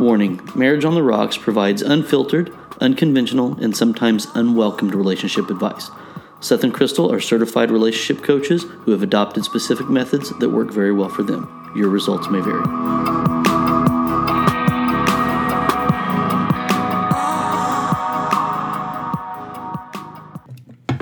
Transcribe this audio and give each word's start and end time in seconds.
Warning 0.00 0.40
Marriage 0.54 0.86
on 0.86 0.94
the 0.94 1.02
Rocks 1.02 1.36
provides 1.36 1.82
unfiltered, 1.82 2.50
unconventional, 2.80 3.62
and 3.62 3.76
sometimes 3.76 4.26
unwelcomed 4.34 4.94
relationship 4.94 5.50
advice. 5.50 5.90
Seth 6.40 6.64
and 6.64 6.72
Crystal 6.72 7.12
are 7.12 7.20
certified 7.20 7.70
relationship 7.70 8.24
coaches 8.24 8.62
who 8.62 8.92
have 8.92 9.02
adopted 9.02 9.44
specific 9.44 9.90
methods 9.90 10.30
that 10.38 10.48
work 10.48 10.72
very 10.72 10.90
well 10.90 11.10
for 11.10 11.22
them. 11.22 11.70
Your 11.76 11.90
results 11.90 12.30
may 12.30 12.40
vary. 12.40 12.64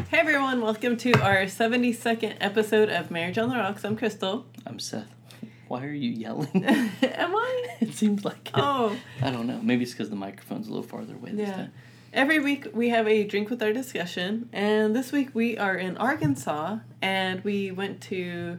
Hey 0.08 0.18
everyone, 0.18 0.60
welcome 0.60 0.96
to 0.96 1.12
our 1.22 1.44
72nd 1.44 2.36
episode 2.40 2.88
of 2.88 3.12
Marriage 3.12 3.38
on 3.38 3.48
the 3.48 3.54
Rocks. 3.54 3.84
I'm 3.84 3.96
Crystal. 3.96 4.46
I'm 4.66 4.80
Seth. 4.80 5.17
Why 5.68 5.84
are 5.84 5.92
you 5.92 6.10
yelling? 6.10 6.64
Am 6.64 7.36
I? 7.36 7.64
it 7.80 7.94
seems 7.94 8.24
like 8.24 8.48
it. 8.48 8.54
Oh, 8.54 8.96
I 9.22 9.30
don't 9.30 9.46
know. 9.46 9.60
Maybe 9.62 9.82
it's 9.82 9.92
because 9.92 10.10
the 10.10 10.16
microphone's 10.16 10.66
a 10.66 10.70
little 10.70 10.82
farther 10.82 11.14
away 11.14 11.32
this 11.32 11.48
yeah. 11.48 11.54
time. 11.54 11.72
Every 12.12 12.40
week 12.40 12.68
we 12.72 12.88
have 12.88 13.06
a 13.06 13.24
drink 13.24 13.50
with 13.50 13.62
our 13.62 13.72
discussion, 13.72 14.48
and 14.52 14.96
this 14.96 15.12
week 15.12 15.34
we 15.34 15.58
are 15.58 15.76
in 15.76 15.98
Arkansas, 15.98 16.78
and 17.02 17.44
we 17.44 17.70
went 17.70 18.00
to, 18.02 18.58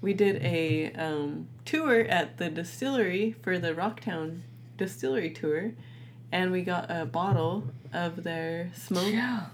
we 0.00 0.14
did 0.14 0.42
a 0.42 0.92
um, 0.92 1.46
tour 1.66 2.00
at 2.00 2.38
the 2.38 2.48
distillery 2.48 3.36
for 3.42 3.58
the 3.58 3.74
Rocktown 3.74 4.40
Distillery 4.78 5.30
tour, 5.30 5.72
and 6.32 6.50
we 6.50 6.62
got 6.62 6.90
a 6.90 7.04
bottle 7.04 7.64
of 7.92 8.24
their 8.24 8.70
smoke. 8.74 9.12
Yeah. 9.12 9.46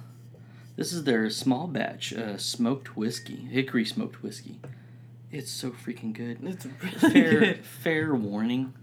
This 0.77 0.93
is 0.93 1.03
their 1.03 1.29
small 1.29 1.67
batch 1.67 2.13
uh, 2.13 2.39
smoked 2.39 2.97
whiskey, 2.97 3.49
hickory 3.51 3.85
smoked 3.85 4.23
whiskey. 4.23 4.61
It's 5.33 5.51
so 5.51 5.71
freaking 5.71 6.13
good. 6.13 6.39
It's 6.43 6.67
really 6.67 7.13
Fair, 7.13 7.41
good. 7.41 7.65
fair 7.65 8.15
warning. 8.15 8.75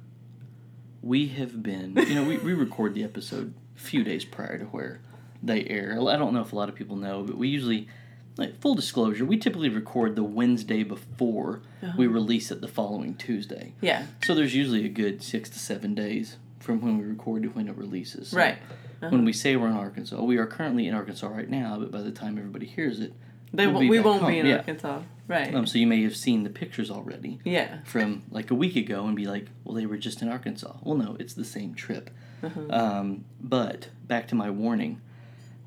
We 1.01 1.27
have 1.29 1.61
been, 1.63 1.95
you 1.95 2.15
know, 2.15 2.23
we, 2.23 2.37
we 2.37 2.53
record 2.53 2.93
the 2.95 3.03
episode 3.03 3.53
a 3.77 3.79
few 3.79 4.03
days 4.03 4.25
prior 4.25 4.57
to 4.57 4.65
where 4.65 4.99
they 5.41 5.63
air. 5.65 5.93
I 6.09 6.17
don't 6.17 6.33
know 6.33 6.41
if 6.41 6.51
a 6.51 6.55
lot 6.55 6.67
of 6.67 6.75
people 6.75 6.95
know, 6.97 7.23
but 7.23 7.37
we 7.37 7.47
usually, 7.47 7.87
like, 8.35 8.59
full 8.59 8.75
disclosure, 8.75 9.23
we 9.25 9.37
typically 9.37 9.69
record 9.69 10.15
the 10.15 10.23
Wednesday 10.23 10.83
before 10.83 11.61
we 11.81 11.87
Uh-huh. 11.87 12.09
release 12.13 12.51
it 12.51 12.59
the 12.61 12.67
following 12.67 13.13
Tuesday. 13.15 13.73
Yeah, 13.79 14.07
So 14.25 14.33
there's 14.35 14.55
usually 14.55 14.85
a 14.85 14.89
good 14.89 15.21
six 15.23 15.49
to 15.51 15.59
seven 15.59 15.93
days 15.95 16.37
from 16.59 16.81
when 16.81 16.97
we 16.97 17.05
record 17.05 17.43
to 17.43 17.49
when 17.49 17.67
it 17.69 17.77
releases. 17.77 18.29
So 18.29 18.37
right. 18.37 18.57
When 19.01 19.23
we 19.23 19.31
say 19.31 19.55
we're 19.55 19.69
in 19.69 19.75
Arkansas, 19.77 20.21
we 20.21 20.35
are 20.37 20.45
currently 20.45 20.85
in 20.87 20.93
Arkansas 20.93 21.27
right 21.29 21.49
now, 21.49 21.77
but 21.79 21.89
by 21.91 22.01
the 22.01 22.11
time 22.11 22.37
everybody 22.37 22.65
hears 22.65 22.99
it, 22.99 23.13
They 23.53 23.67
we'll 23.67 23.87
we 23.87 23.99
won't 23.99 24.21
home, 24.21 24.31
be 24.31 24.39
in 24.39 24.45
yeah. 24.45 24.57
Arkansas. 24.57 25.01
Right. 25.27 25.53
um, 25.53 25.67
so 25.67 25.77
you 25.77 25.85
may 25.85 26.01
have 26.03 26.15
seen 26.15 26.43
the 26.43 26.49
pictures 26.49 26.89
already 26.89 27.39
yeah. 27.43 27.83
from 27.83 28.23
like 28.31 28.49
a 28.49 28.55
week 28.55 28.75
ago 28.75 29.05
and 29.05 29.15
be 29.15 29.27
like, 29.27 29.45
well, 29.63 29.75
they 29.75 29.85
were 29.85 29.97
just 29.97 30.23
in 30.23 30.27
Arkansas. 30.27 30.73
Well, 30.81 30.97
no, 30.97 31.15
it's 31.19 31.35
the 31.35 31.45
same 31.45 31.75
trip. 31.75 32.09
Uh-huh. 32.41 32.61
Um, 32.69 33.25
but 33.39 33.89
back 34.07 34.27
to 34.29 34.35
my 34.35 34.49
warning, 34.49 35.01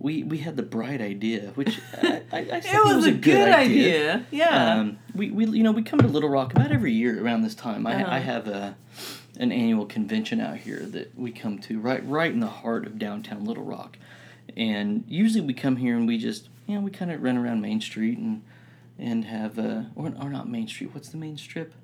we 0.00 0.24
we 0.24 0.38
had 0.38 0.56
the 0.56 0.64
bright 0.64 1.00
idea, 1.00 1.52
which 1.54 1.78
I, 2.02 2.22
I, 2.32 2.38
I 2.38 2.60
think 2.60 2.74
It 2.74 2.96
was, 2.96 3.06
a, 3.06 3.12
good, 3.12 3.48
idea. 3.48 4.26
Yeah. 4.32 4.74
Um, 4.74 4.98
we, 5.14 5.30
we 5.30 5.46
you 5.46 5.62
know 5.62 5.70
we 5.70 5.82
come 5.82 6.00
to 6.00 6.08
Little 6.08 6.28
Rock 6.28 6.52
about 6.52 6.72
every 6.72 6.92
year 6.92 7.24
around 7.24 7.42
this 7.42 7.54
time. 7.54 7.86
I, 7.86 8.02
Uh-huh. 8.02 8.14
I 8.14 8.18
have 8.18 8.48
a 8.48 8.76
an 9.38 9.52
annual 9.52 9.86
convention 9.86 10.40
out 10.40 10.58
here 10.58 10.80
that 10.80 11.16
we 11.16 11.30
come 11.30 11.58
to 11.60 11.78
right 11.78 12.04
right 12.06 12.32
in 12.32 12.40
the 12.40 12.48
heart 12.48 12.84
of 12.84 12.98
downtown 12.98 13.44
Little 13.44 13.64
Rock, 13.64 13.96
and 14.56 15.04
usually 15.06 15.40
we 15.40 15.54
come 15.54 15.76
here 15.76 15.96
and 15.96 16.06
we 16.08 16.18
just 16.18 16.48
you 16.66 16.74
know 16.74 16.80
we 16.80 16.90
kind 16.90 17.10
of 17.10 17.22
run 17.22 17.36
around 17.36 17.60
Main 17.60 17.80
Street 17.80 18.18
and 18.18 18.42
and 18.98 19.24
have 19.24 19.58
uh 19.58 19.82
or, 19.94 20.12
or 20.20 20.30
not 20.30 20.48
Main 20.48 20.68
Street. 20.68 20.94
What's 20.94 21.08
the 21.08 21.16
main 21.16 21.36
strip? 21.36 21.74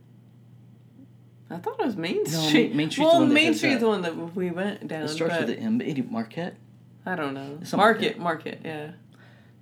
I 1.51 1.57
thought 1.57 1.81
it 1.81 1.87
was 1.87 1.97
Main 1.97 2.25
No, 2.25 2.31
Street. 2.31 2.75
Main- 2.75 2.91
the 2.91 3.01
well, 3.01 3.21
one 3.21 3.33
Main 3.33 3.55
Street's 3.55 3.81
the 3.81 3.89
one 3.89 4.03
that 4.03 4.35
we 4.37 4.51
went 4.51 4.87
down. 4.87 5.03
It 5.03 5.09
starts 5.09 5.35
but 5.35 5.47
with 5.47 5.57
the 5.57 5.63
M. 5.63 5.81
Any 5.81 6.03
Marquette. 6.03 6.57
I 7.07 7.15
don't 7.15 7.33
know. 7.33 7.59
Something 7.63 7.79
like 7.79 7.79
Market, 7.79 8.19
market, 8.19 8.61
yeah. 8.65 8.91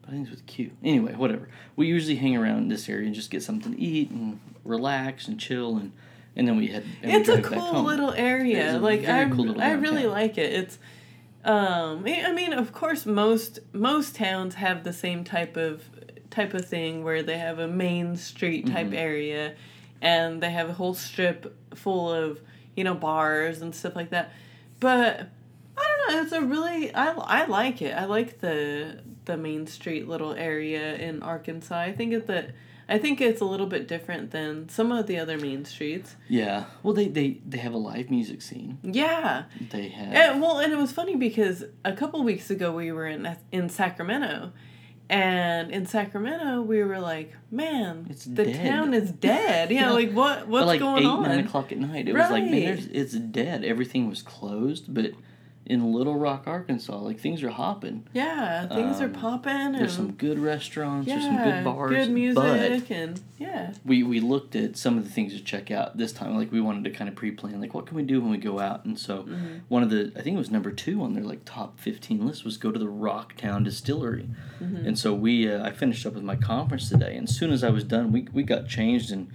But 0.01 0.09
I 0.09 0.13
think 0.13 0.23
it's 0.27 0.31
with 0.33 0.47
Q. 0.47 0.73
Anyway, 0.83 1.15
whatever. 1.15 1.49
We 1.77 1.87
usually 1.87 2.17
hang 2.17 2.37
around 2.37 2.69
this 2.69 2.89
area 2.89 3.07
and 3.07 3.15
just 3.15 3.31
get 3.31 3.43
something 3.43 3.73
to 3.73 3.81
eat 3.81 4.11
and 4.11 4.41
relax 4.65 5.29
and 5.29 5.39
chill 5.39 5.77
and 5.77 5.93
and 6.35 6.47
then 6.47 6.57
we 6.57 6.67
head. 6.67 6.85
And 7.03 7.13
we 7.13 7.19
It's 7.19 7.29
a 7.29 7.41
cool 7.41 7.85
little 7.85 8.11
area. 8.13 8.79
like 8.79 9.03
very 9.03 9.27
I, 9.27 9.29
cool 9.29 9.47
little 9.47 9.63
I 9.63 9.73
really 9.73 10.07
like 10.07 10.37
it. 10.39 10.53
It's, 10.53 10.79
um, 11.47 12.05
I 12.07 12.33
mean, 12.33 12.53
of 12.53 12.73
course, 12.73 13.07
most 13.07 13.61
most 13.73 14.17
towns 14.17 14.57
have 14.57 14.85
the 14.85 14.93
same 14.93 15.25
type 15.25 15.57
of 15.57 15.83
type 16.31 16.53
of 16.55 16.67
thing 16.67 17.05
where 17.05 17.23
they 17.23 17.39
have 17.39 17.59
a 17.59 17.69
main 17.69 18.17
street 18.17 18.67
type 18.67 18.89
Mhm. 18.89 18.97
area, 18.99 19.55
and 20.03 20.43
they 20.43 20.51
have 20.51 20.69
a 20.69 20.73
whole 20.75 20.95
strip 20.95 21.57
full 21.75 22.13
of 22.13 22.41
you 22.77 22.85
know 22.85 22.95
bars 22.95 23.63
and 23.63 23.75
stuff 23.75 23.95
like 23.97 24.11
that. 24.11 24.33
But 24.81 25.29
I 25.79 25.83
don't 25.83 26.15
know. 26.17 26.23
It's 26.23 26.33
a 26.33 26.43
really 26.43 26.95
I 26.95 27.13
I 27.13 27.47
like 27.47 27.81
it. 27.81 27.93
I 27.97 28.05
like 28.07 28.41
the 28.41 29.01
the 29.25 29.37
main 29.37 29.67
street 29.67 30.09
little 30.09 30.33
area 30.35 30.97
in 30.97 31.23
Arkansas. 31.23 31.79
I 31.79 31.93
think 31.93 32.27
that. 32.27 32.51
I 32.89 32.99
think 32.99 33.21
it's 33.21 33.41
a 33.41 33.45
little 33.45 33.67
bit 33.67 33.89
different 33.89 34.31
than 34.31 34.69
some 34.69 34.93
of 34.93 35.07
the 35.09 35.19
other 35.19 35.37
main 35.39 35.65
streets. 35.65 36.15
Yeah. 36.29 36.67
Well, 36.83 36.95
they, 36.95 37.09
they 37.09 37.41
they 37.45 37.59
have 37.59 37.75
a 37.75 37.79
live 37.79 38.11
music 38.11 38.43
scene. 38.43 38.79
Yeah. 38.83 39.45
They 39.71 39.89
have. 39.89 40.13
And, 40.13 40.41
well, 40.43 40.59
and 40.61 40.73
it 40.73 40.77
was 40.77 40.93
funny 40.93 41.17
because 41.17 41.65
a 41.85 41.93
couple 41.93 42.23
weeks 42.23 42.49
ago 42.51 42.71
we 42.73 42.93
were 42.93 43.07
in 43.09 43.37
in 43.51 43.69
Sacramento, 43.69 44.53
and 45.09 45.71
in 45.71 45.87
Sacramento 45.87 46.63
we 46.63 46.83
were 46.85 46.99
like, 47.01 47.33
man, 47.51 48.07
It's 48.11 48.25
the 48.25 48.45
dead." 48.45 48.67
town 48.69 48.95
is 48.95 49.11
dead. 49.33 49.71
Yeah, 49.71 49.91
like 49.91 50.13
what 50.13 50.47
what's 50.49 50.67
like 50.67 50.81
going 50.81 51.03
eight 51.03 51.07
on? 51.07 51.23
nine 51.25 51.41
o'clock 51.45 51.73
at 51.73 51.79
night, 51.79 52.09
it 52.09 52.13
was 52.15 52.31
like 52.31 52.45
man, 52.45 52.77
Right. 52.77 52.89
it's 52.93 53.15
dead. 53.15 53.65
Everything 53.65 54.09
was 54.09 54.23
closed, 54.23 54.93
but 54.95 55.13
in 55.67 55.93
Little 55.93 56.17
Rock, 56.17 56.45
Arkansas, 56.47 56.97
like 56.99 57.19
things 57.19 57.43
are 57.43 57.51
hopping. 57.51 58.07
Yeah, 58.15 58.67
things 58.69 59.01
are 59.01 59.07
Um, 59.07 59.13
popping 59.13 59.73
There's 59.73 59.93
some 59.95 60.13
good 60.13 60.39
restaurants. 60.39 61.09
yeah, 61.09 61.15
there's 61.17 61.27
some 61.27 61.37
good 61.45 61.65
bars. 61.65 61.91
good 61.91 62.11
music, 62.15 62.91
and 62.91 63.21
yeah, 63.39 63.73
we 63.85 64.03
we 64.03 64.21
looked 64.21 64.55
at 64.57 64.77
some 64.77 64.97
of 64.97 65.05
the 65.05 65.11
things 65.11 65.33
to 65.35 65.43
check 65.43 65.71
out 65.71 65.97
this 65.97 66.13
time. 66.13 66.37
Like 66.37 66.53
we 66.53 66.61
wanted 66.61 66.85
to 66.85 66.91
kind 66.91 67.09
of 67.09 67.17
pre-plan, 67.17 67.61
like 67.61 67.75
what 67.75 67.87
can 67.87 67.97
we 67.97 68.03
do 68.05 68.21
when 68.21 68.31
we 68.31 68.39
go 68.39 68.61
out? 68.61 68.85
And 68.85 68.99
so 68.99 69.25
Mhm. 69.25 69.61
one 69.69 69.83
of 69.83 69.91
the 69.91 70.13
I 70.17 70.23
think 70.23 70.37
it 70.37 70.39
was 70.39 70.51
number 70.51 70.71
two 70.71 71.03
on 71.03 71.15
their 71.15 71.25
like 71.25 71.41
top 71.45 71.79
fifteen 71.81 72.25
list 72.27 72.45
was 72.45 72.57
go 72.57 72.71
to 72.71 72.79
the 72.79 72.87
Rocktown 72.87 73.65
Distillery. 73.65 74.29
Mhm. 74.63 74.87
And 74.87 74.99
so 74.99 75.15
we 75.15 75.51
uh, 75.53 75.65
I 75.65 75.73
finished 75.73 76.07
up 76.07 76.15
with 76.15 76.23
my 76.25 76.37
conference 76.37 76.89
today, 76.89 77.17
and 77.17 77.29
as 77.29 77.35
soon 77.37 77.51
as 77.51 77.65
I 77.65 77.71
was 77.71 77.85
done, 77.85 78.13
we 78.13 78.29
we 78.33 78.43
got 78.43 78.69
changed 78.69 79.11
and 79.11 79.29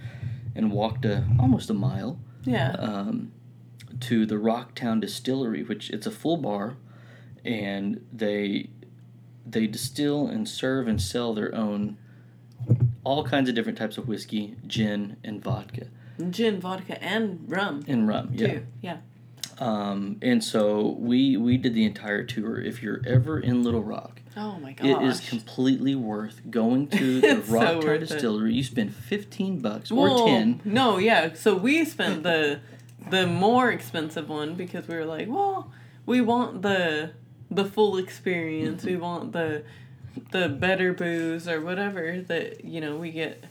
and 0.54 0.70
walked 0.72 1.04
a, 1.04 1.24
almost 1.38 1.70
a 1.70 1.74
mile 1.74 2.18
yeah, 2.44 2.72
um, 2.72 3.32
to 4.02 4.26
the 4.26 4.36
Rocktown 4.36 5.00
Distillery, 5.00 5.62
which 5.62 5.90
it's 5.90 6.06
a 6.06 6.10
full 6.10 6.36
bar, 6.36 6.76
and 7.44 8.04
they 8.12 8.70
they 9.44 9.66
distill 9.66 10.28
and 10.28 10.48
serve 10.48 10.86
and 10.86 11.00
sell 11.02 11.34
their 11.34 11.54
own 11.54 11.96
all 13.04 13.24
kinds 13.24 13.48
of 13.48 13.54
different 13.54 13.76
types 13.76 13.98
of 13.98 14.06
whiskey, 14.06 14.56
gin, 14.66 15.16
and 15.24 15.42
vodka 15.42 15.86
gin, 16.30 16.60
vodka, 16.60 17.02
and 17.02 17.40
rum 17.50 17.82
and 17.88 18.06
rum. 18.06 18.30
Yeah. 18.32 18.46
too. 18.46 18.66
Yeah, 18.80 18.96
Um, 19.58 20.18
and 20.22 20.42
so 20.44 20.96
we 20.98 21.36
we 21.36 21.56
did 21.56 21.74
the 21.74 21.84
entire 21.84 22.22
tour. 22.24 22.60
If 22.60 22.82
you're 22.82 23.00
ever 23.06 23.40
in 23.40 23.62
Little 23.62 23.82
Rock, 23.82 24.20
Oh 24.36 24.58
my 24.58 24.72
gosh, 24.72 24.86
it 24.86 25.02
is 25.02 25.20
completely 25.20 25.94
worth 25.94 26.40
going 26.50 26.86
to 26.88 27.20
the 27.20 27.38
It's 27.38 27.48
so 27.48 27.54
Rocktown 27.54 27.94
it. 27.94 27.98
Distillery. 27.98 28.54
You 28.54 28.62
spend 28.62 28.94
fifteen 28.94 29.58
bucks 29.60 29.90
or 29.90 30.26
ten. 30.26 30.60
No, 30.64 30.98
yeah. 30.98 31.32
So 31.34 31.56
we 31.56 31.84
spent 31.84 32.22
the 32.22 32.60
the 33.10 33.26
more 33.26 33.70
expensive 33.70 34.28
one 34.28 34.54
because 34.54 34.86
we 34.88 34.94
were 34.96 35.04
like, 35.04 35.28
well, 35.28 35.72
we 36.06 36.20
want 36.20 36.62
the 36.62 37.12
the 37.50 37.64
full 37.64 37.96
experience. 37.98 38.84
We 38.84 38.96
want 38.96 39.32
the 39.32 39.64
the 40.30 40.48
better 40.48 40.92
booze 40.92 41.48
or 41.48 41.60
whatever 41.60 42.20
that 42.28 42.64
you 42.64 42.80
know 42.80 42.96
we 42.96 43.10
get 43.10 43.44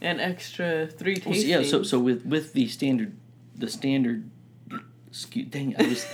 an 0.00 0.20
extra 0.20 0.86
three 0.86 1.20
Well, 1.24 1.34
tastings. 1.34 1.40
so, 1.42 1.46
yeah, 1.46 1.62
so 1.62 1.82
so 1.82 1.98
with 1.98 2.24
with 2.26 2.52
the 2.52 2.68
standard, 2.68 3.16
the 3.56 3.68
standard. 3.68 4.30
Excuse, 5.08 5.46
dang 5.48 5.70
it! 5.72 5.80
I 5.80 5.86
was. 5.88 6.04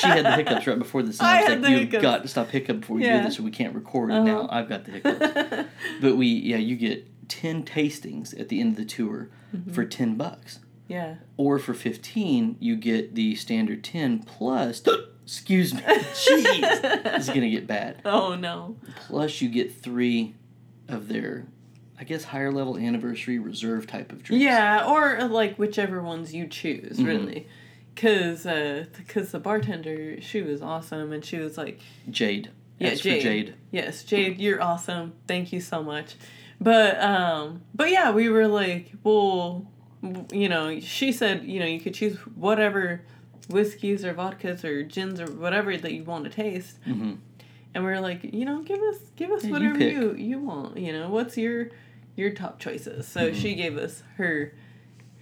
she 0.00 0.06
had 0.08 0.24
the 0.24 0.32
hiccups 0.32 0.66
right 0.66 0.76
before 0.78 1.04
this, 1.04 1.20
and 1.20 1.26
I, 1.28 1.36
I 1.38 1.40
was 1.42 1.48
had 1.48 1.62
like, 1.62 1.70
"You've 1.70 1.80
hiccups. 1.82 2.02
got 2.02 2.22
to 2.22 2.28
stop 2.28 2.48
hiccup 2.50 2.80
before 2.80 2.98
you 2.98 3.06
Yeah. 3.06 3.18
do 3.18 3.28
this, 3.28 3.38
or 3.38 3.44
we 3.44 3.52
can't 3.52 3.72
record. 3.72 4.08
Now 4.08 4.40
Uh-huh. 4.40 4.48
I've 4.50 4.68
got 4.68 4.84
the 4.84 4.90
hiccups. 4.92 5.68
but 6.00 6.16
we, 6.16 6.26
yeah, 6.26 6.56
you 6.56 6.74
get 6.74 7.06
ten 7.28 7.62
tastings 7.62 8.38
at 8.40 8.48
the 8.48 8.58
end 8.60 8.70
of 8.72 8.76
the 8.78 8.84
tour 8.84 9.28
Mm-hmm. 9.56 9.72
for 9.72 9.84
ten 9.84 10.16
bucks, 10.16 10.58
yeah. 10.92 11.14
or 11.36 11.58
for 11.58 11.74
fifteen, 11.74 12.56
you 12.60 12.76
get 12.76 13.14
the 13.14 13.34
standard 13.34 13.82
ten 13.84 14.22
plus. 14.22 14.82
excuse 15.24 15.72
me, 15.74 15.80
jeez, 15.86 16.82
this 17.04 17.28
is 17.28 17.34
gonna 17.34 17.48
get 17.50 17.66
bad. 17.66 18.00
Oh 18.04 18.34
no. 18.34 18.76
Plus, 19.06 19.40
you 19.40 19.48
get 19.48 19.74
three 19.74 20.34
of 20.88 21.08
their, 21.08 21.46
I 21.98 22.04
guess, 22.04 22.24
higher 22.24 22.50
level 22.52 22.76
anniversary 22.76 23.38
reserve 23.38 23.86
type 23.86 24.12
of 24.12 24.22
drinks. 24.22 24.42
Yeah, 24.44 24.86
or 24.86 25.18
uh, 25.20 25.28
like 25.28 25.56
whichever 25.58 26.02
ones 26.02 26.34
you 26.34 26.46
choose, 26.48 26.98
Mhm. 26.98 27.06
really. 27.06 27.46
Cause, 27.94 28.46
uh, 28.46 28.86
cause 29.08 29.32
the 29.32 29.38
bartender, 29.38 30.20
she 30.22 30.40
was 30.40 30.62
awesome, 30.62 31.12
and 31.12 31.22
she 31.24 31.36
was 31.36 31.58
like, 31.58 31.78
Jade. 32.10 32.50
Yeah, 32.78 32.88
That's 32.88 33.00
Jade. 33.02 33.22
for 33.22 33.28
Jade. 33.28 33.54
Yes, 33.70 34.02
Jade, 34.04 34.38
you're 34.40 34.62
awesome. 34.62 35.12
Thank 35.28 35.52
you 35.52 35.60
so 35.60 35.82
much. 35.82 36.14
But 36.60 37.00
um 37.02 37.62
but 37.74 37.90
yeah, 37.90 38.10
we 38.12 38.28
were 38.28 38.46
like, 38.48 38.92
well, 39.04 39.70
you 40.32 40.48
know, 40.48 40.80
she 40.80 41.12
said, 41.12 41.44
you 41.44 41.60
know, 41.60 41.66
you 41.66 41.80
could 41.80 41.94
choose 41.94 42.16
whatever 42.34 43.02
whiskeys 43.48 44.04
or 44.04 44.14
vodkas 44.14 44.64
or 44.64 44.82
gins 44.82 45.20
or 45.20 45.26
whatever 45.26 45.76
that 45.76 45.92
you 45.92 46.04
want 46.04 46.24
to 46.24 46.30
taste. 46.30 46.76
hmm 46.84 47.14
And 47.74 47.84
we 47.84 47.90
were 47.90 48.00
like, 48.00 48.22
you 48.24 48.44
know, 48.44 48.62
give 48.62 48.80
us 48.80 48.96
give 49.16 49.30
us 49.30 49.44
Yeah, 49.44 49.50
whatever 49.52 49.78
pick. 49.78 49.92
you, 49.94 50.14
you 50.14 50.38
want. 50.38 50.76
You 50.76 50.92
know, 50.92 51.10
what's 51.10 51.36
your 51.36 51.70
your 52.16 52.30
top 52.30 52.58
choices? 52.58 53.06
So 53.08 53.30
Mhm. 53.30 53.34
she 53.34 53.54
gave 53.54 53.76
us 53.78 54.02
her 54.16 54.52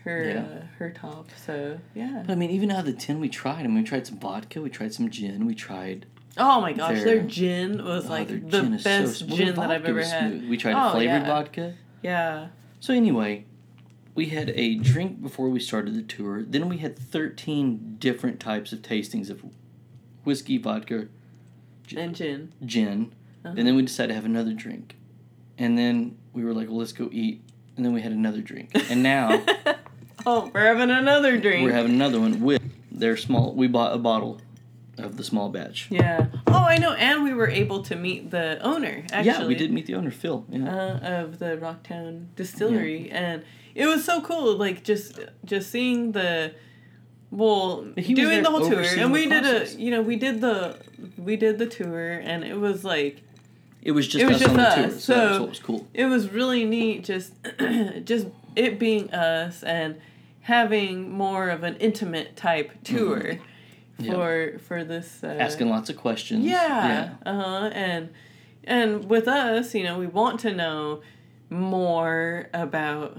her 0.04 0.24
Yeah. 0.30 0.40
uh, 0.40 0.64
her 0.78 0.90
top. 0.90 1.28
So 1.46 1.78
yeah. 1.94 2.22
But 2.26 2.32
I 2.32 2.36
mean, 2.36 2.50
even 2.50 2.70
out 2.70 2.80
of 2.80 2.86
the 2.86 2.92
ten 2.92 3.20
we 3.20 3.28
tried, 3.28 3.60
I 3.60 3.66
mean, 3.68 3.74
we 3.76 3.82
tried 3.84 4.06
some 4.06 4.18
vodka, 4.18 4.60
we 4.62 4.70
tried 4.70 4.92
some 4.94 5.10
gin, 5.10 5.46
we 5.46 5.54
tried. 5.54 6.06
Oh 6.38 6.60
my 6.60 6.72
gosh, 6.72 6.96
their 7.02 7.16
Their- 7.18 7.22
gin 7.22 7.84
was 7.84 8.06
oh, 8.06 8.10
like 8.10 8.28
the 8.28 8.38
gin 8.38 8.78
so 8.78 8.84
best 8.84 9.18
smooth. 9.18 9.36
gin 9.36 9.54
that 9.56 9.70
I've 9.70 9.84
ever 9.84 10.02
had. 10.02 10.30
smooth. 10.30 10.48
We 10.48 10.56
tried 10.56 10.74
Oh, 10.74 10.88
a 10.88 10.92
flavored 10.92 11.22
yeah. 11.22 11.26
vodka. 11.26 11.74
Yeah. 12.02 12.48
So 12.80 12.94
anyway, 12.94 13.44
we 14.14 14.26
had 14.26 14.50
a 14.50 14.74
drink 14.76 15.22
before 15.22 15.48
we 15.48 15.60
started 15.60 15.94
the 15.94 16.02
tour. 16.02 16.42
Then 16.42 16.68
we 16.68 16.78
had 16.78 16.98
thirteen 16.98 17.96
different 17.98 18.40
types 18.40 18.72
of 18.72 18.80
tastings 18.82 19.30
of 19.30 19.42
whiskey, 20.24 20.58
vodka, 20.58 21.08
And 21.96 22.14
gin. 22.14 22.52
gin, 22.64 23.12
Uh-huh. 23.44 23.54
and 23.56 23.66
then 23.66 23.74
we 23.76 23.82
decided 23.82 24.08
to 24.08 24.14
have 24.14 24.24
another 24.24 24.52
drink, 24.52 24.96
and 25.58 25.78
then 25.78 26.16
we 26.32 26.44
were 26.44 26.52
like, 26.54 26.68
well, 26.68 26.78
let's 26.78 26.92
go 26.92 27.08
eat, 27.12 27.42
and 27.76 27.84
then 27.84 27.92
we 27.92 28.00
had 28.02 28.12
another 28.12 28.40
drink, 28.42 28.70
and 28.90 29.02
now 29.02 29.42
oh, 30.26 30.50
we're 30.54 30.66
having 30.66 30.90
another 30.90 31.38
drink. 31.38 31.64
we're 31.64 31.72
having 31.74 31.92
another 31.92 32.20
one 32.20 32.40
with 32.40 32.60
their 32.92 33.16
small. 33.16 33.54
We 33.54 33.66
bought 33.66 33.94
a 33.94 33.98
bottle 33.98 34.40
of 34.98 35.16
the 35.16 35.24
small 35.24 35.48
batch. 35.48 35.86
Yeah. 35.90 36.26
Oh, 36.46 36.52
I 36.68 36.76
know. 36.76 36.92
And 36.92 37.24
we 37.24 37.32
were 37.32 37.48
able 37.48 37.82
to 37.84 37.96
meet 37.96 38.30
the 38.30 38.58
owner. 38.60 39.02
Actually. 39.10 39.24
Yeah, 39.24 39.46
we 39.46 39.54
did 39.54 39.72
meet 39.72 39.86
the 39.86 39.94
owner, 39.94 40.10
Phil. 40.10 40.44
Yeah. 40.50 40.68
uh, 40.68 41.22
of 41.24 41.38
the 41.38 41.56
Rocktown 41.56 42.26
Distillery, 42.36 43.10
and 43.10 43.42
it 43.74 43.86
was 43.86 44.04
so 44.04 44.20
cool. 44.20 44.56
Like 44.56 44.84
just 44.84 45.18
just 45.44 45.70
seeing 45.70 46.12
the 46.12 46.52
well 47.30 47.86
He 47.96 48.14
was 48.14 48.24
doing 48.24 48.42
the 48.42 48.50
whole 48.50 48.68
tour, 48.68 48.82
and 48.82 49.12
we 49.12 49.26
did 49.28 49.44
a 49.44 49.68
you 49.80 49.90
know 49.90 50.02
we 50.02 50.16
did 50.16 50.40
the 50.40 50.76
we 51.16 51.36
did 51.36 51.58
the 51.58 51.66
tour, 51.66 52.10
and 52.12 52.44
it 52.44 52.56
was 52.58 52.84
like 52.84 53.22
it 53.82 53.92
was 53.92 54.06
just 54.08 54.22
it 54.22 54.26
was 54.26 54.36
us 54.36 54.40
just 54.42 54.50
on 54.50 54.56
the 54.56 54.62
us, 54.68 54.74
tour, 54.74 54.90
so, 54.90 55.14
that's 55.14 55.34
so- 55.36 55.40
what 55.40 55.48
was 55.50 55.60
cool. 55.60 55.86
it 55.94 56.04
was 56.06 56.28
really 56.30 56.64
neat. 56.64 57.04
Just 57.04 57.32
just 58.04 58.26
it 58.56 58.78
being 58.78 59.10
us 59.12 59.62
and 59.62 60.00
having 60.42 61.10
more 61.10 61.50
of 61.50 61.62
an 61.62 61.76
intimate 61.76 62.36
type 62.36 62.72
tour 62.84 63.38
Mm-hmm. 64.00 64.06
Yeah. 64.06 64.12
for 64.14 64.58
for 64.60 64.82
this 64.84 65.22
uh, 65.22 65.26
Asking 65.38 65.68
lots 65.68 65.90
of 65.90 65.96
questions. 65.98 66.42
Yeah. 66.46 67.16
Uh 67.26 67.34
huh. 67.34 67.70
And 67.74 68.08
and 68.64 69.04
with 69.10 69.28
us, 69.28 69.74
you 69.74 69.84
know, 69.84 69.98
we 69.98 70.06
want 70.06 70.40
to 70.40 70.54
know 70.54 71.02
more 71.50 72.48
about 72.54 73.18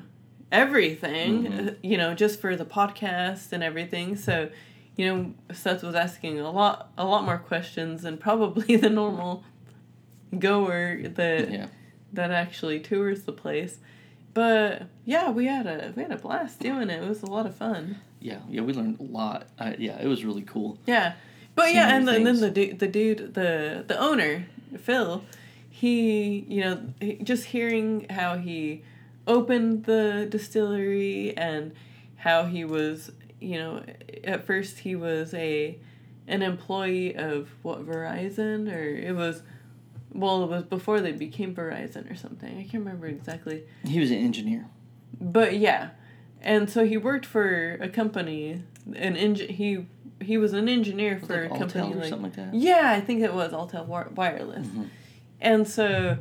everything. 0.52 1.44
Mhm. 1.46 1.68
uh, 1.70 1.74
You 1.82 1.98
know, 1.98 2.14
just 2.14 2.40
for 2.42 2.56
the 2.56 2.66
podcast 2.66 3.52
and 3.52 3.64
everything. 3.64 4.16
So, 4.16 4.50
you 4.98 5.06
know, 5.08 5.34
Seth 5.54 5.84
was 5.84 5.96
asking 5.96 6.40
a 6.40 6.52
lot 6.52 6.92
a 6.98 7.06
lot 7.06 7.24
more 7.26 7.38
questions 7.38 8.02
than 8.04 8.18
probably 8.18 8.76
the 8.86 8.90
normal 8.90 9.44
goer 10.38 11.02
that 11.16 11.52
Yeah. 11.52 11.68
that 12.14 12.32
actually 12.32 12.80
tours 12.80 13.24
the 13.24 13.32
place. 13.34 13.80
But 14.34 14.84
yeah, 15.06 15.30
we 15.32 15.46
had 15.46 15.68
a 15.68 15.94
we 15.96 16.04
had 16.04 16.12
a 16.12 16.18
blast 16.18 16.60
doing 16.60 16.90
it. 16.90 17.04
It 17.04 17.08
was 17.08 17.22
a 17.24 17.28
lot 17.28 17.46
of 17.46 17.56
fun. 17.56 17.98
Yeah. 18.20 18.40
Yeah. 18.50 18.62
We 18.62 18.74
learned 18.74 19.00
a 19.00 19.04
lot. 19.04 19.48
I, 19.60 19.76
yeah, 19.80 20.00
it 20.02 20.08
was 20.08 20.24
really 20.24 20.44
cool. 20.44 20.78
Yeah, 20.86 21.14
but 21.56 21.66
Seeing 21.66 21.78
yeah, 21.78 21.96
and, 21.96 22.08
the, 22.08 22.14
and 22.16 22.26
then 22.28 22.40
the 22.40 22.50
dude, 22.52 22.80
the 22.80 22.88
dude, 22.88 23.34
the 23.34 23.84
the 23.88 23.98
owner, 24.00 24.46
Phil, 24.80 25.24
he, 25.70 26.46
you 26.48 26.62
know, 26.62 26.82
just 27.24 27.46
hearing 27.46 28.06
how 28.10 28.38
he 28.38 28.84
opened 29.28 29.86
the 29.86 30.28
distillery 30.30 31.36
and 31.38 31.74
how 32.18 32.46
he 32.46 32.64
was, 32.66 33.12
you 33.40 33.58
know, 33.58 33.84
at 34.24 34.46
first 34.46 34.80
he 34.80 34.96
was 34.96 35.34
a 35.34 35.78
an 36.28 36.42
employee 36.42 37.16
of 37.16 37.50
what 37.64 37.86
Verizon 37.86 38.72
or 38.74 38.84
it 38.84 39.16
was. 39.16 39.44
Well, 40.14 40.44
it 40.44 40.50
was 40.50 40.64
before 40.64 41.00
they 41.00 41.14
became 41.14 41.56
Verizon 41.56 42.12
or 42.12 42.16
something. 42.16 42.50
I 42.58 42.64
can't 42.64 42.84
remember 42.84 43.08
exactly. 43.08 43.64
He 43.86 44.00
was 44.00 44.12
an 44.12 44.18
engineer. 44.18 44.66
But 45.20 45.58
yeah, 45.58 45.92
and 46.42 46.70
so 46.70 46.86
he 46.86 46.98
worked 46.98 47.26
for 47.26 47.74
a 47.82 47.88
company. 47.88 48.62
An 48.96 49.16
eng- 49.16 49.36
he 49.36 49.86
he 50.20 50.38
was 50.38 50.54
an 50.54 50.68
engineer 50.70 51.18
Was 51.20 51.28
for 51.28 51.44
it 51.44 51.52
a 51.52 51.58
company 51.58 51.86
Alltel 51.88 51.92
or 51.96 52.00
like 52.00 52.10
something 52.10 52.24
like 52.24 52.36
that. 52.36 52.54
yeah, 52.54 52.92
I 52.92 53.00
think 53.02 53.22
it 53.22 53.34
was 53.34 53.52
Alltel 53.54 53.88
Wi- 53.88 54.10
Wireless, 54.16 54.68
Mhm. 54.68 54.88
and 55.40 55.68
so 55.68 56.18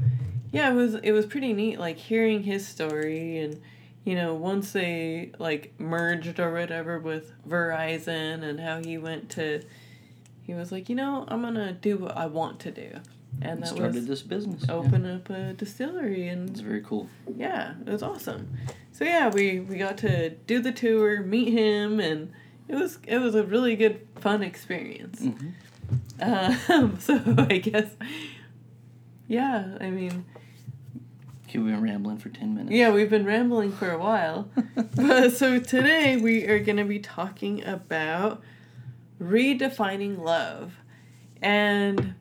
yeah, 0.52 0.70
it 0.70 0.74
was 0.74 0.94
it 0.94 1.12
was 1.12 1.26
pretty 1.26 1.52
neat 1.52 1.78
like 1.78 1.96
hearing 1.96 2.42
his 2.42 2.66
story 2.66 3.38
and 3.38 3.60
you 4.04 4.14
know 4.14 4.34
once 4.34 4.72
they 4.72 5.32
like 5.38 5.72
merged 5.78 6.40
or 6.40 6.52
whatever 6.52 6.98
with 6.98 7.32
Verizon 7.48 8.42
and 8.42 8.58
how 8.60 8.82
he 8.82 8.96
went 8.98 9.30
to 9.30 9.62
he 10.42 10.54
was 10.54 10.72
like 10.72 10.88
you 10.88 10.94
know 10.96 11.24
I'm 11.28 11.42
gonna 11.42 11.72
do 11.72 11.98
what 11.98 12.16
I 12.16 12.26
want 12.26 12.58
to 12.60 12.70
do, 12.70 12.90
and 13.42 13.62
that 13.62 13.68
started 13.68 14.06
this 14.06 14.22
business. 14.22 14.64
yeah. 14.66 14.74
open 14.74 15.06
up 15.06 15.30
a 15.30 15.52
distillery 15.52 16.28
and 16.28 16.50
It's 16.50 16.60
very 16.60 16.82
cool. 16.82 17.08
yeah, 17.36 17.74
it 17.86 17.90
was 17.92 18.02
awesome. 18.02 18.56
So 18.92 19.04
yeah, 19.04 19.28
we 19.28 19.60
we 19.60 19.76
got 19.76 19.98
to 19.98 20.30
do 20.30 20.60
the 20.60 20.72
tour, 20.72 21.22
meet 21.22 21.52
him, 21.52 22.00
and 22.00 22.32
it 22.68 22.74
was 22.74 22.98
it 23.06 23.18
was 23.18 23.34
a 23.34 23.44
really 23.44 23.76
good 23.76 24.06
fun 24.16 24.42
experience. 24.42 25.20
hmm 25.20 25.50
Um, 26.20 26.98
so 27.00 27.20
I 27.38 27.58
guess, 27.58 27.90
yeah, 29.28 29.76
I 29.80 29.90
mean, 29.90 30.24
we've 31.58 31.66
been 31.72 31.82
rambling 31.82 32.18
for 32.18 32.28
ten 32.28 32.54
minutes. 32.54 32.72
yeah, 32.72 32.90
we've 32.90 33.10
been 33.10 33.24
rambling 33.26 33.72
for 33.72 33.90
a 33.90 33.98
while, 33.98 34.48
but 34.94 35.30
so 35.32 35.58
today 35.58 36.16
we 36.16 36.46
are 36.46 36.58
gonna 36.60 36.84
be 36.84 36.98
talking 36.98 37.64
about 37.64 38.42
redefining 39.20 40.18
love, 40.18 40.74
and 41.42 42.14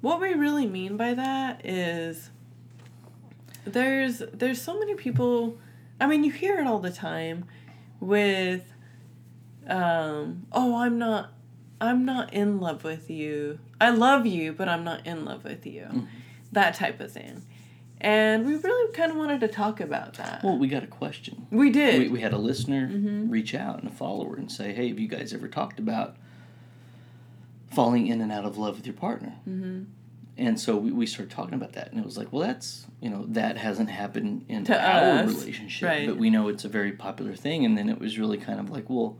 what 0.00 0.20
we 0.20 0.34
really 0.34 0.66
mean 0.66 0.96
by 0.96 1.14
that 1.14 1.64
is 1.64 2.30
there's 3.64 4.22
there's 4.32 4.60
so 4.60 4.76
many 4.78 4.94
people 4.96 5.56
i 6.00 6.06
mean 6.08 6.24
you 6.24 6.32
hear 6.32 6.58
it 6.58 6.66
all 6.66 6.80
the 6.80 6.90
time 6.90 7.44
with 8.00 8.64
um 9.68 10.44
oh 10.50 10.76
i'm 10.78 10.98
not 10.98 11.32
i'm 11.80 12.04
not 12.04 12.32
in 12.34 12.58
love 12.58 12.82
with 12.82 13.08
you. 13.08 13.58
I 13.80 13.90
love 13.90 14.26
you 14.26 14.52
but 14.52 14.68
i'm 14.68 14.82
not 14.82 15.06
in 15.06 15.24
love 15.24 15.44
with 15.44 15.64
you. 15.64 15.82
Mhm. 15.92 16.06
that 16.50 16.74
type 16.74 16.98
of 17.00 17.12
thing 17.12 17.42
and 18.02 18.44
we 18.44 18.54
really 18.56 18.92
kind 18.92 19.10
of 19.10 19.16
wanted 19.16 19.40
to 19.40 19.48
talk 19.48 19.80
about 19.80 20.14
that 20.14 20.42
Well, 20.44 20.58
we 20.58 20.68
got 20.68 20.82
a 20.82 20.86
question. 20.88 21.46
we 21.50 21.70
did 21.70 21.98
We, 22.02 22.08
we 22.08 22.20
had 22.20 22.32
a 22.34 22.38
listener 22.38 22.88
Mhm. 22.88 23.30
reach 23.30 23.54
out 23.54 23.78
and 23.80 23.88
a 23.88 23.94
follower 23.94 24.36
and 24.36 24.50
say, 24.52 24.72
"Hey, 24.74 24.88
have 24.88 24.98
you 24.98 25.08
guys 25.08 25.32
ever 25.32 25.48
talked 25.48 25.78
about 25.78 26.16
falling 27.70 28.06
in 28.06 28.20
and 28.20 28.30
out 28.30 28.44
of 28.44 28.58
love 28.58 28.76
with 28.76 28.86
your 28.86 28.94
partner?" 28.96 29.34
hmm 29.44 29.84
And 30.38 30.58
so 30.58 30.76
we, 30.78 30.90
we 30.92 31.06
started 31.06 31.30
talking 31.30 31.54
about 31.54 31.72
that, 31.74 31.90
and 31.90 32.00
it 32.00 32.04
was 32.06 32.16
like, 32.16 32.32
well, 32.32 32.42
that's 32.42 32.86
you 33.00 33.10
know 33.10 33.24
that 33.28 33.56
hasn't 33.58 33.90
happened 33.90 34.44
in 34.48 34.64
To 34.64 34.74
our 34.80 35.18
us, 35.24 35.26
relationship, 35.26 35.88
right. 35.88 36.06
but 36.06 36.16
we 36.16 36.30
know 36.30 36.48
it's 36.48 36.64
a 36.64 36.68
very 36.70 36.92
popular 36.92 37.34
thing. 37.34 37.64
And 37.66 37.76
then 37.76 37.88
it 37.88 37.98
was 37.98 38.18
really 38.18 38.38
kind 38.38 38.58
of 38.58 38.70
like, 38.70 38.88
well, 38.88 39.16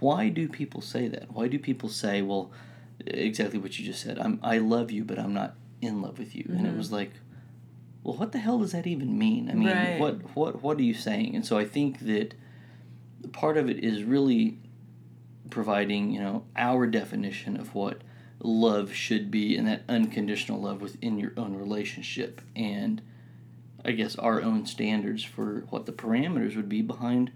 why 0.00 0.28
do 0.30 0.48
people 0.48 0.80
say 0.80 1.08
that? 1.08 1.30
Why 1.32 1.46
do 1.48 1.58
people 1.58 1.88
say, 1.90 2.22
well, 2.22 2.50
exactly 3.06 3.58
what 3.58 3.78
you 3.78 3.84
just 3.84 4.00
said? 4.02 4.18
I'm 4.18 4.40
I 4.42 4.58
love 4.58 4.90
you, 4.90 5.04
but 5.04 5.18
I'm 5.18 5.34
not 5.34 5.54
in 5.82 6.00
love 6.02 6.18
with 6.18 6.34
you. 6.34 6.44
And 6.56 6.66
it 6.66 6.72
Mhm. 6.72 6.76
was 6.78 6.90
like, 6.92 7.12
well, 8.02 8.16
what 8.16 8.32
the 8.32 8.38
hell 8.38 8.58
does 8.58 8.72
that 8.72 8.86
even 8.86 9.18
mean? 9.18 9.50
I 9.50 9.54
mean, 9.54 9.68
Right. 9.68 9.98
what 9.98 10.36
what 10.36 10.62
what 10.62 10.78
are 10.78 10.82
you 10.82 10.94
saying? 10.94 11.34
And 11.36 11.44
so 11.44 11.58
I 11.58 11.64
think 11.64 12.00
that 12.00 12.34
part 13.32 13.56
of 13.56 13.68
it 13.68 13.84
is 13.84 14.02
really 14.02 14.58
providing 15.50 16.10
you 16.10 16.20
know 16.20 16.44
our 16.56 16.86
definition 16.86 17.56
of 17.58 17.74
what 17.74 18.02
love 18.42 18.92
should 18.94 19.30
be 19.30 19.56
and 19.56 19.66
that 19.66 19.82
unconditional 19.88 20.60
love 20.60 20.80
within 20.80 21.18
your 21.18 21.32
own 21.36 21.54
relationship 21.56 22.40
and 22.56 23.02
i 23.84 23.90
guess 23.90 24.16
our 24.16 24.40
own 24.40 24.64
standards 24.64 25.22
for 25.24 25.64
what 25.70 25.86
the 25.86 25.92
parameters 25.92 26.56
would 26.56 26.68
be 26.68 26.80
behind 26.80 27.30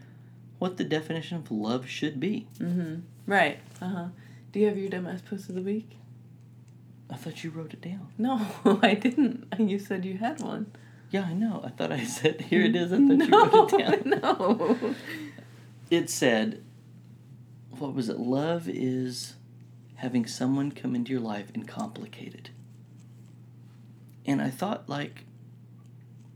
what 0.58 0.76
the 0.76 0.84
definition 0.84 1.36
of 1.36 1.50
love 1.50 1.88
should 1.88 2.18
be 2.20 2.46
hmm 2.58 2.96
right 3.26 3.58
uh-huh 3.82 4.06
do 4.52 4.60
you 4.60 4.66
have 4.66 4.78
your 4.78 4.88
dumbass 4.88 5.24
post 5.24 5.48
of 5.48 5.54
the 5.54 5.62
week 5.62 5.96
i 7.10 7.16
thought 7.16 7.44
you 7.44 7.50
wrote 7.50 7.72
it 7.74 7.80
down. 7.80 8.08
No 8.18 8.40
i 8.82 8.94
didn't. 8.94 9.46
You 9.58 9.78
said 9.78 10.04
you 10.04 10.18
had 10.18 10.40
one. 10.40 10.72
Yeah 11.10 11.26
i 11.28 11.32
know. 11.32 11.62
I 11.64 11.70
thought 11.70 11.92
i 11.92 12.04
said 12.04 12.40
here 12.42 12.62
it 12.64 12.74
is 12.76 12.92
i 12.92 12.96
thought 12.96 13.00
no, 13.02 13.24
you 13.24 13.44
wrote 13.50 13.72
it 13.72 13.78
down. 13.78 14.20
no. 14.22 14.94
It 15.90 16.10
said 16.10 16.62
what 17.78 17.94
was 17.94 18.08
it? 18.08 18.18
Love 18.18 18.68
is 18.68 19.34
having 19.96 20.26
someone 20.26 20.70
come 20.70 20.94
into 20.94 21.12
your 21.12 21.20
life 21.20 21.50
and 21.54 21.66
complicate 21.68 22.34
it. 22.34 22.50
And 24.26 24.40
i 24.42 24.50
thought 24.50 24.88
like 24.88 25.24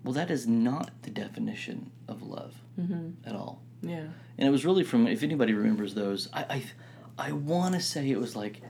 well 0.04 0.12
that 0.14 0.30
is 0.30 0.46
not 0.46 0.90
the 1.02 1.10
definition 1.10 1.90
of 2.06 2.22
love 2.22 2.54
hmm 2.76 3.10
at 3.24 3.34
all. 3.34 3.62
Yeah. 3.82 4.08
And 4.38 4.48
it 4.48 4.50
was 4.50 4.64
really 4.64 4.84
from 4.84 5.06
if 5.06 5.22
anybody 5.22 5.52
remembers 5.54 5.94
those 5.94 6.28
i 6.32 6.44
i, 7.18 7.28
I 7.28 7.32
want 7.32 7.74
to 7.74 7.80
say 7.80 8.10
it 8.10 8.18
was 8.20 8.36
like 8.36 8.60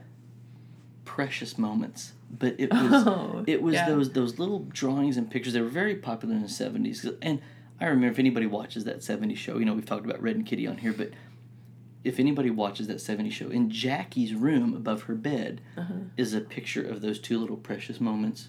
precious 1.15 1.57
moments 1.57 2.13
but 2.43 2.53
it 2.59 2.71
was 2.83 3.07
Oh, 3.07 3.43
it 3.47 3.61
was 3.63 3.73
yeah. 3.73 3.89
those 3.89 4.11
those 4.19 4.37
little 4.37 4.59
drawings 4.81 5.17
and 5.17 5.25
pictures 5.29 5.53
they 5.53 5.61
were 5.61 5.75
very 5.83 5.95
popular 5.95 6.35
in 6.35 6.41
the 6.43 6.47
70s 6.47 6.97
and 7.21 7.41
i 7.81 7.85
remember 7.85 8.11
if 8.11 8.19
anybody 8.19 8.45
watches 8.45 8.83
that 8.85 8.99
70s 8.99 9.35
show 9.37 9.57
you 9.57 9.65
know 9.65 9.73
we've 9.73 9.85
talked 9.93 10.05
about 10.05 10.21
red 10.21 10.35
and 10.35 10.45
kitty 10.45 10.67
on 10.67 10.77
here 10.77 10.93
but 10.93 11.09
if 12.03 12.19
anybody 12.19 12.49
watches 12.49 12.87
that 12.87 12.97
70s 12.97 13.31
show, 13.33 13.49
in 13.49 13.69
Jackie's 13.69 14.33
room 14.33 14.73
above 14.73 14.99
her 15.03 15.15
bed 15.15 15.59
Uh-huh. 15.75 15.93
is 16.15 16.33
a 16.33 16.39
picture 16.39 16.83
of 16.93 17.01
those 17.01 17.19
two 17.19 17.37
little 17.39 17.57
precious 17.57 17.99
moments 17.99 18.47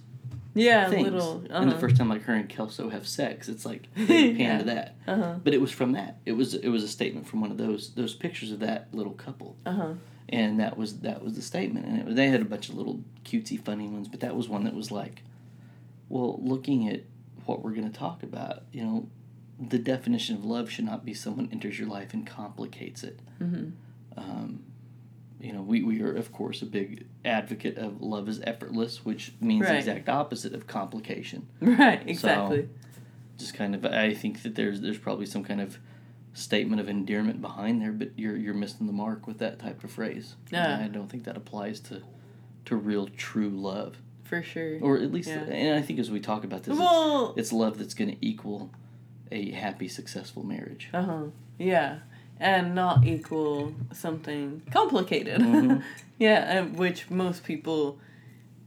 Yeah, 0.54 0.88
things. 0.90 1.04
little. 1.10 1.44
Uh-huh. 1.50 1.62
And 1.62 1.72
the 1.72 1.78
first 1.78 1.96
time 1.96 2.08
like 2.08 2.22
her 2.28 2.34
and 2.34 2.48
Kelso 2.48 2.90
have 2.90 3.06
sex, 3.08 3.48
it's 3.48 3.64
like 3.66 3.82
they 3.96 4.34
pan 4.36 4.58
to 4.60 4.64
that. 4.66 4.88
Uh-huh. 5.12 5.34
But 5.44 5.52
it 5.54 5.60
was 5.60 5.72
from 5.72 5.92
that. 5.98 6.12
It 6.26 6.34
was 6.40 6.54
it 6.54 6.68
was 6.76 6.82
a 6.84 6.88
statement 6.98 7.26
from 7.28 7.40
one 7.40 7.50
of 7.50 7.58
those 7.64 7.82
those 8.00 8.14
pictures 8.14 8.50
of 8.52 8.60
that 8.60 8.80
little 8.92 9.14
couple. 9.14 9.56
Uh-huh. 9.66 9.94
And 10.30 10.60
that 10.60 10.76
was 10.78 10.98
that 11.00 11.22
was 11.22 11.34
the 11.34 11.42
statement. 11.42 11.86
And 11.86 12.04
was- 12.06 12.14
they 12.14 12.28
had 12.28 12.40
a 12.40 12.44
bunch 12.44 12.68
of 12.68 12.76
little 12.76 13.02
cutesy 13.24 13.62
funny 13.62 13.88
ones, 13.88 14.08
but 14.08 14.20
that 14.20 14.34
was 14.36 14.48
one 14.48 14.64
that 14.64 14.74
was 14.74 14.90
like, 14.90 15.22
well, 16.08 16.38
looking 16.42 16.88
at 16.88 17.02
what 17.46 17.62
we're 17.62 17.72
going 17.74 17.90
to 17.90 17.98
talk 17.98 18.22
about, 18.22 18.62
you 18.72 18.82
know, 18.84 19.08
the 19.60 19.78
definition 19.78 20.36
of 20.36 20.44
love 20.44 20.70
should 20.70 20.84
not 20.84 21.04
be 21.04 21.12
someone 21.14 21.48
enters 21.52 21.78
your 21.78 21.88
life 21.88 22.14
and 22.14 22.26
complicates 22.26 23.02
it. 23.02 23.18
Mhm. 23.40 23.72
Um, 24.16 24.60
you 25.40 25.52
know, 25.52 25.62
we, 25.62 25.82
we 25.82 26.00
are, 26.02 26.14
of 26.14 26.32
course, 26.32 26.60
a 26.62 26.66
big 26.66 27.06
advocate 27.24 27.76
of 27.78 28.00
love 28.02 28.28
is 28.28 28.40
effortless, 28.42 29.04
which 29.04 29.32
means 29.40 29.66
the 29.66 29.76
exact 29.78 30.08
opposite 30.08 30.52
of 30.54 30.66
complication. 30.66 31.46
Right, 31.60 32.02
exactly. 32.06 32.68
Just 33.38 33.54
kind 33.54 33.74
of, 33.74 33.84
I 33.86 34.12
think 34.14 34.42
that 34.42 34.54
there's 34.54 34.80
there's 34.82 34.98
probably 34.98 35.24
some 35.26 35.42
kind 35.42 35.60
of 35.62 35.78
statement 36.32 36.80
of 36.80 36.88
endearment 36.88 37.40
behind 37.40 37.82
there, 37.82 37.92
but 37.92 38.10
you're 38.16 38.36
you're 38.36 38.54
missing 38.54 38.86
the 38.86 38.92
mark 38.92 39.26
with 39.26 39.38
that 39.38 39.58
type 39.58 39.82
of 39.84 39.90
phrase. 39.90 40.36
Yeah. 40.50 40.74
And 40.74 40.84
I 40.84 40.88
don't 40.88 41.08
think 41.08 41.24
that 41.24 41.36
applies 41.36 41.80
to 41.80 42.02
to 42.66 42.76
real 42.76 43.08
true 43.16 43.48
love, 43.50 43.96
For 44.24 44.42
sure. 44.42 44.78
or 44.80 44.96
at 44.98 45.10
least, 45.12 45.28
Yeah. 45.28 45.40
and 45.44 45.78
I 45.78 45.82
think 45.82 45.98
as 45.98 46.10
we 46.10 46.20
talk 46.20 46.44
about 46.44 46.62
this, 46.64 46.72
it's, 46.72 46.78
well, 46.80 47.34
it's 47.36 47.52
love 47.52 47.78
that's 47.78 47.94
going 47.94 48.10
to 48.10 48.16
equal 48.24 48.70
a 49.32 49.50
happy, 49.52 49.88
successful 49.88 50.44
marriage. 50.44 50.88
uh 50.92 51.02
huh. 51.02 51.22
Yeah. 51.58 51.98
And 52.38 52.74
not 52.74 53.04
equal 53.06 53.74
something 53.92 54.62
complicated. 54.70 55.40
Mhm. 55.40 55.82
yeah, 56.18 56.58
and 56.58 56.76
which 56.76 57.10
most 57.10 57.44
people 57.44 57.98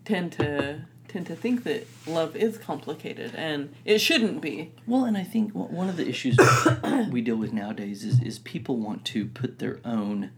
tend 0.06 0.32
to 0.34 0.82
tend 1.14 1.28
to 1.28 1.36
think 1.36 1.64
that 1.64 1.86
love 2.08 2.36
is 2.36 2.58
complicated 2.58 3.36
and 3.36 3.74
it 3.86 4.00
shouldn't 4.00 4.42
be. 4.42 4.72
Well, 4.88 5.06
and 5.06 5.16
I 5.16 5.24
think 5.24 5.52
one 5.54 5.88
of 5.88 5.96
the 5.96 6.10
issues 6.10 6.38
we 7.12 7.22
deal 7.22 7.36
with 7.36 7.54
nowadays 7.54 8.04
is, 8.04 8.20
is 8.22 8.40
people 8.40 8.78
want 8.78 9.06
to 9.06 9.28
put 9.28 9.60
their 9.60 9.80
own, 9.86 10.32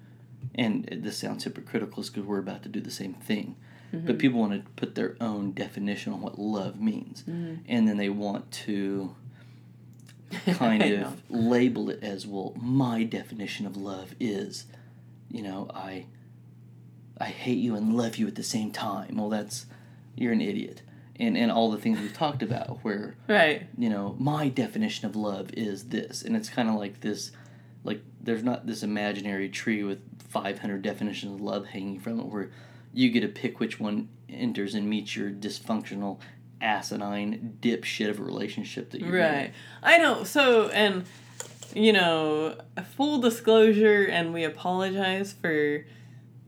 and 0.53 0.86
this 0.91 1.17
sounds 1.17 1.46
hypocritical 1.46 2.03
because 2.03 2.24
we're 2.24 2.39
about 2.39 2.62
to 2.63 2.70
do 2.70 2.82
the 2.82 2.91
same 2.91 3.13
thing, 3.13 3.55
but 3.91 4.01
mm-hmm. 4.01 4.17
people 4.17 4.39
want 4.41 4.51
to 4.51 4.70
put 4.72 4.96
their 4.96 5.15
own 5.22 5.53
definition 5.53 6.12
on 6.12 6.20
what 6.20 6.38
love 6.38 6.79
means. 6.79 7.22
Mm-hmm. 7.22 7.62
And 7.70 7.88
then 7.88 7.96
they 7.96 8.10
want 8.10 8.51
to 8.51 9.15
kind 10.46 10.84
of 10.84 11.22
label 11.29 11.89
it 11.89 12.03
as, 12.03 12.27
well, 12.27 12.53
my 12.58 13.03
definition 13.03 13.65
of 13.65 13.77
love 13.77 14.13
is, 14.20 14.65
you 15.32 15.41
know, 15.41 15.72
I. 15.74 16.08
I 17.17 17.27
hate 17.27 17.60
you 17.60 17.75
and 17.75 17.96
love 17.96 18.17
you 18.17 18.27
at 18.27 18.36
the 18.36 18.44
same 18.44 18.72
time. 18.72 19.15
Well, 19.15 19.29
that's 19.29 19.67
you're 20.15 20.34
an 20.34 20.41
idiot, 20.41 20.81
and 21.17 21.38
and 21.38 21.51
all 21.51 21.72
the 21.72 21.77
things 21.77 22.00
we've 22.00 22.13
talked 22.13 22.41
about, 22.43 22.79
where 22.84 23.15
Right. 23.27 23.67
you 23.77 23.89
know, 23.89 24.15
my 24.19 24.50
definition 24.50 25.05
of 25.07 25.15
love 25.15 25.51
is 25.53 25.86
this. 25.89 26.22
And 26.24 26.36
it's 26.36 26.50
kind 26.50 26.69
of 26.69 26.75
like 26.75 27.01
this, 27.01 27.31
like, 27.84 28.01
there's 28.22 28.43
not 28.43 28.65
this 28.67 28.84
imaginary 28.84 29.50
tree 29.50 29.84
with 29.84 30.00
500 30.29 30.81
definitions 30.81 31.36
of 31.36 31.41
love 31.41 31.67
hanging 31.67 32.00
from 32.00 32.19
it 32.19 32.25
where 32.25 32.50
you 32.93 33.10
get 33.10 33.22
to 33.22 33.27
pick 33.27 33.60
which 33.60 33.79
one 33.79 34.10
enters 34.29 34.74
and 34.74 34.89
meets 34.89 35.15
your 35.15 35.29
dysfunctional, 35.29 36.19
asinine 36.62 37.57
dipshit 37.62 38.10
of 38.10 38.19
a 38.19 38.24
relationship 38.24 38.89
that 38.91 39.01
you're 39.01 39.17
in. 39.17 39.34
Right. 39.34 39.53
I 39.84 39.98
know. 39.98 40.24
So, 40.24 40.69
and, 40.69 41.03
you 41.74 41.93
know, 41.93 42.57
full 42.95 43.19
disclosure, 43.19 44.03
and 44.05 44.34
we 44.34 44.43
apologize 44.43 45.34
for 45.34 45.86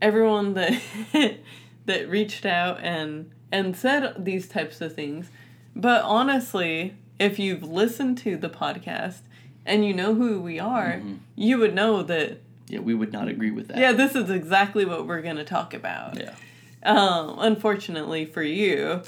everyone 0.00 0.54
that 0.54 0.80
that 1.86 2.08
reached 2.08 2.46
out 2.46 2.80
and 2.82 3.30
and 3.50 3.76
said 3.76 4.14
these 4.24 4.48
types 4.48 4.80
of 4.80 4.94
things. 4.94 5.30
But 5.74 6.02
honestly, 6.02 6.94
if 7.18 7.38
you've 7.38 7.62
listened 7.62 8.18
to 8.18 8.36
the 8.36 8.48
podcast 8.48 9.20
and 9.66 9.84
you 9.84 9.92
know 9.94 10.14
who 10.14 10.40
we 10.40 10.58
are, 10.58 10.94
Mm-hmm. 10.94 11.14
you 11.36 11.58
would 11.58 11.74
know 11.74 12.02
that 12.02 12.38
Yeah, 12.68 12.80
we 12.80 12.94
would 12.94 13.12
not 13.12 13.28
agree 13.28 13.50
with 13.50 13.68
that. 13.68 13.78
yeah, 13.78 13.92
this 13.92 14.14
is 14.14 14.30
exactly 14.30 14.84
what 14.84 15.06
we're 15.06 15.22
going 15.22 15.36
to 15.36 15.44
talk 15.44 15.72
about. 15.74 16.18
Yeah. 16.18 16.34
Um, 16.82 17.36
unfortunately 17.38 18.24
for 18.24 18.42
you, 18.42 19.02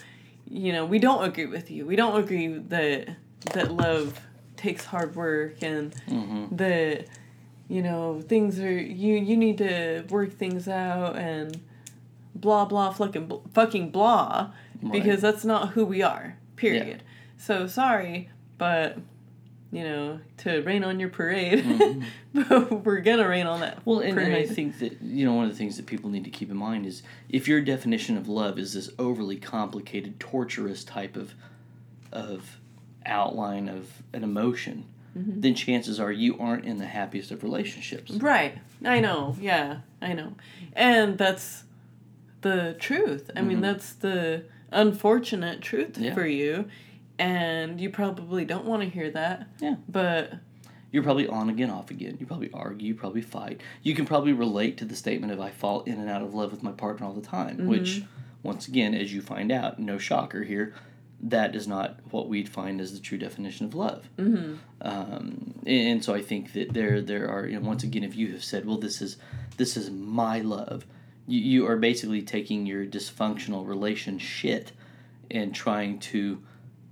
you 0.50 0.72
know, 0.72 0.84
we 0.84 0.98
don't 0.98 1.22
agree 1.24 1.46
with 1.46 1.70
you. 1.70 1.86
We 1.86 1.96
don't 1.96 2.18
agree 2.20 2.48
that 2.48 3.08
that 3.52 3.70
love 3.72 4.20
takes 4.56 4.84
hard 4.84 5.14
work 5.16 5.62
and 5.62 5.94
Mm-hmm. 6.08 6.56
that 6.56 7.06
you 7.68 7.82
know 7.82 8.20
things 8.20 8.58
are 8.58 8.70
you 8.80 9.14
you 9.14 9.36
need 9.36 9.58
to 9.58 10.04
work 10.10 10.32
things 10.32 10.66
out 10.66 11.16
and 11.16 11.60
blah 12.34 12.64
blah 12.64 12.90
fucking 12.90 13.30
fucking 13.52 13.90
blah 13.90 14.50
because 14.92 15.20
that's 15.20 15.44
not 15.44 15.70
who 15.70 15.84
we 15.84 16.02
are. 16.02 16.36
Period. 16.56 17.02
So 17.36 17.66
sorry, 17.66 18.30
but 18.58 18.98
you 19.72 19.84
know 19.84 20.20
to 20.38 20.60
rain 20.62 20.82
on 20.84 20.98
your 21.00 21.08
parade, 21.10 21.64
but 22.34 22.84
we're 22.84 23.00
gonna 23.00 23.28
rain 23.28 23.46
on 23.46 23.60
that. 23.60 23.84
Well, 23.84 24.00
and, 24.00 24.18
and 24.18 24.34
I 24.34 24.46
think 24.46 24.78
that, 24.80 25.00
you 25.02 25.24
know, 25.24 25.34
one 25.34 25.44
of 25.44 25.50
the 25.50 25.56
things 25.56 25.76
that 25.76 25.86
people 25.86 26.10
need 26.10 26.24
to 26.24 26.30
keep 26.30 26.50
in 26.50 26.56
mind 26.56 26.86
is 26.86 27.02
if 27.28 27.46
your 27.48 27.60
definition 27.60 28.16
of 28.16 28.28
love 28.28 28.58
is 28.58 28.74
this 28.74 28.90
overly 28.98 29.36
complicated, 29.36 30.18
torturous 30.20 30.82
type 30.84 31.16
of, 31.16 31.34
of 32.12 32.58
outline 33.06 33.68
of 33.68 34.02
an 34.12 34.22
emotion, 34.24 34.86
Mm-hmm. 35.18 35.40
then 35.40 35.56
chances 35.56 35.98
are 35.98 36.12
you 36.12 36.38
aren't 36.38 36.64
in 36.64 36.76
the 36.76 36.86
happiest 36.86 37.32
of 37.32 37.42
relationships. 37.42 38.12
Right. 38.12 38.56
I 38.84 39.00
know. 39.00 39.34
Yeah, 39.40 39.78
I 40.00 40.12
know. 40.12 40.34
And 40.74 41.18
that's 41.18 41.64
the 42.42 42.76
truth. 42.78 43.30
I 43.36 43.42
mean, 43.42 43.58
Mhm. 43.58 43.62
that's 43.62 43.92
the 43.92 44.44
unfortunate 44.72 45.60
truth 45.60 45.98
Yeah. 45.98 46.14
for 46.14 46.26
you. 46.26 46.66
And 47.18 47.80
you 47.80 47.90
probably 47.90 48.44
don't 48.44 48.64
want 48.64 48.82
to 48.82 48.88
hear 48.88 49.10
that. 49.10 49.46
Yeah. 49.60 49.76
But 49.88 50.34
You're 50.92 51.02
probably 51.04 51.28
on 51.28 51.48
again, 51.50 51.70
off 51.70 51.90
again. 51.90 52.16
You 52.18 52.26
probably 52.26 52.50
argue, 52.52 52.88
you 52.88 52.94
probably 52.94 53.20
fight. 53.22 53.60
You 53.82 53.94
can 53.94 54.06
probably 54.06 54.32
relate 54.32 54.76
to 54.78 54.84
the 54.84 54.96
statement 54.96 55.32
of 55.32 55.40
I 55.40 55.50
fall 55.50 55.82
in 55.82 56.00
and 56.00 56.08
out 56.10 56.22
of 56.22 56.34
love 56.34 56.50
with 56.50 56.62
my 56.64 56.72
partner 56.72 57.06
all 57.06 57.12
the 57.12 57.20
time, 57.20 57.66
which, 57.68 58.02
once 58.42 58.66
again, 58.66 58.92
as 58.94 59.12
you 59.12 59.20
find 59.22 59.52
out, 59.52 59.78
no 59.78 59.98
shocker 59.98 60.42
here, 60.42 60.74
that 61.22 61.54
is 61.54 61.68
not 61.68 62.00
what 62.10 62.28
we'd 62.28 62.48
find 62.48 62.80
as 62.80 62.92
the 62.94 62.98
true 62.98 63.18
definition 63.18 63.66
of 63.66 63.74
love. 63.74 64.08
mhm. 64.18 64.56
um, 64.80 65.54
and 65.66 66.02
so 66.02 66.14
I 66.14 66.22
think 66.22 66.54
that 66.54 66.72
there 66.72 67.02
there 67.02 67.28
are 67.28 67.46
you 67.46 67.60
know 67.60 67.66
once 67.68 67.84
again 67.84 68.02
if 68.02 68.16
you 68.16 68.32
have 68.32 68.42
said 68.42 68.64
well 68.64 68.78
this 68.78 69.02
is 69.02 69.18
this 69.58 69.76
is 69.76 69.90
my 69.90 70.40
love 70.40 70.86
you, 71.30 71.40
you 71.40 71.66
are 71.66 71.76
basically 71.76 72.22
taking 72.22 72.66
your 72.66 72.84
dysfunctional 72.84 73.66
relationship 73.66 74.70
and 75.30 75.54
trying 75.54 75.98
to 75.98 76.42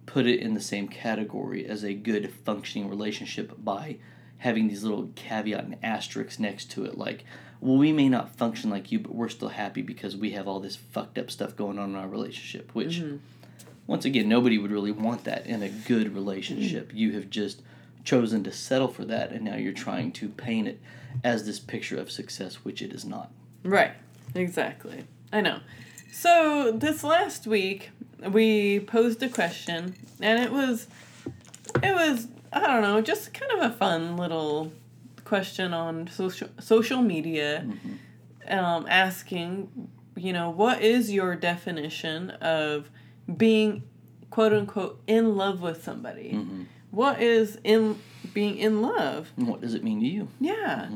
put 0.07 0.26
it 0.26 0.40
in 0.40 0.54
the 0.54 0.61
same 0.61 0.88
category 0.88 1.66
as 1.66 1.85
a 1.85 1.92
good 1.92 2.33
functioning 2.45 2.88
relationship 2.88 3.52
by 3.59 3.99
having 4.38 4.68
these 4.68 4.85
little 4.85 5.11
caveat 5.16 5.64
and 5.64 5.76
asterisks 5.83 6.38
next 6.38 6.71
to 6.71 6.85
it 6.85 6.97
like 6.97 7.25
well 7.61 7.76
we 7.76 7.92
may 7.92 8.09
not 8.09 8.35
function 8.37 8.71
like 8.71 8.90
you 8.90 8.99
but 8.99 9.14
we're 9.14 9.28
still 9.28 9.49
happy 9.49 9.83
because 9.83 10.16
we 10.16 10.30
have 10.30 10.47
all 10.49 10.61
this 10.61 10.76
fucked 10.76 11.18
up 11.18 11.30
stuff 11.30 11.57
going 11.57 11.78
on 11.78 11.90
in 11.90 11.97
our 11.97 12.09
relationship 12.09 12.75
which 12.75 13.00
mm-hmm. 13.00 13.16
once 13.87 14.04
again, 14.04 14.28
nobody 14.28 14.57
would 14.59 14.71
really 14.71 14.92
want 14.92 15.25
that 15.25 15.47
in 15.47 15.62
a 15.62 15.68
good 15.68 16.14
relationship. 16.14 16.92
Mm. 16.92 16.97
You 16.97 17.12
have 17.12 17.30
just 17.30 17.62
chosen 18.04 18.45
to 18.45 18.52
settle 18.52 18.88
for 18.88 19.04
that, 19.07 19.33
and 19.33 19.45
now 19.45 19.57
you're 19.57 19.73
trying 19.73 20.12
mm-hmm. 20.12 20.26
to 20.26 20.28
paint 20.30 20.68
it 20.68 20.80
as 21.25 21.45
this 21.45 21.59
picture 21.59 21.99
of 21.99 22.11
success, 22.11 22.57
which 22.64 22.80
it 22.83 22.92
is 22.92 23.04
not. 23.04 23.30
Right. 23.64 23.92
Exactly. 24.35 25.04
I 25.32 25.40
know. 25.40 25.61
So 26.12 26.73
this 26.73 27.04
last 27.04 27.47
week 27.47 27.90
we 28.20 28.80
posed 28.80 29.23
a 29.23 29.28
question 29.28 29.94
and 30.20 30.42
it 30.42 30.50
was 30.52 30.88
it 31.82 31.94
was 31.94 32.28
I 32.52 32.66
don't 32.66 32.82
know, 32.82 33.00
just 33.00 33.35
kind 33.35 33.52
of 33.52 33.70
a 33.70 33.75
fun 33.75 34.16
little 34.16 34.73
question 35.25 35.75
on 35.75 36.08
social 36.08 36.49
social 36.58 37.02
media 37.02 37.66
um, 38.49 38.87
asking, 38.88 39.90
you 40.16 40.32
know, 40.32 40.50
what 40.50 40.80
is 40.82 41.12
your 41.12 41.37
definition 41.37 42.30
of 42.30 42.90
being 43.37 43.82
quote 44.30 44.52
unquote 44.52 45.00
in 45.06 45.37
love 45.37 45.61
with 45.61 45.85
somebody? 45.85 46.32
Mm-hmm. 46.32 46.62
What 46.90 47.20
is 47.20 47.58
in 47.64 47.99
being 48.32 48.56
in 48.56 48.80
love? 48.80 49.30
And 49.37 49.49
what 49.49 49.61
does 49.61 49.75
it 49.75 49.85
mean 49.85 50.00
to 50.00 50.06
you? 50.06 50.28
Yeah. 50.40 50.88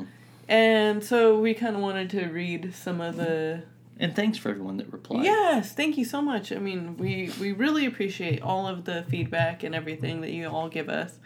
And 0.48 1.02
so 1.02 1.38
we 1.38 1.54
kind 1.54 1.76
of 1.76 1.82
wanted 1.82 2.10
to 2.10 2.26
read 2.26 2.74
some 2.74 3.00
of 3.00 3.16
the. 3.16 3.62
And 3.98 4.16
thanks 4.16 4.36
for 4.38 4.50
everyone 4.50 4.78
that 4.78 4.92
replied. 4.92 5.24
Yes, 5.24 5.72
thank 5.74 5.96
you 5.96 6.04
so 6.04 6.20
much. 6.20 6.50
I 6.50 6.56
mean, 6.56 6.96
we 6.96 7.30
we 7.40 7.52
really 7.52 7.86
appreciate 7.86 8.42
all 8.42 8.66
of 8.66 8.84
the 8.84 9.04
feedback 9.08 9.62
and 9.62 9.74
everything 9.74 10.20
that 10.22 10.30
you 10.32 10.48
all 10.48 10.68
give 10.68 10.88
us. 10.88 11.18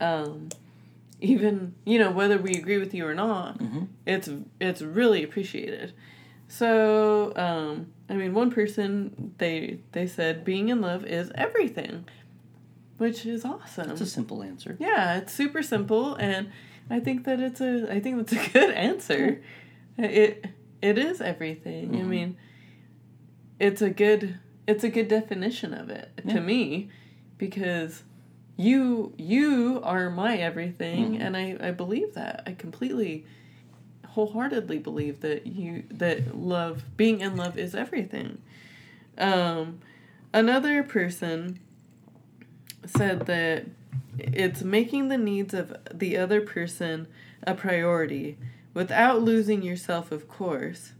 Um, 0.00 0.50
even 1.20 1.74
you 1.84 1.98
know 1.98 2.10
whether 2.10 2.38
we 2.38 2.52
agree 2.54 2.78
with 2.78 2.92
you 2.94 3.06
or 3.06 3.14
not, 3.14 3.58
Mhm. 3.58 3.88
it's 4.06 4.28
it's 4.60 4.82
really 4.82 5.24
appreciated. 5.24 5.94
So 6.48 7.32
um, 7.34 7.88
I 8.08 8.14
mean, 8.14 8.34
one 8.34 8.50
person 8.52 9.34
they 9.38 9.80
they 9.92 10.06
said 10.06 10.44
being 10.44 10.68
in 10.68 10.80
love 10.80 11.04
is 11.04 11.32
everything, 11.34 12.04
which 12.98 13.26
is 13.26 13.44
awesome. 13.44 13.90
It's 13.90 14.00
a 14.02 14.06
simple 14.06 14.42
answer. 14.42 14.76
Yeah, 14.78 15.16
it's 15.16 15.32
super 15.32 15.62
simple, 15.62 16.14
and 16.16 16.50
I 16.88 17.00
think 17.00 17.24
that 17.24 17.40
it's 17.40 17.60
a 17.60 17.92
I 17.92 18.00
think 18.00 18.16
that's 18.28 18.32
a 18.48 18.50
good 18.52 18.70
answer. 18.74 19.42
It 19.98 20.46
it 20.82 20.98
is 20.98 21.20
everything. 21.20 21.96
I 21.96 22.00
Mhm. 22.00 22.08
mean, 22.08 22.36
it's 23.58 23.82
a 23.82 23.90
good 23.90 24.38
it's 24.66 24.84
a 24.84 24.88
good 24.88 25.08
definition 25.08 25.72
of 25.74 25.90
it 25.90 26.10
Yeah. 26.24 26.34
to 26.34 26.40
me 26.40 26.88
because 27.38 28.02
you 28.56 29.12
you 29.18 29.80
are 29.82 30.10
my 30.10 30.36
everything 30.36 31.14
Mhm. 31.16 31.20
and 31.20 31.36
I 31.36 31.56
I 31.60 31.70
believe 31.72 32.14
that. 32.14 32.42
I 32.46 32.52
completely 32.52 33.24
wholeheartedly 34.06 34.78
believe 34.78 35.20
that 35.20 35.46
you 35.46 35.82
that 35.90 36.36
love 36.38 36.84
being 36.96 37.20
in 37.20 37.36
love 37.36 37.58
is 37.58 37.74
everything. 37.74 38.38
Um 39.18 39.80
another 40.32 40.82
person 40.82 41.58
said 42.86 43.26
that 43.26 43.66
it's 44.18 44.62
making 44.62 45.08
the 45.08 45.18
needs 45.18 45.52
of 45.54 45.76
the 45.92 46.16
other 46.16 46.40
person 46.40 47.06
a 47.46 47.54
priority 47.54 48.36
without 48.74 49.22
losing 49.22 49.62
yourself, 49.62 50.10
of 50.12 50.28
course. 50.28 50.92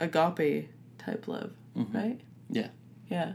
Agape 0.00 0.68
type 0.98 1.26
love, 1.26 1.52
Mhm. 1.76 1.94
right? 1.94 2.20
Yeah. 2.50 2.68
Yeah. 3.08 3.32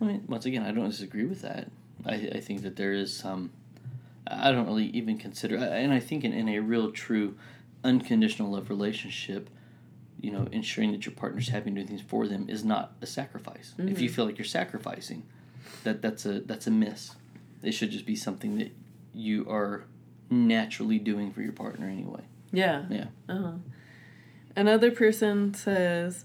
I 0.00 0.04
mean, 0.04 0.24
once 0.28 0.46
again, 0.46 0.62
I 0.62 0.72
don't 0.72 0.88
disagree 0.90 1.24
with 1.24 1.42
that. 1.42 1.68
I, 2.04 2.14
I 2.14 2.40
think 2.40 2.62
that 2.62 2.76
there 2.76 2.92
is 2.92 3.12
some. 3.12 3.50
I 4.26 4.52
don't 4.52 4.66
really 4.66 4.86
even 4.86 5.18
consider, 5.18 5.56
and 5.56 5.92
I 5.92 5.98
think 5.98 6.22
in, 6.24 6.32
in 6.32 6.48
a 6.48 6.60
real, 6.60 6.92
true, 6.92 7.36
unconditional 7.82 8.50
love 8.52 8.70
relationship, 8.70 9.50
you 10.20 10.30
know, 10.30 10.46
ensuring 10.52 10.92
that 10.92 11.04
your 11.04 11.14
partner's 11.14 11.48
happy 11.48 11.66
and 11.68 11.74
doing 11.76 11.88
things 11.88 12.00
for 12.00 12.28
them 12.28 12.48
is 12.48 12.64
not 12.64 12.92
a 13.02 13.06
sacrifice. 13.06 13.74
If 13.78 14.00
you 14.00 14.08
Mhm. 14.08 14.12
feel 14.12 14.24
like 14.24 14.38
you're 14.38 14.44
sacrificing, 14.44 15.24
that 15.82 16.00
that's 16.02 16.24
a 16.26 16.40
that's 16.40 16.68
a 16.68 16.70
miss. 16.70 17.16
It 17.62 17.72
should 17.72 17.90
just 17.90 18.06
be 18.06 18.16
something 18.16 18.58
that 18.58 18.72
you 19.14 19.48
are 19.48 19.84
naturally 20.30 20.98
doing 20.98 21.32
for 21.32 21.42
your 21.42 21.52
partner 21.52 21.86
anyway. 21.88 22.22
Yeah. 22.52 22.84
Yeah. 22.90 23.06
Uh-huh. 23.28 23.52
Another 24.56 24.90
person 24.90 25.54
says, 25.54 26.24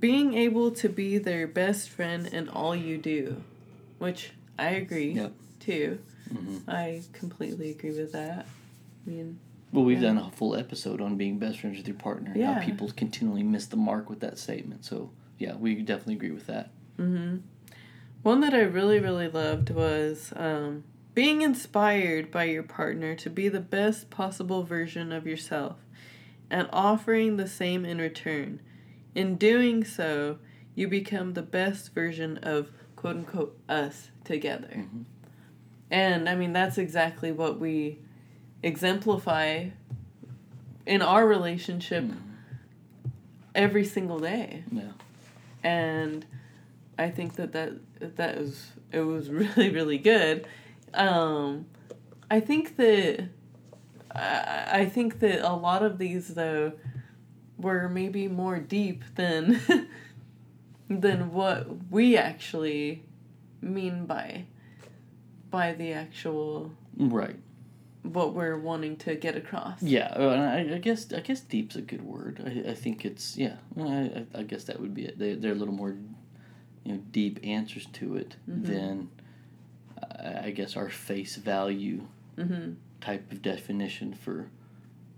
being 0.00 0.34
able 0.34 0.70
to 0.72 0.88
be 0.88 1.18
their 1.18 1.46
best 1.46 1.90
friend 1.90 2.26
in 2.26 2.48
all 2.48 2.74
you 2.74 2.96
do, 2.98 3.42
which 3.98 4.32
I 4.58 4.70
agree 4.70 5.12
Yep. 5.12 5.32
too. 5.60 5.98
hmm 6.32 6.58
I 6.66 7.02
completely 7.12 7.70
agree 7.70 7.90
with 7.92 8.12
that. 8.12 8.46
I 9.06 9.10
mean, 9.10 9.38
Well, 9.72 9.84
we've 9.84 10.00
Yeah. 10.00 10.14
done 10.14 10.18
a 10.18 10.30
full 10.30 10.54
episode 10.56 11.00
on 11.00 11.16
being 11.16 11.38
best 11.38 11.58
friends 11.60 11.76
with 11.78 11.88
your 11.88 11.96
partner. 11.96 12.32
Yeah. 12.36 12.54
How 12.54 12.60
people 12.64 12.88
continually 12.96 13.42
miss 13.42 13.66
the 13.66 13.76
mark 13.76 14.08
with 14.08 14.20
that 14.20 14.38
statement. 14.38 14.84
So 14.84 15.10
yeah, 15.38 15.56
we 15.56 15.74
definitely 15.82 16.14
agree 16.14 16.30
with 16.30 16.46
that. 16.46 16.70
hmm 16.96 17.38
One 18.24 18.40
that 18.40 18.54
I 18.54 18.62
really, 18.62 18.98
really 19.00 19.28
loved 19.28 19.68
was 19.68 20.32
um, 20.34 20.84
being 21.14 21.42
inspired 21.42 22.30
by 22.30 22.44
your 22.44 22.62
partner 22.62 23.14
to 23.16 23.28
be 23.28 23.50
the 23.50 23.60
best 23.60 24.08
possible 24.08 24.62
version 24.62 25.12
of 25.12 25.26
yourself 25.26 25.76
and 26.48 26.66
offering 26.72 27.36
the 27.36 27.46
same 27.46 27.84
in 27.84 27.98
return. 27.98 28.60
In 29.14 29.36
doing 29.36 29.84
so, 29.84 30.38
you 30.74 30.88
become 30.88 31.34
the 31.34 31.42
best 31.42 31.92
version 31.92 32.38
of 32.38 32.72
quote 32.96 33.16
unquote 33.16 33.58
us 33.68 34.10
together. 34.24 34.70
Mhm. 34.72 35.04
And 35.90 36.26
I 36.26 36.34
mean, 36.34 36.54
that's 36.54 36.78
exactly 36.78 37.30
what 37.30 37.60
we 37.60 37.98
exemplify 38.62 39.66
in 40.86 41.02
our 41.02 41.26
relationship 41.26 42.04
Mhm. 42.04 42.16
every 43.54 43.84
single 43.84 44.18
day 44.18 44.64
Yeah. 44.72 44.92
and 45.62 46.24
I 46.98 47.10
think 47.10 47.34
that 47.36 47.52
that 47.52 47.72
that 48.16 48.38
was 48.38 48.66
it 48.92 49.00
was 49.00 49.30
really 49.40 49.70
really 49.70 49.98
good. 49.98 50.46
Um, 50.92 51.66
I 52.30 52.40
think 52.40 52.76
that 52.76 53.28
I, 54.14 54.68
I 54.80 54.84
think 54.86 55.18
that 55.20 55.40
a 55.48 55.54
lot 55.54 55.82
of 55.82 55.98
these 55.98 56.28
though 56.34 56.72
were 57.58 57.88
maybe 57.88 58.28
more 58.28 58.58
deep 58.58 59.02
than 59.16 59.60
than 60.88 61.32
what 61.32 61.66
we 61.90 62.16
actually 62.16 63.02
mean 63.60 64.06
by 64.06 64.44
by 65.50 65.72
the 65.72 65.92
actual 65.92 66.72
Right. 66.96 67.36
what 68.02 68.34
we're 68.34 68.58
wanting 68.58 68.96
to 68.98 69.14
get 69.16 69.36
across. 69.36 69.82
Yeah. 69.82 70.12
uh, 70.16 70.52
I, 70.68 70.74
I 70.74 70.78
guess 70.78 71.12
I 71.12 71.20
guess 71.20 71.40
deep's 71.40 71.74
a 71.76 71.80
good 71.82 72.02
word. 72.02 72.42
I, 72.44 72.70
I 72.70 72.74
think 72.74 73.04
it's 73.04 73.36
yeah. 73.36 73.56
I, 73.78 73.82
I- 73.82 74.26
I 74.36 74.42
guess 74.42 74.64
that 74.64 74.78
would 74.80 74.94
be 74.94 75.06
it. 75.06 75.18
They 75.18 75.34
they're 75.34 75.52
a 75.52 75.56
little 75.56 75.74
more, 75.74 75.96
you 76.84 76.92
know, 76.92 77.00
deep 77.12 77.40
answers 77.42 77.86
to 77.94 78.16
it 78.16 78.36
Mhm. 78.48 78.64
than, 78.66 79.08
I 80.02 80.46
I 80.46 80.50
guess 80.50 80.76
our 80.76 80.88
face 80.90 81.36
value 81.36 82.06
Mm-hmm. 82.36 82.72
type 83.00 83.30
of 83.30 83.42
definition 83.42 84.12
for, 84.12 84.48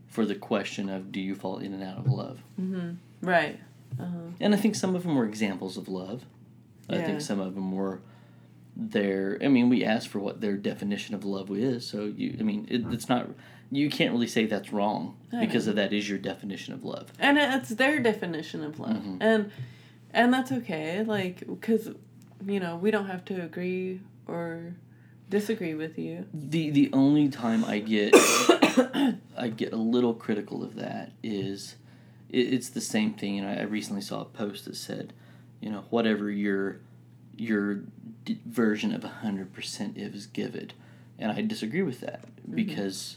for 0.06 0.26
the 0.26 0.34
question 0.34 0.88
of 0.90 1.10
do 1.12 1.18
you 1.20 1.34
fall 1.34 1.58
in 1.58 1.72
and 1.72 1.82
out 1.82 1.96
of 1.98 2.06
love. 2.08 2.42
Mm-hmm. 2.60 2.90
Right. 3.26 3.58
Uh-huh. 3.98 4.18
And 4.40 4.54
I 4.54 4.58
think 4.58 4.74
some 4.74 4.94
of 4.94 5.02
them 5.04 5.14
were 5.14 5.24
examples 5.24 5.76
of 5.78 5.88
love. 5.88 6.24
I 6.90 6.98
think 7.02 7.20
some 7.22 7.40
of 7.40 7.54
them 7.54 7.72
were 7.72 8.00
their. 8.76 9.38
I 9.42 9.48
mean, 9.48 9.68
we 9.70 9.82
asked 9.84 10.08
for 10.08 10.18
what 10.18 10.40
their 10.40 10.56
definition 10.56 11.14
of 11.14 11.24
love 11.24 11.50
is. 11.50 11.86
So 11.86 12.04
you, 12.04 12.36
I 12.38 12.42
mean, 12.42 12.66
it, 12.70 12.82
it's 12.92 13.08
not. 13.08 13.28
You 13.70 13.88
can't 13.90 14.12
really 14.12 14.26
say 14.28 14.46
that's 14.46 14.72
wrong 14.72 15.16
I 15.32 15.44
because 15.46 15.66
know. 15.66 15.70
of 15.70 15.76
that 15.76 15.92
is 15.92 16.08
your 16.08 16.18
definition 16.18 16.74
of 16.74 16.84
love. 16.84 17.10
and 17.18 17.38
it's 17.38 17.70
their 17.70 17.98
definition 18.00 18.62
of 18.62 18.78
love 18.78 18.96
Mhm. 19.02 19.16
and 19.20 19.50
and 20.12 20.32
that's 20.32 20.52
okay 20.52 21.02
like 21.02 21.40
because 21.46 21.90
you 22.46 22.60
know 22.60 22.76
we 22.76 22.90
don't 22.90 23.06
have 23.06 23.24
to 23.24 23.42
agree 23.42 24.00
or 24.26 24.74
disagree 25.28 25.74
with 25.74 25.98
you 25.98 26.26
The 26.32 26.70
the 26.70 26.90
only 26.92 27.28
time 27.28 27.64
I 27.64 27.78
get 27.78 28.14
I 29.36 29.48
get 29.48 29.72
a 29.72 29.76
little 29.76 30.14
critical 30.14 30.62
of 30.62 30.76
that 30.76 31.12
is 31.22 31.76
it, 32.28 32.54
it's 32.54 32.68
the 32.68 32.80
same 32.80 33.14
thing. 33.14 33.38
And 33.38 33.48
I, 33.48 33.62
I 33.62 33.64
recently 33.64 34.02
saw 34.02 34.22
a 34.22 34.24
post 34.24 34.64
that 34.64 34.76
said, 34.76 35.12
you 35.60 35.70
know, 35.70 35.84
whatever 35.90 36.30
your 36.30 36.80
your 37.36 37.82
d- 38.24 38.40
version 38.46 38.94
of 38.94 39.02
hundred 39.04 39.52
percent 39.52 39.96
is, 39.96 40.26
give 40.26 40.54
it. 40.54 40.72
And 41.18 41.32
I 41.32 41.42
disagree 41.42 41.82
with 41.82 42.00
that 42.00 42.26
mm-hmm. 42.26 42.54
because 42.54 43.16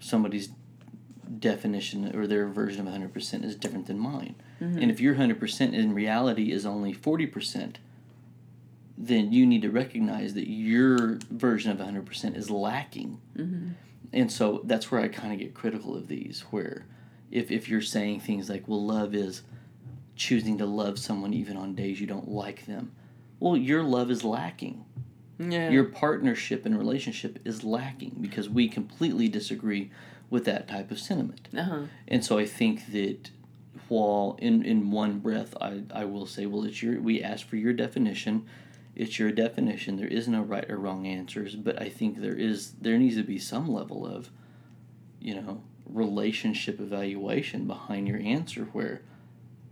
somebody's 0.00 0.50
definition 1.38 2.14
or 2.14 2.26
their 2.26 2.46
version 2.46 2.86
of 2.86 2.92
hundred 2.92 3.12
percent 3.12 3.44
is 3.44 3.56
different 3.56 3.86
than 3.86 3.98
mine. 3.98 4.36
Mhm. 4.60 4.82
And 4.82 4.90
if 4.90 5.00
your 5.00 5.14
hundred 5.14 5.38
percent 5.40 5.74
in 5.74 5.92
reality 5.94 6.50
is 6.52 6.64
only 6.66 6.92
forty 6.92 7.26
percent, 7.26 7.78
then 8.98 9.32
you 9.32 9.44
need 9.46 9.62
to 9.62 9.70
recognize 9.70 10.34
that 10.34 10.48
your 10.48 11.18
version 11.30 11.70
of 11.70 11.80
hundred 11.80 12.06
percent 12.06 12.36
is 12.36 12.50
lacking. 12.50 13.20
Mhm. 13.36 13.72
And 14.12 14.32
so 14.32 14.62
that's 14.64 14.90
where 14.90 15.00
I 15.00 15.08
kind 15.08 15.32
of 15.32 15.38
get 15.38 15.52
critical 15.54 15.94
of 15.96 16.08
these, 16.08 16.42
where 16.50 16.86
if, 17.30 17.50
if 17.50 17.68
you're 17.68 17.82
saying 17.82 18.20
things 18.20 18.48
like, 18.48 18.66
well, 18.68 18.82
love 18.84 19.14
is 19.14 19.42
choosing 20.14 20.56
to 20.58 20.64
love 20.66 20.98
someone 20.98 21.34
even 21.34 21.56
on 21.56 21.74
days 21.74 22.00
you 22.00 22.06
don't 22.06 22.28
like 22.28 22.64
them, 22.66 22.92
well, 23.40 23.56
your 23.56 23.82
love 23.82 24.10
is 24.10 24.24
lacking. 24.24 24.84
yeah 25.38 25.68
Your 25.68 25.84
partnership 25.84 26.64
and 26.64 26.78
relationship 26.78 27.38
is 27.44 27.62
lacking 27.64 28.16
because 28.22 28.48
we 28.48 28.68
completely 28.68 29.28
disagree 29.28 29.90
with 30.30 30.44
that 30.46 30.66
type 30.68 30.90
of 30.90 30.98
sentiment. 30.98 31.48
uh-huh 31.54 31.82
And 32.08 32.24
so 32.24 32.38
I 32.38 32.46
think 32.46 32.90
that 32.92 33.30
while 33.88 34.36
in, 34.40 34.64
in 34.64 34.90
one 34.90 35.18
breath 35.18 35.54
I, 35.60 35.82
I 35.92 36.04
will 36.04 36.26
say, 36.26 36.46
well, 36.46 36.64
it's 36.64 36.82
your 36.82 37.00
we 37.00 37.22
asked 37.22 37.44
for 37.44 37.56
your 37.56 37.72
definition. 37.72 38.46
It's 38.94 39.18
your 39.18 39.30
definition. 39.30 39.96
There 39.96 40.08
is 40.08 40.26
no 40.26 40.40
right 40.40 40.68
or 40.70 40.78
wrong 40.78 41.06
answers, 41.06 41.54
but 41.54 41.80
I 41.80 41.88
think 41.88 42.20
there 42.20 42.34
is 42.34 42.72
there 42.80 42.98
needs 42.98 43.16
to 43.16 43.22
be 43.22 43.38
some 43.38 43.68
level 43.68 44.06
of, 44.06 44.30
you 45.20 45.34
know, 45.34 45.62
relationship 45.86 46.80
evaluation 46.80 47.66
behind 47.66 48.08
your 48.08 48.20
answer 48.20 48.64
where 48.72 49.02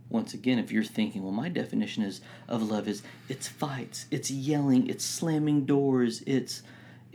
once 0.09 0.33
again 0.33 0.59
if 0.59 0.71
you're 0.71 0.83
thinking, 0.83 1.23
well 1.23 1.31
my 1.31 1.49
definition 1.49 2.03
is 2.03 2.21
of 2.47 2.61
love 2.61 2.87
is 2.87 3.01
it's 3.27 3.47
fights, 3.47 4.05
it's 4.11 4.31
yelling, 4.31 4.87
it's 4.87 5.03
slamming 5.03 5.65
doors, 5.65 6.23
it's 6.25 6.61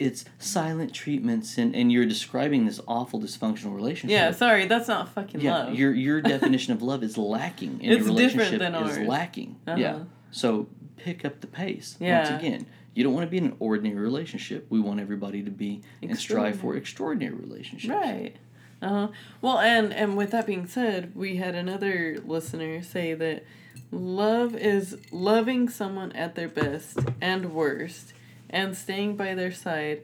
it's 0.01 0.25
silent 0.39 0.93
treatments 0.93 1.59
and, 1.59 1.77
and 1.77 1.93
you're 1.93 2.07
describing 2.07 2.65
this 2.65 2.81
awful 2.89 3.21
dysfunctional 3.21 3.75
relationship. 3.75 4.11
yeah 4.19 4.33
sorry 4.33 4.67
that's 4.67 4.89
not 4.89 5.11
fucking 5.11 5.41
Yeah, 5.41 5.65
love 5.67 5.75
your 5.75 5.93
your 5.95 6.21
definition 6.35 6.73
of 6.73 6.83
love 6.83 7.03
is 7.05 7.17
lacking, 7.17 7.81
and 7.83 7.93
It's 7.93 8.07
your 8.07 8.17
different 8.17 8.51
relationship 8.51 8.59
than 8.61 8.75
is 8.75 8.99
lacking. 9.07 9.57
Uh-huh. 9.69 9.79
Yeah, 9.79 9.99
so 10.33 10.67
pick 10.97 11.25
up 11.25 11.41
the 11.41 11.47
pace. 11.47 11.97
Once 12.01 12.31
again, 12.31 12.67
you 12.95 13.05
don't 13.05 13.15
want 13.15 13.27
to 13.27 13.31
be 13.31 13.39
in 13.39 13.45
an 13.45 13.57
ordinary 13.61 14.01
relationship. 14.01 14.67
We 14.71 14.81
want 14.81 14.99
everybody 15.01 15.43
to 15.43 15.51
be 15.51 15.83
and 16.03 16.19
strive 16.19 16.59
for 16.59 16.75
extraordinary 16.77 17.35
relationships. 17.37 17.93
right 17.95 18.35
uh-huh 18.83 19.09
well 19.43 19.59
and 19.59 19.93
and 19.93 20.17
with 20.17 20.31
that 20.31 20.47
being 20.47 20.67
said 20.67 21.15
we 21.15 21.37
had 21.37 21.55
another 21.55 22.17
listener 22.25 22.83
say 22.83 23.13
that 23.13 23.45
love 23.93 24.55
is 24.57 24.97
loving 25.13 25.69
someone 25.69 26.11
at 26.13 26.35
their 26.35 26.49
best 26.49 26.99
and 27.21 27.53
worst 27.53 28.15
and 28.51 28.77
staying 28.77 29.17
by 29.17 29.35
their 29.35 29.53
side 29.53 30.01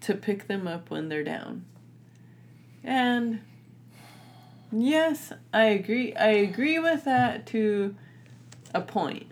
to 0.00 0.14
pick 0.14 0.46
them 0.46 0.66
up 0.66 0.88
when 0.90 1.08
they're 1.08 1.24
down 1.24 1.64
and 2.82 3.40
yes 4.72 5.32
i 5.52 5.64
agree 5.64 6.14
i 6.14 6.28
agree 6.28 6.78
with 6.78 7.04
that 7.04 7.44
to 7.46 7.94
a 8.74 8.80
point 8.80 9.26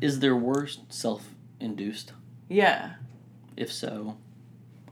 Is 0.00 0.20
their 0.20 0.36
worst 0.36 0.80
self-induced? 0.92 2.12
yeah 2.48 2.94
If 3.56 3.72
so, 3.72 4.18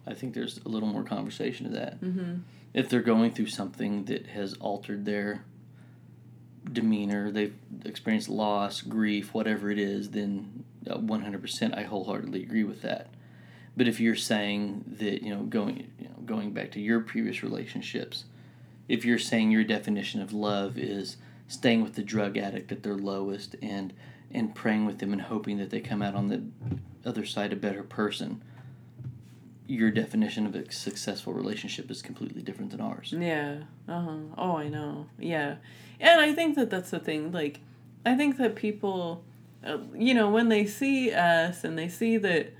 I 0.07 0.14
think 0.14 0.33
there's 0.35 0.59
a 0.64 0.68
little 0.68 0.88
more 0.88 1.03
conversation 1.05 1.66
to 1.66 1.72
that. 1.79 2.00
Mm-hmm. 2.00 2.37
If 2.72 2.88
they're 2.88 3.03
going 3.03 3.33
through 3.33 3.48
something 3.48 4.07
that 4.07 4.27
has 4.29 4.55
altered 4.55 5.05
their 5.05 5.44
demeanor, 6.70 7.31
they've 7.31 7.55
experienced 7.85 8.29
loss, 8.31 8.81
grief, 8.81 9.35
whatever 9.35 9.70
it 9.70 9.79
is, 9.79 10.11
then 10.11 10.64
100% 10.85 11.77
I 11.77 11.83
wholeheartedly 11.83 12.42
agree 12.42 12.64
with 12.64 12.83
that. 12.83 13.09
But 13.77 13.88
if 13.88 13.99
you're 13.99 14.14
saying 14.14 14.97
that, 14.99 15.23
you 15.23 15.35
know, 15.35 15.42
going 15.42 15.90
you 15.99 16.09
know, 16.09 16.14
going 16.25 16.53
back 16.53 16.70
to 16.73 16.81
your 16.81 17.01
previous 17.01 17.42
relationships, 17.42 18.25
if 18.88 19.05
you're 19.05 19.18
saying 19.18 19.51
your 19.51 19.64
definition 19.64 20.20
of 20.23 20.33
love 20.33 20.79
is 20.79 21.16
staying 21.49 21.83
with 21.83 21.94
the 21.94 22.03
drug 22.03 22.37
addict 22.37 22.70
at 22.70 22.83
their 22.83 22.94
lowest 22.94 23.57
and 23.61 23.92
and 24.31 24.55
praying 24.55 24.85
with 24.87 24.99
them 24.99 25.12
and 25.12 25.23
hoping 25.23 25.59
that 25.59 25.70
they 25.70 25.81
come 25.81 26.03
out 26.03 26.14
on 26.14 26.29
the 26.29 26.42
other 27.09 27.25
side 27.25 27.53
a 27.53 27.57
better 27.57 27.83
person, 27.83 28.42
your 29.66 29.90
definition 29.90 30.47
of 30.47 30.55
a 30.55 30.70
successful 30.73 31.33
relationship 31.33 31.90
is 31.90 32.03
completely 32.03 32.42
different 32.42 32.70
than 32.70 32.81
ours. 32.81 33.14
Yeah. 33.16 33.59
Uh 33.88 34.01
huh. 34.01 34.16
Oh, 34.37 34.57
I 34.57 34.68
know. 34.68 35.07
Yeah, 35.18 35.57
and 36.01 36.20
I 36.20 36.33
think 36.33 36.57
that 36.57 36.70
that's 36.70 36.90
the 36.90 36.99
thing. 36.99 37.33
Like, 37.33 37.61
I 38.05 38.14
think 38.14 38.37
that 38.38 38.57
people, 38.57 39.23
uh, 39.23 39.34
you 39.94 40.14
know, 40.14 40.31
when 40.31 40.48
they 40.48 40.66
see 40.66 41.12
us 41.12 41.64
and 41.64 41.79
they 41.79 41.88
see 41.88 42.16
that, 42.18 42.53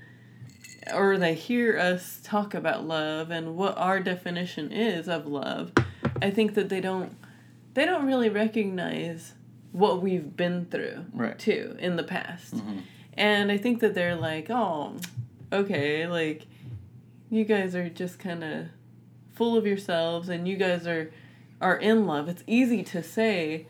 or 0.93 1.17
they 1.17 1.33
hear 1.33 1.77
us 1.79 2.19
talk 2.23 2.53
about 2.53 2.85
love 2.85 3.31
and 3.31 3.55
what 3.55 3.77
our 3.77 3.99
definition 3.99 4.71
is 4.71 5.07
of 5.07 5.25
love, 5.27 5.71
I 6.21 6.29
think 6.31 6.53
that 6.55 6.69
they 6.69 6.79
don't, 6.81 7.15
they 7.73 7.85
don't 7.85 8.05
really 8.05 8.29
recognize 8.29 9.33
what 9.71 10.01
we've 10.01 10.35
been 10.37 10.65
through 10.65 11.05
Right. 11.13 11.37
too 11.37 11.75
in 11.79 11.95
the 11.95 12.03
past. 12.03 12.55
Mhm. 12.55 12.81
And 13.15 13.51
I 13.51 13.57
think 13.57 13.79
that 13.81 13.93
they're 13.95 14.15
like, 14.15 14.49
oh, 14.49 14.95
okay, 15.51 16.07
like, 16.07 16.47
you 17.29 17.43
guys 17.43 17.75
are 17.75 17.89
just 17.89 18.19
kind 18.19 18.43
of 18.43 18.65
full 19.33 19.57
of 19.57 19.65
yourselves 19.65 20.29
and 20.29 20.47
you 20.47 20.55
guys 20.57 20.85
are 20.87 21.11
are 21.61 21.77
in 21.77 22.05
love. 22.05 22.27
It's 22.29 22.43
easy 22.47 22.83
to 22.83 23.01
say 23.01 23.65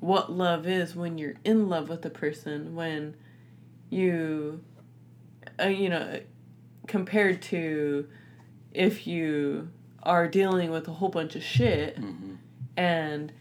what 0.00 0.30
love 0.32 0.66
is 0.66 0.94
when 0.94 1.18
you're 1.18 1.34
in 1.44 1.68
love 1.68 1.88
with 1.88 2.04
a 2.04 2.10
person 2.10 2.74
when 2.74 3.14
you 3.90 4.60
uh, 5.60 5.66
you 5.66 5.88
know 5.88 6.20
compared 6.86 7.40
to 7.42 8.06
if 8.72 9.06
you 9.06 9.68
are 10.02 10.28
dealing 10.28 10.70
with 10.70 10.86
a 10.88 10.92
whole 10.92 11.08
bunch 11.08 11.34
of 11.34 11.42
shit 11.42 11.96
Mhm. 12.00 12.36
and 12.76 13.32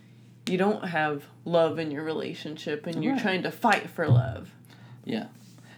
you 0.47 0.57
don't 0.57 0.87
have 0.87 1.25
love 1.43 1.77
in 1.79 1.91
your 1.91 2.03
relationship 2.03 2.87
and 2.87 3.03
you're 3.03 3.13
Right. 3.13 3.21
trying 3.21 3.43
to 3.43 3.51
fight 3.51 3.89
for 3.89 4.07
love. 4.07 4.53
Yeah. 5.03 5.27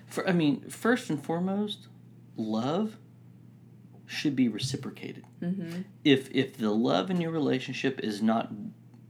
For 0.05 0.27
I 0.27 0.31
mean, 0.33 0.61
first 0.69 1.09
and 1.09 1.21
foremost, 1.21 1.87
love 2.37 2.97
should 4.05 4.35
be 4.35 4.47
reciprocated. 4.47 5.23
Mhm. 5.41 5.85
If 6.05 6.29
if 6.33 6.57
the 6.57 6.71
love 6.71 7.09
in 7.09 7.19
your 7.19 7.31
relationship 7.31 7.99
is 8.01 8.21
not 8.21 8.53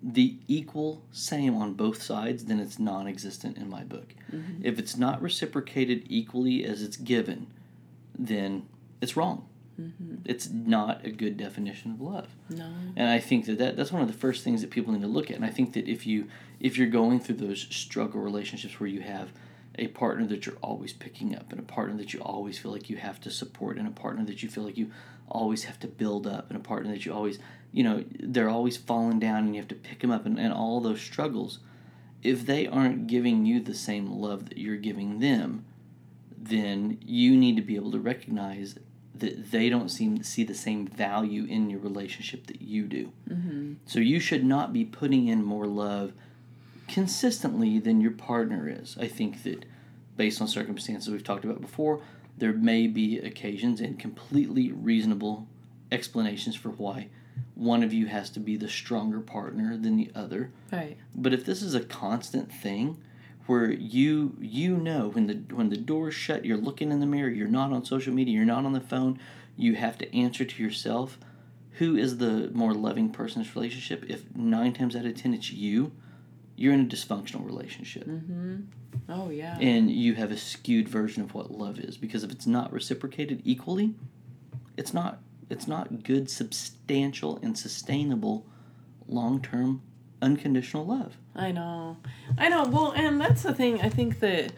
the 0.01 0.35
equal 0.47 1.03
same 1.11 1.55
on 1.55 1.73
both 1.73 2.01
sides, 2.01 2.45
then 2.45 2.59
it's 2.59 2.77
non-existent 2.77 3.57
in 3.57 3.69
my 3.69 3.83
book. 3.83 4.13
Mhm. 4.31 4.61
If 4.63 4.77
it's 4.77 4.95
not 4.95 5.21
reciprocated 5.21 6.03
equally 6.07 6.63
as 6.63 6.81
it's 6.83 6.97
given, 6.97 7.47
then 8.17 8.63
it's 9.01 9.17
wrong. 9.17 9.45
Mhm. 9.79 10.19
It's 10.25 10.49
not 10.49 11.05
a 11.05 11.11
good 11.11 11.37
definition 11.37 11.91
of 11.91 12.01
love. 12.01 12.29
No. 12.49 12.71
And 12.95 13.09
I 13.09 13.19
think 13.19 13.45
that, 13.45 13.57
that 13.59 13.75
that's 13.77 13.91
one 13.91 14.01
of 14.01 14.07
the 14.07 14.13
first 14.13 14.43
things 14.43 14.61
that 14.61 14.71
people 14.71 14.93
need 14.93 15.01
to 15.01 15.07
look 15.07 15.29
at. 15.29 15.35
And 15.35 15.45
I 15.45 15.49
think 15.49 15.73
that 15.73 15.87
if 15.87 16.05
you 16.07 16.27
if 16.59 16.77
you're 16.77 16.87
going 16.87 17.19
through 17.19 17.35
those 17.35 17.67
struggle 17.69 18.19
relationships 18.21 18.79
where 18.79 18.89
you 18.89 19.01
have 19.01 19.31
a 19.77 19.87
partner 19.89 20.25
that 20.25 20.47
you're 20.47 20.55
always 20.63 20.91
picking 20.93 21.35
up 21.35 21.51
and 21.51 21.59
a 21.59 21.63
partner 21.63 21.95
that 21.97 22.11
you 22.11 22.19
always 22.21 22.57
feel 22.57 22.71
like 22.71 22.89
you 22.89 22.97
have 22.97 23.21
to 23.21 23.29
support 23.29 23.77
and 23.77 23.87
a 23.87 23.91
partner 23.91 24.25
that 24.25 24.41
you 24.41 24.49
feel 24.49 24.63
like 24.63 24.77
you 24.77 24.89
always 25.29 25.65
have 25.65 25.79
to 25.79 25.87
build 25.87 26.25
up 26.25 26.49
and 26.49 26.57
a 26.57 26.63
partner 26.63 26.89
that 26.91 27.05
you 27.05 27.13
always 27.13 27.37
you 27.71 27.83
know 27.83 28.03
they're 28.19 28.49
always 28.49 28.77
falling 28.77 29.19
down 29.19 29.45
and 29.45 29.55
you 29.55 29.61
have 29.61 29.67
to 29.67 29.75
pick 29.75 29.99
them 29.99 30.11
up 30.11 30.25
and, 30.25 30.39
and 30.39 30.53
all 30.53 30.79
those 30.79 31.01
struggles 31.01 31.59
if 32.23 32.45
they 32.45 32.67
aren't 32.67 33.07
giving 33.07 33.45
you 33.45 33.59
the 33.59 33.75
same 33.75 34.09
love 34.09 34.49
that 34.49 34.57
you're 34.57 34.77
giving 34.77 35.19
them 35.19 35.65
then 36.37 36.97
you 37.05 37.35
need 37.35 37.55
to 37.55 37.61
be 37.61 37.75
able 37.75 37.91
to 37.91 37.99
recognize 37.99 38.75
that 39.19 39.51
they 39.51 39.69
don't 39.69 39.89
seem 39.89 40.17
to 40.17 40.23
see 40.23 40.43
the 40.43 40.53
same 40.53 40.87
value 40.87 41.45
in 41.45 41.69
your 41.69 41.79
relationship 41.79 42.47
that 42.47 42.61
you 42.61 42.85
do. 42.85 43.11
Mm-hmm. 43.29 43.73
So 43.85 43.99
you 43.99 44.19
should 44.19 44.43
not 44.43 44.73
be 44.73 44.85
putting 44.85 45.27
in 45.27 45.43
more 45.43 45.65
love 45.65 46.13
consistently 46.87 47.79
than 47.79 47.99
your 47.99 48.11
partner 48.11 48.69
is. 48.69 48.97
I 48.99 49.07
think 49.07 49.43
that 49.43 49.65
based 50.15 50.41
on 50.41 50.47
circumstances 50.47 51.11
we've 51.11 51.23
talked 51.23 51.45
about 51.45 51.61
before, 51.61 52.01
there 52.37 52.53
may 52.53 52.87
be 52.87 53.17
occasions 53.17 53.81
and 53.81 53.99
completely 53.99 54.71
reasonable 54.71 55.47
explanations 55.91 56.55
for 56.55 56.69
why 56.69 57.07
one 57.55 57.83
of 57.83 57.91
you 57.93 58.07
has 58.07 58.29
to 58.31 58.39
be 58.39 58.55
the 58.55 58.69
stronger 58.69 59.19
partner 59.19 59.77
than 59.77 59.97
the 59.97 60.11
other. 60.13 60.51
Right. 60.71 60.97
But 61.15 61.33
if 61.33 61.45
this 61.45 61.61
is 61.61 61.73
a 61.73 61.81
constant 61.81 62.51
thing 62.51 63.01
where 63.47 63.71
you 63.71 64.35
you 64.39 64.77
know 64.77 65.09
when 65.09 65.27
the 65.27 65.55
when 65.55 65.69
the 65.69 65.77
door's 65.77 66.13
shut, 66.13 66.45
you're 66.45 66.57
looking 66.57 66.91
in 66.91 66.99
the 66.99 67.05
mirror, 67.05 67.29
you're 67.29 67.47
not 67.47 67.71
on 67.71 67.85
social 67.85 68.13
media, 68.13 68.35
you're 68.35 68.45
not 68.45 68.65
on 68.65 68.73
the 68.73 68.81
phone, 68.81 69.19
you 69.55 69.75
have 69.75 69.97
to 69.97 70.15
answer 70.15 70.45
to 70.45 70.63
yourself, 70.63 71.17
who 71.73 71.95
is 71.95 72.17
the 72.17 72.51
more 72.53 72.73
loving 72.73 73.09
person 73.09 73.41
in 73.41 73.47
this 73.47 73.55
relationship? 73.55 74.05
If 74.07 74.35
nine 74.35 74.73
times 74.73 74.95
out 74.95 75.05
of 75.05 75.15
ten 75.15 75.33
it's 75.33 75.51
you, 75.51 75.91
you're 76.55 76.73
in 76.73 76.81
a 76.81 76.85
dysfunctional 76.85 77.45
relationship. 77.45 78.05
Mm-hmm. 78.05 78.57
Oh 79.09 79.29
yeah. 79.29 79.57
And 79.59 79.89
you 79.89 80.15
have 80.15 80.31
a 80.31 80.37
skewed 80.37 80.89
version 80.89 81.23
of 81.23 81.33
what 81.33 81.51
love 81.51 81.79
is. 81.79 81.97
Because 81.97 82.23
if 82.23 82.31
it's 82.31 82.47
not 82.47 82.73
reciprocated 82.73 83.41
equally, 83.45 83.93
it's 84.75 84.93
not 84.93 85.19
it's 85.49 85.67
not 85.67 86.03
good, 86.03 86.29
substantial, 86.29 87.39
and 87.41 87.57
sustainable 87.57 88.45
long 89.07 89.41
term 89.41 89.81
unconditional 90.21 90.85
love. 90.85 91.17
I 91.35 91.51
know. 91.51 91.97
I 92.37 92.49
know. 92.49 92.63
Well, 92.65 92.91
and 92.95 93.21
that's 93.21 93.43
the 93.43 93.53
thing 93.53 93.81
I 93.81 93.89
think 93.89 94.19
that 94.19 94.51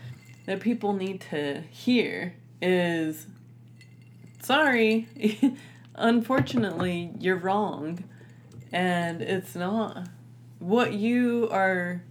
that 0.46 0.62
people 0.62 0.94
need 0.94 1.22
to 1.30 1.62
hear 1.70 2.36
is 2.62 3.28
sorry. 4.42 5.08
Unfortunately, 5.96 7.12
you're 7.20 7.38
wrong. 7.38 8.04
And 8.72 9.22
it's 9.22 9.56
not 9.56 10.08
what 10.60 10.94
you 10.94 11.50
are 11.52 12.04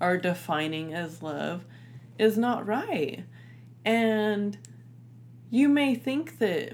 are 0.00 0.16
defining 0.16 0.94
as 0.94 1.22
love 1.22 1.64
is 2.18 2.38
not 2.38 2.66
right. 2.66 3.24
And 3.84 4.58
you 5.50 5.68
may 5.68 5.94
think 5.94 6.38
that 6.38 6.72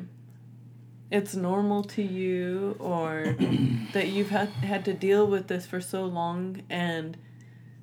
it's 1.10 1.34
normal 1.34 1.82
to 1.82 2.02
you 2.02 2.76
or 2.78 3.36
that 3.92 4.08
you've 4.08 4.30
had 4.30 4.48
had 4.48 4.84
to 4.84 4.92
deal 4.92 5.26
with 5.26 5.48
this 5.48 5.66
for 5.66 5.80
so 5.80 6.04
long 6.04 6.62
and 6.70 7.16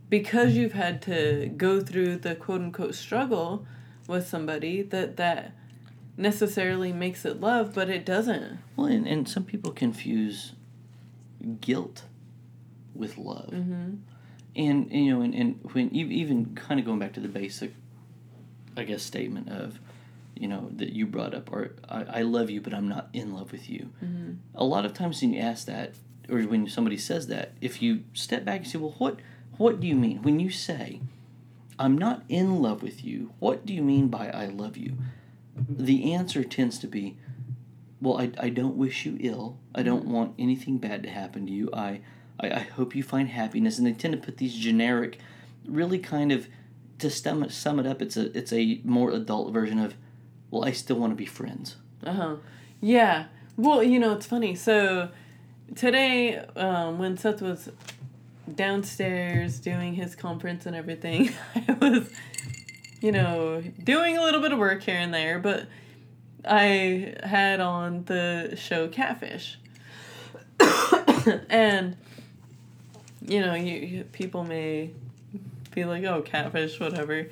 because 0.10 0.54
you've 0.56 0.74
had 0.74 1.02
to 1.02 1.48
go 1.56 1.80
through 1.80 2.18
the 2.18 2.36
quote 2.36 2.62
unquote 2.62 2.96
struggle 2.96 3.66
with 4.08 4.28
somebody 4.28 4.82
that 4.82 5.18
that 5.18 5.54
necessarily 6.18 6.92
makes 6.92 7.24
it 7.26 7.40
love 7.40 7.74
but 7.74 7.90
it 7.90 8.06
doesn't 8.06 8.60
Well, 8.76 8.88
and, 8.88 9.08
and 9.08 9.28
some 9.30 9.44
people 9.46 9.72
confuse 9.72 10.54
guilt 11.62 12.04
with 12.94 13.18
love. 13.18 13.52
mm-hmm. 13.52 13.96
And, 14.54 14.92
you 14.92 15.16
know, 15.16 15.22
and, 15.22 15.34
and 15.34 15.60
when 15.72 15.94
you 15.94 16.08
even 16.08 16.54
kind 16.56 16.78
of 16.80 16.86
going 16.86 17.00
back 17.00 17.14
to 17.14 17.22
the 17.22 17.30
basic, 17.30 17.74
I 18.76 18.84
guess, 18.84 19.02
statement 19.02 19.48
of, 19.50 19.80
you 20.42 20.48
know, 20.48 20.70
that 20.74 20.92
you 20.94 21.06
brought 21.06 21.36
up, 21.36 21.52
or 21.52 21.76
I, 21.88 22.04
I 22.04 22.22
love 22.24 22.50
you, 22.50 22.62
but 22.62 22.74
I'm 22.74 22.90
not 22.90 23.10
in 23.14 23.32
love 23.32 23.52
with 23.52 23.70
you. 23.70 23.92
Mm-hmm. 24.04 24.32
A 24.56 24.64
lot 24.64 24.86
of 24.86 24.94
times 24.96 25.22
when 25.22 25.34
you 25.34 25.40
ask 25.40 25.68
that, 25.68 25.94
or 26.28 26.42
when 26.42 26.68
somebody 26.68 26.98
says 26.98 27.28
that, 27.28 27.54
if 27.62 27.80
you 27.80 28.06
step 28.14 28.44
back 28.44 28.62
and 28.62 28.68
say, 28.68 28.80
well, 28.80 28.96
what, 28.98 29.20
what 29.58 29.80
do 29.80 29.86
you 29.86 29.94
mean? 29.94 30.24
When 30.24 30.40
you 30.40 30.50
say, 30.50 31.02
I'm 31.78 31.96
not 31.96 32.24
in 32.28 32.60
love 32.60 32.82
with 32.82 33.06
you, 33.06 33.34
what 33.38 33.68
do 33.68 33.74
you 33.74 33.84
mean 33.84 34.08
by 34.08 34.30
I 34.30 34.48
love 34.48 34.78
you? 34.78 34.98
The 35.70 36.12
answer 36.12 36.44
tends 36.44 36.80
to 36.80 36.88
be, 36.88 37.18
well, 38.02 38.20
I, 38.20 38.32
I 38.40 38.50
don't 38.50 38.78
wish 38.78 39.06
you 39.06 39.18
ill. 39.20 39.60
I 39.76 39.84
don't 39.84 40.06
want 40.06 40.34
anything 40.40 40.80
bad 40.80 41.04
to 41.04 41.10
happen 41.10 41.46
to 41.46 41.52
you. 41.52 41.70
I, 41.72 42.02
I, 42.40 42.50
I 42.50 42.60
hope 42.60 42.96
you 42.96 43.04
find 43.04 43.30
happiness. 43.30 43.78
And 43.78 43.86
they 43.86 43.94
tend 43.94 44.14
to 44.16 44.20
put 44.20 44.38
these 44.38 44.56
generic, 44.56 45.20
really 45.68 46.00
kind 46.00 46.32
of, 46.32 46.48
to 46.98 47.12
sum 47.12 47.44
it, 47.44 47.52
sum 47.52 47.80
it 47.80 47.86
up, 47.86 48.02
it's 48.02 48.18
a, 48.18 48.36
it's 48.36 48.54
a 48.54 48.82
more 48.84 49.12
adult 49.12 49.54
version 49.54 49.78
of, 49.78 49.94
well, 50.52 50.66
I 50.66 50.72
still 50.72 50.98
want 50.98 51.12
to 51.12 51.16
be 51.16 51.26
friends. 51.26 51.78
Uh-huh. 52.06 52.36
Yeah. 52.82 53.26
Well, 53.58 53.82
you 53.82 54.00
know, 54.00 54.14
it's 54.14 54.26
funny. 54.26 54.54
So 54.56 55.10
today, 55.76 56.38
um, 56.56 57.00
when 57.00 57.18
Seth 57.18 57.42
was 57.42 57.70
downstairs 58.54 59.60
doing 59.60 59.96
his 59.96 60.16
conference 60.16 60.66
and 60.66 60.76
everything, 60.76 61.32
I 61.56 61.74
was, 61.74 62.12
you 63.00 63.12
know, 63.12 63.64
doing 63.84 64.18
a 64.18 64.22
little 64.22 64.42
bit 64.42 64.52
of 64.52 64.60
work 64.60 64.84
here 64.84 64.98
and 64.98 65.14
there, 65.14 65.40
but 65.40 65.68
I 66.46 67.16
had 67.24 67.60
on 67.60 68.04
the 68.06 68.56
show 68.58 68.88
Catfish. 68.88 69.58
and 71.50 71.96
you 73.22 73.40
know, 73.42 73.54
you, 73.54 73.74
you 73.74 74.04
people 74.06 74.44
may 74.44 74.92
be 75.74 75.86
like, 75.86 76.04
"Oh, 76.04 76.22
catfish, 76.22 76.80
whatever." 76.80 77.28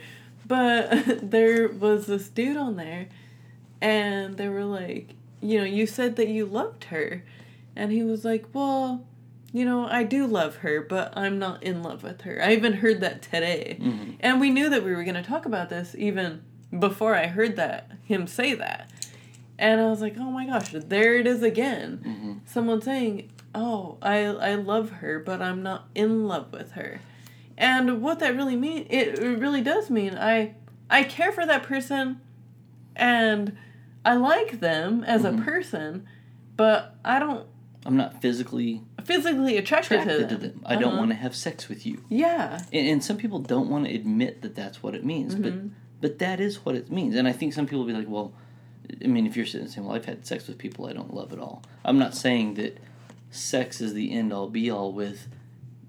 But 0.50 1.30
there 1.32 1.70
was 1.70 2.08
this 2.08 2.28
dude 2.28 2.58
on 2.58 2.76
there 2.76 3.08
and 3.80 4.36
they 4.36 4.50
were 4.50 4.66
like, 4.66 5.16
you 5.42 5.58
know, 5.60 5.64
you 5.64 5.88
said 5.88 6.18
that 6.18 6.28
you 6.28 6.46
loved 6.46 6.86
her. 6.86 7.24
And 7.78 7.94
he 7.94 8.04
was 8.04 8.26
like, 8.26 8.46
well, 8.52 9.06
you 9.54 9.64
know, 9.64 9.88
I 9.88 10.04
do 10.04 10.28
love 10.28 10.58
her, 10.58 10.82
but 10.82 11.18
I'm 11.18 11.40
not 11.40 11.64
in 11.64 11.82
love 11.82 12.04
with 12.04 12.22
her. 12.22 12.44
I 12.44 12.52
even 12.54 12.74
heard 12.74 13.00
that 13.00 13.22
today. 13.22 13.78
Mhm. 13.80 14.16
And 14.20 14.42
we 14.42 14.50
knew 14.50 14.70
that 14.70 14.84
we 14.84 14.94
were 14.94 15.04
going 15.04 15.16
to 15.16 15.24
talk 15.24 15.46
about 15.46 15.70
this 15.70 15.96
even 15.98 16.42
before 16.78 17.16
I 17.16 17.28
heard 17.28 17.56
that, 17.56 17.90
him 18.04 18.28
say 18.28 18.54
that. 18.56 18.92
And 19.58 19.80
I 19.82 19.90
was 19.90 20.02
like, 20.02 20.16
oh 20.18 20.30
my 20.30 20.46
gosh, 20.46 20.72
there 20.74 21.16
it 21.16 21.26
is 21.26 21.42
again. 21.42 22.02
Mhm. 22.06 22.50
Someone 22.50 22.82
saying, 22.82 23.32
oh, 23.56 23.98
I, 24.02 24.18
I 24.26 24.56
love 24.56 24.90
her, 24.92 25.20
but 25.20 25.42
I'm 25.42 25.64
not 25.64 25.88
in 25.96 26.28
love 26.28 26.52
with 26.52 26.74
her. 26.74 27.02
And 27.60 28.02
what 28.02 28.20
that 28.20 28.36
really 28.36 28.56
mean 28.56 28.88
it, 28.90 29.20
really 29.20 29.62
does 29.62 29.90
mean 29.92 30.16
I 30.18 30.56
I 30.90 31.04
care 31.04 31.32
for 31.32 31.46
that 31.46 31.62
person 31.64 32.20
and 32.96 33.56
I 34.06 34.16
like 34.16 34.60
them 34.62 35.04
as 35.04 35.22
Mhm. 35.24 35.40
a 35.40 35.44
person, 35.44 36.06
but 36.56 36.96
I 37.06 37.20
don't 37.20 37.46
I'm 37.86 37.96
not 37.98 38.22
physically 38.22 38.82
physically 39.04 39.58
attracted, 39.58 40.00
attracted 40.02 40.30
to 40.30 40.36
to 40.36 40.42
them. 40.42 40.52
them. 40.52 40.62
I 40.66 40.76
don't 40.76 40.90
Uh-huh. 40.94 40.98
want 41.00 41.12
to 41.12 41.16
have 41.18 41.36
sex 41.36 41.68
with 41.70 41.86
you. 41.86 42.04
Yeah. 42.10 42.62
And, 42.74 42.88
and 42.88 43.04
some 43.04 43.18
people 43.18 43.40
don't 43.40 43.70
want 43.70 43.86
to 43.86 43.94
admit 43.94 44.42
that 44.42 44.56
that's 44.56 44.82
what 44.84 44.96
it 44.96 45.06
means, 45.06 45.36
Mhm. 45.36 45.42
but 45.44 45.54
but 46.02 46.20
that 46.20 46.40
is 46.40 46.64
what 46.66 46.76
it 46.76 46.90
means. 46.90 47.14
And 47.16 47.28
I 47.28 47.34
think 47.34 47.52
some 47.52 47.66
people 47.66 47.80
will 47.80 47.88
be 47.88 47.94
like, 47.94 48.08
well, 48.10 48.32
I 49.04 49.08
mean, 49.08 49.28
if 49.28 49.36
you're 49.36 49.46
sitting 49.46 49.66
and 49.66 49.70
saying, 49.70 49.86
well, 49.86 49.96
I've 49.98 50.06
had 50.06 50.26
sex 50.26 50.48
with 50.48 50.58
people 50.58 50.86
I 50.88 50.94
don't 50.94 51.14
love 51.14 51.34
at 51.34 51.40
all. 51.40 51.62
I'm 51.84 52.00
not 52.00 52.16
saying 52.16 52.54
that 52.54 52.78
sex 53.32 53.82
is 53.82 53.94
the 53.94 54.12
end 54.14 54.32
all 54.32 54.48
be 54.50 54.70
all 54.72 54.94
with 54.94 55.28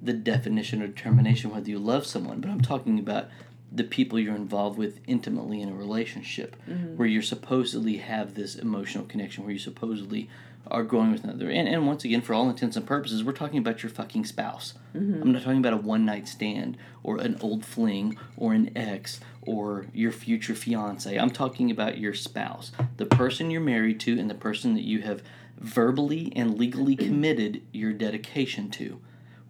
the 0.02 0.12
definition 0.12 0.82
or 0.82 0.86
determination 0.86 1.50
whether 1.50 1.68
you 1.70 1.78
love 1.78 2.06
someone, 2.06 2.40
but 2.40 2.50
I'm 2.50 2.60
talking 2.60 2.98
about 2.98 3.26
the 3.72 3.84
people 3.84 4.18
you're 4.18 4.34
involved 4.34 4.78
with 4.78 5.00
intimately 5.06 5.60
in 5.60 5.68
a 5.68 5.74
relationship 5.74 6.56
Mm-hmm. 6.68 6.96
where 6.96 7.06
you're 7.06 7.22
supposedly 7.22 7.98
have 7.98 8.34
this 8.34 8.56
emotional 8.56 9.04
connection 9.04 9.44
where 9.44 9.52
you 9.52 9.58
supposedly 9.58 10.28
are 10.66 10.82
growing 10.82 11.10
with 11.12 11.24
another 11.24 11.48
and, 11.50 11.66
and 11.68 11.86
once 11.86 12.04
again 12.04 12.20
for 12.20 12.34
all 12.34 12.48
intents 12.50 12.76
and 12.76 12.86
purposes 12.86 13.24
we're 13.24 13.32
talking 13.32 13.58
about 13.58 13.82
your 13.82 13.90
fucking 13.90 14.24
spouse 14.24 14.74
Mm-hmm. 14.94 15.22
i'm 15.22 15.32
not 15.32 15.42
talking 15.42 15.58
about 15.58 15.72
a 15.72 15.76
one 15.78 16.04
night 16.04 16.28
stand 16.28 16.76
or 17.02 17.16
an 17.18 17.38
old 17.40 17.64
fling 17.64 18.18
or 18.36 18.52
an 18.52 18.70
ex 18.76 19.20
or 19.42 19.86
your 19.94 20.12
future 20.12 20.54
fiance 20.54 21.16
i'm 21.16 21.30
talking 21.30 21.70
about 21.70 21.96
your 21.98 22.12
spouse 22.14 22.72
the 22.98 23.06
person 23.06 23.50
you're 23.50 23.60
married 23.60 23.98
to 24.00 24.18
and 24.18 24.28
the 24.28 24.34
person 24.34 24.74
that 24.74 24.84
you 24.84 25.00
have 25.02 25.22
verbally 25.58 26.32
and 26.36 26.58
legally 26.58 26.96
committed 27.08 27.62
your 27.72 27.92
dedication 27.92 28.68
to 28.70 29.00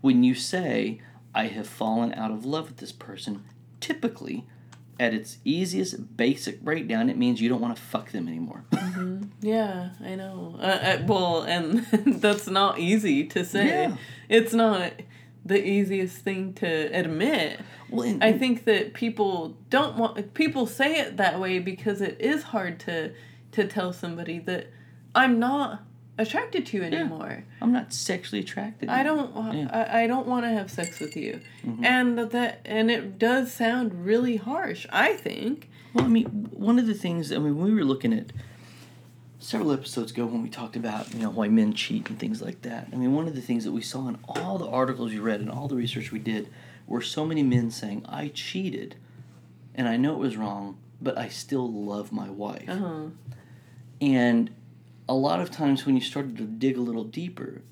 when 0.01 0.23
you 0.23 0.35
say 0.35 1.01
i 1.35 1.47
have 1.47 1.67
fallen 1.67 2.13
out 2.15 2.31
of 2.31 2.45
love 2.45 2.67
with 2.69 2.77
this 2.79 2.93
person 2.93 3.45
typically 3.81 4.47
at 4.99 5.15
its 5.15 5.39
easiest 5.45 6.17
basic 6.17 6.61
breakdown 6.63 7.09
it 7.09 7.17
means 7.17 7.41
you 7.41 7.49
don't 7.49 7.61
want 7.61 7.75
to 7.75 7.83
fuck 7.83 8.11
them 8.13 8.29
anymore 8.29 8.65
Yeah, 9.41 9.91
I 10.05 10.17
know. 10.17 10.57
Uh, 10.59 10.63
uh, 10.63 11.03
well, 11.07 11.43
and 11.43 11.79
that's 12.21 12.47
not 12.47 12.79
easy 12.79 13.25
to 13.29 13.45
say. 13.45 13.67
Yeah. 13.67 13.97
It's 14.29 14.53
not 14.53 14.93
the 15.45 15.67
easiest 15.67 16.19
thing 16.19 16.53
to 16.55 16.67
admit. 16.67 17.61
well 17.89 18.07
and, 18.07 18.23
I 18.23 18.35
think 18.35 18.65
that 18.65 18.93
people 18.93 19.57
don't 19.71 19.97
want 19.97 20.35
people 20.35 20.67
say 20.67 21.01
it 21.01 21.17
that 21.17 21.41
way 21.41 21.59
because 21.59 22.03
it 22.03 22.21
is 22.21 22.43
hard 22.43 22.79
to 22.81 23.13
to 23.53 23.67
tell 23.67 23.93
somebody 23.93 24.39
that 24.41 24.67
I'm 25.15 25.39
not 25.39 25.83
attracted 26.21 26.67
to 26.67 26.77
you 26.77 26.83
anymore. 26.83 27.45
i'm 27.61 27.73
not 27.73 27.93
sexually 27.93 28.41
attracted 28.41 28.89
I 28.89 29.03
don't 29.03 29.55
Yeah. 29.55 29.69
I, 29.73 30.03
I 30.03 30.07
don't 30.07 30.27
want 30.27 30.45
to 30.45 30.51
have 30.51 30.71
sex 30.71 31.01
with 31.01 31.17
you. 31.17 31.41
Mhm. 31.65 31.85
And 31.85 32.19
that 32.19 32.61
and 32.65 32.91
it 32.91 33.19
does 33.19 33.53
sound 33.53 34.05
really 34.05 34.37
harsh, 34.37 34.87
I 34.91 35.15
think. 35.15 35.69
Well, 35.95 36.05
I 36.05 36.09
mean, 36.09 36.27
one 36.53 36.79
of 36.79 36.87
the 36.87 36.95
things, 36.95 37.33
I 37.33 37.39
mean, 37.39 37.57
we 37.59 37.73
were 37.75 37.85
looking 37.85 38.13
at 38.13 38.27
several 39.39 39.73
episodes 39.73 40.13
ago 40.13 40.27
when 40.27 40.43
we 40.43 40.49
talked 40.51 40.77
about, 40.77 41.13
you 41.15 41.21
know, 41.23 41.31
why 41.31 41.49
men 41.49 41.73
cheat 41.73 42.09
and 42.11 42.19
things 42.19 42.41
like 42.43 42.63
that. 42.63 42.89
I 42.93 42.97
mean, 42.97 43.13
one 43.15 43.27
of 43.27 43.35
the 43.35 43.41
things 43.41 43.65
that 43.65 43.73
we 43.73 43.83
saw 43.83 44.07
in 44.09 44.19
all 44.29 44.59
the 44.59 44.69
articles 44.69 45.13
you 45.13 45.23
read 45.23 45.41
and 45.41 45.51
all 45.51 45.67
the 45.69 45.77
research 45.77 46.13
we 46.13 46.19
did 46.19 46.49
were 46.87 47.01
so 47.01 47.25
many 47.25 47.43
men 47.43 47.71
saying, 47.71 48.05
I 48.09 48.29
cheated 48.29 48.97
and 49.75 49.89
I 49.89 49.97
know 49.97 50.13
it 50.15 50.19
was 50.19 50.37
wrong, 50.37 50.77
but 51.01 51.17
I 51.17 51.29
still 51.29 51.71
love 51.73 52.13
my 52.13 52.29
wife. 52.29 52.69
Uh-huh. 52.69 53.07
And 54.01 54.51
a 55.11 55.15
lot 55.15 55.41
of 55.41 55.51
times 55.51 55.85
when 55.85 55.97
you 55.97 56.01
started 56.01 56.37
to 56.39 56.45
dig 56.45 56.79
a 56.79 56.81
little 56.81 57.03
deeper, 57.03 57.63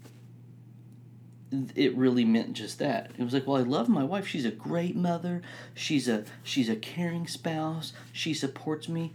it 1.77 1.97
really 1.97 2.25
meant 2.25 2.55
just 2.55 2.81
that. 2.81 3.13
It 3.17 3.23
was 3.23 3.33
like, 3.33 3.47
well, 3.47 3.57
I 3.57 3.63
love 3.63 3.89
my 3.89 4.03
wife. 4.03 4.27
She's 4.27 4.45
a 4.45 4.51
great 4.51 4.97
mother. 4.97 5.41
She's 5.73 6.09
a 6.09 6.25
she's 6.43 6.69
a 6.69 6.75
caring 6.75 7.29
spouse. 7.29 7.93
She 8.13 8.35
supports 8.35 8.89
me. 8.89 9.13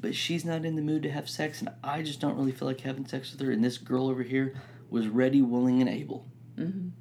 But 0.00 0.14
she's 0.14 0.44
not 0.44 0.64
in 0.64 0.74
the 0.74 0.80
mood 0.82 1.02
to 1.02 1.10
have 1.10 1.28
sex, 1.28 1.60
and 1.60 1.70
I 1.84 2.02
just 2.02 2.20
don't 2.20 2.36
really 2.36 2.52
feel 2.52 2.68
like 2.68 2.80
having 2.80 3.04
sex 3.06 3.32
with 3.32 3.40
her. 3.40 3.50
And 3.50 3.62
this 3.62 3.76
girl 3.76 4.08
over 4.08 4.22
here 4.22 4.54
was 4.88 5.08
ready, 5.08 5.42
willing, 5.42 5.80
and 5.80 5.90
able. 5.90 6.24
Mhm. 6.56 6.92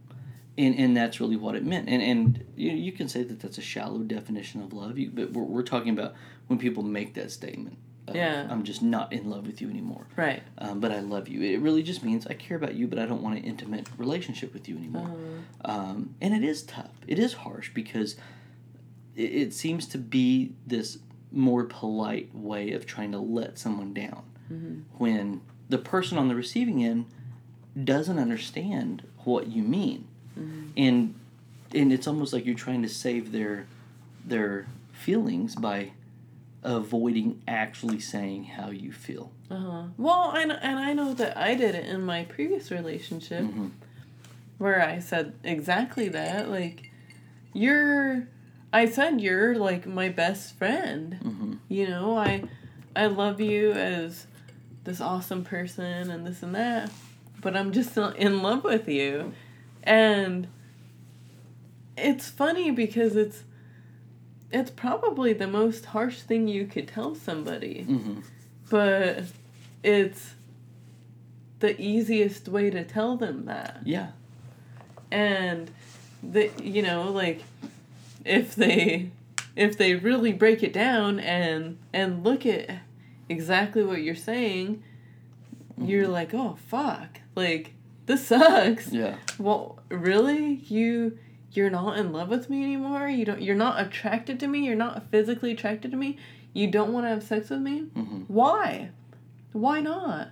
And, 0.58 0.76
and 0.76 0.98
that's 0.98 1.20
really 1.22 1.36
what 1.38 1.56
it 1.56 1.64
meant. 1.64 1.88
And 1.88 2.02
and 2.02 2.44
you, 2.58 2.72
you 2.72 2.92
can 2.92 3.08
say 3.08 3.24
that 3.24 3.40
that's 3.40 3.60
a 3.60 3.62
shallow 3.62 4.00
definition 4.00 4.62
of 4.62 4.74
love. 4.74 4.98
You, 4.98 5.10
but 5.10 5.32
we're, 5.32 5.44
we're 5.44 5.64
talking 5.64 5.98
about 5.98 6.16
when 6.48 6.60
people 6.60 6.84
make 6.84 7.14
that 7.14 7.32
statement. 7.32 7.78
Of, 8.08 8.16
Yeah. 8.16 8.48
I'm 8.50 8.64
just 8.64 8.82
not 8.82 9.12
in 9.14 9.30
love 9.30 9.46
with 9.48 9.62
you 9.62 9.70
anymore 9.70 10.08
Right. 10.16 10.44
um, 10.58 10.80
but 10.80 10.92
I 10.92 11.00
love 11.02 11.28
you. 11.28 11.42
It 11.42 11.60
really 11.62 11.84
just 11.84 12.04
means 12.04 12.26
I 12.28 12.34
care 12.34 12.58
about 12.58 12.76
you, 12.76 12.88
but 12.88 13.00
I 13.00 13.06
don't 13.06 13.22
want 13.22 13.38
an 13.38 13.44
intimate 13.44 13.88
relationship 13.98 14.54
with 14.54 14.68
you 14.70 14.78
anymore. 14.78 15.08
Uh-huh. 15.64 15.72
Um, 15.80 16.16
and 16.22 16.34
it 16.34 16.44
is 16.44 16.64
tough. 16.64 16.92
It 17.08 17.20
is 17.20 17.34
harsh 17.34 17.72
because 17.74 18.16
it, 19.16 19.22
it 19.32 19.54
seems 19.54 19.86
to 19.88 19.98
be 19.98 20.54
this 20.66 21.00
more 21.32 21.66
polite 21.66 22.34
way 22.34 22.72
of 22.72 22.86
trying 22.86 23.12
to 23.12 23.20
let 23.20 23.58
someone 23.60 23.94
down 23.94 24.24
Mhm. 24.52 24.84
when 24.98 25.42
the 25.70 25.78
person 25.78 26.18
on 26.18 26.30
the 26.30 26.36
receiving 26.36 26.84
end 26.84 27.06
doesn't 27.84 28.18
understand 28.18 29.04
what 29.26 29.48
you 29.48 29.62
mean, 29.62 30.06
Mhm. 30.40 30.70
and 30.78 31.14
and 31.76 31.92
it's 31.92 32.08
almost 32.08 32.32
like 32.32 32.46
you're 32.46 32.56
trying 32.56 32.82
to 32.82 32.88
save 32.88 33.34
their 33.34 33.66
their 34.26 34.68
feelings 34.94 35.54
by 35.56 35.92
avoiding 36.64 37.42
actually 37.48 38.00
saying 38.00 38.44
how 38.46 38.70
you 38.70 38.92
feel. 38.92 39.32
Uh-huh. 39.50 39.84
Well, 39.98 40.32
and 40.36 40.52
and 40.52 40.80
I 40.80 40.94
know 40.94 41.14
that 41.14 41.38
I 41.38 41.56
did 41.56 41.76
it 41.76 41.86
in 41.86 42.02
my 42.04 42.24
previous 42.26 42.72
relationship 42.72 43.44
Mhm. 43.46 43.72
where 44.58 44.82
I 44.82 45.00
said 45.00 45.34
exactly 45.44 46.10
that. 46.10 46.50
Like, 46.50 46.92
you're, 47.54 48.28
I 48.74 48.86
said 48.88 49.22
you're 49.22 49.56
like 49.56 49.86
my 49.88 50.10
best 50.10 50.56
friend. 50.58 51.14
hmm 51.22 51.54
You 51.70 51.88
know, 51.88 52.18
I, 52.18 52.44
I 52.96 53.06
love 53.08 53.40
you 53.40 53.72
as 53.72 54.28
this 54.84 55.00
awesome 55.02 55.44
person 55.44 56.10
and 56.12 56.26
this 56.26 56.44
and 56.44 56.56
that, 56.56 56.92
but 57.42 57.56
I'm 57.56 57.72
just 57.72 57.96
not 57.96 58.18
in 58.18 58.42
love 58.42 58.64
with 58.64 58.88
you, 58.90 59.34
and 59.84 60.48
it's 61.98 62.30
funny 62.30 62.72
because 62.72 63.16
it's, 63.16 63.44
it's 64.52 64.72
probably 64.72 65.34
the 65.34 65.48
most 65.48 65.86
harsh 65.86 66.20
thing 66.22 66.48
you 66.48 66.66
could 66.66 66.88
tell 66.88 67.16
somebody. 67.16 67.84
Hmm 67.84 68.20
but 68.70 69.24
it's 69.84 70.34
the 71.60 71.80
easiest 71.80 72.48
way 72.48 72.70
to 72.70 72.84
tell 72.84 73.18
them 73.18 73.46
that. 73.46 73.80
Yeah. 73.86 74.08
and 75.12 75.72
the 76.24 76.52
you 76.62 76.82
know 76.82 77.12
like 77.12 77.44
if 78.26 78.56
they 78.56 79.12
if 79.56 79.78
they 79.78 79.96
really 79.96 80.34
break 80.34 80.64
it 80.64 80.74
down 80.74 81.20
and 81.20 81.78
and 81.94 82.24
look 82.24 82.46
at 82.46 82.80
exactly 83.30 83.84
what 83.84 84.02
you're 84.02 84.16
saying 84.16 84.84
you're 85.80 86.08
like 86.08 86.34
oh 86.34 86.58
fuck. 86.68 87.22
Like 87.36 87.74
this 88.08 88.28
sucks. 88.28 88.92
Yeah. 88.92 89.18
well 89.38 89.80
really? 89.90 90.56
You 90.68 91.18
you're 91.58 91.70
not 91.70 91.98
in 91.98 92.14
love 92.14 92.30
with 92.30 92.50
me 92.50 92.64
anymore 92.64 93.08
you 93.10 93.26
don't 93.26 93.42
you're 93.42 93.56
not 93.56 93.82
attracted 93.82 94.40
to 94.40 94.48
me 94.48 94.60
you're 94.66 94.76
not 94.76 95.10
physically 95.12 95.52
attracted 95.52 95.92
to 95.92 95.98
me 95.98 96.16
you 96.54 96.68
don't 96.68 96.94
want 96.94 97.04
to 97.06 97.10
have 97.10 97.24
sex 97.24 97.50
with 97.50 97.60
me 97.62 97.80
hmm 97.96 98.22
why? 98.28 98.90
Why 99.54 99.80
not? 99.82 100.28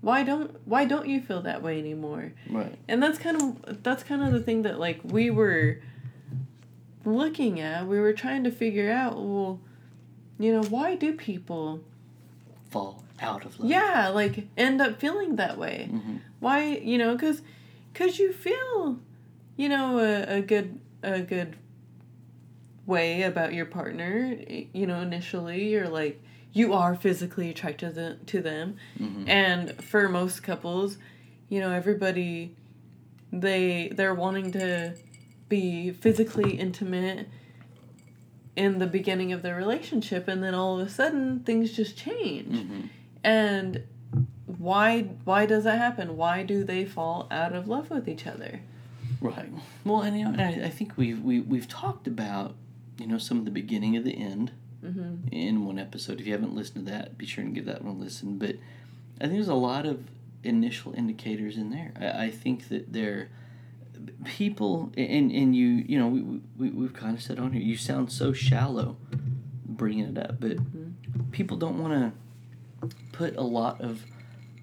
Why 0.00 0.22
don't 0.24 0.50
why 0.66 0.84
don't 0.84 1.06
you 1.08 1.20
feel 1.20 1.40
that 1.42 1.62
way 1.62 1.78
anymore? 1.78 2.32
Right. 2.50 2.76
And 2.88 3.02
that's 3.02 3.18
kind 3.18 3.36
of 3.40 3.82
that's 3.82 4.02
kind 4.02 4.22
of 4.22 4.32
the 4.32 4.40
thing 4.40 4.62
that 4.62 4.78
like 4.78 5.00
we 5.04 5.30
were 5.30 5.78
looking 7.04 7.60
at. 7.60 7.86
We 7.86 7.98
were 8.00 8.12
trying 8.12 8.44
to 8.44 8.50
figure 8.50 8.90
out, 8.90 9.14
well, 9.16 9.60
you 10.38 10.52
know, 10.52 10.62
why 10.62 10.94
do 10.96 11.12
people 11.14 11.80
Fall 12.70 13.02
out 13.20 13.44
of 13.44 13.58
love. 13.58 13.70
yeah, 13.70 14.08
like 14.08 14.46
end 14.56 14.80
up 14.80 15.00
feeling 15.00 15.36
that 15.36 15.56
way? 15.58 15.88
hmm 15.90 16.16
Why, 16.40 16.64
you 16.76 16.98
know, 16.98 17.16
cuz 17.16 17.42
cuz 17.94 18.18
you 18.18 18.32
feel 18.32 18.98
you 19.58 19.68
know 19.68 19.98
a, 19.98 20.38
a 20.38 20.40
good 20.40 20.80
a 21.02 21.20
good 21.20 21.56
way 22.86 23.22
about 23.22 23.52
your 23.52 23.66
partner, 23.66 24.34
you 24.72 24.86
know, 24.86 25.00
initially 25.02 25.68
you're 25.68 25.88
like 25.88 26.22
you 26.54 26.72
are 26.72 26.94
physically 26.94 27.50
attracted 27.50 27.94
to 27.94 28.16
to 28.24 28.40
them 28.40 28.76
hmm 28.96 29.24
and 29.28 29.84
for 29.84 30.08
most 30.08 30.42
couples 30.42 30.96
you 31.50 31.60
know 31.60 31.70
everybody 31.70 32.56
they 33.30 33.92
they're 33.94 34.14
wanting 34.14 34.50
to 34.50 34.94
be 35.50 35.90
physically 35.90 36.52
intimate 36.52 37.28
in 38.56 38.78
the 38.78 38.86
beginning 38.86 39.34
of 39.34 39.42
their 39.42 39.54
relationship 39.54 40.26
and 40.28 40.42
then 40.42 40.54
all 40.54 40.80
of 40.80 40.86
a 40.86 40.90
sudden 40.90 41.40
things 41.40 41.72
just 41.72 41.94
change 41.98 42.66
hmm 42.66 42.80
and 43.22 43.82
why 44.46 45.02
why 45.24 45.44
does 45.44 45.64
that 45.64 45.78
happen? 45.78 46.16
Why 46.16 46.42
do 46.42 46.64
they 46.64 46.84
fall 46.84 47.26
out 47.30 47.52
of 47.52 47.68
love 47.68 47.90
with 47.90 48.08
each 48.08 48.26
other? 48.26 48.62
Right. 49.20 49.50
Well, 49.84 50.02
and, 50.02 50.18
you 50.18 50.24
know, 50.24 50.30
and 50.32 50.40
I, 50.40 50.66
I 50.66 50.70
think 50.70 50.96
we've 50.96 51.20
we, 51.20 51.40
we've 51.40 51.68
talked 51.68 52.06
about 52.06 52.54
you 52.98 53.06
know 53.06 53.18
some 53.18 53.38
of 53.38 53.44
the 53.44 53.50
beginning 53.50 53.96
of 53.96 54.04
the 54.04 54.16
end 54.16 54.52
Mm-hmm. 54.84 55.26
in 55.32 55.64
one 55.66 55.76
episode. 55.76 56.20
If 56.20 56.26
you 56.26 56.32
haven't 56.32 56.54
listened 56.54 56.86
to 56.86 56.92
that, 56.92 57.18
be 57.18 57.26
sure 57.26 57.42
and 57.42 57.52
give 57.52 57.64
that 57.64 57.82
one 57.82 57.96
a 57.96 57.98
listen. 57.98 58.38
But 58.38 58.50
I 59.20 59.24
think 59.24 59.32
there's 59.32 59.48
a 59.48 59.54
lot 59.54 59.86
of 59.86 60.04
initial 60.44 60.94
indicators 60.94 61.56
in 61.56 61.70
there. 61.70 61.92
I, 62.00 62.26
I 62.26 62.30
think 62.30 62.68
that 62.68 62.92
there 62.92 63.28
people 64.24 64.92
and 64.96 65.32
and 65.32 65.56
you 65.56 65.66
you 65.66 65.98
know 65.98 66.06
we, 66.06 66.20
we 66.56 66.70
we've 66.70 66.92
kind 66.94 67.16
of 67.16 67.20
said 67.22 67.40
on 67.40 67.52
here 67.52 67.60
you 67.60 67.76
sound 67.76 68.12
so 68.12 68.32
shallow 68.32 68.96
bringing 69.66 70.04
it 70.04 70.18
up 70.18 70.40
but 70.40 70.56
people 71.32 71.56
don't 71.56 71.78
want 71.82 71.92
to 71.92 72.88
put 73.12 73.36
a 73.36 73.42
lot 73.42 73.80
of 73.80 74.04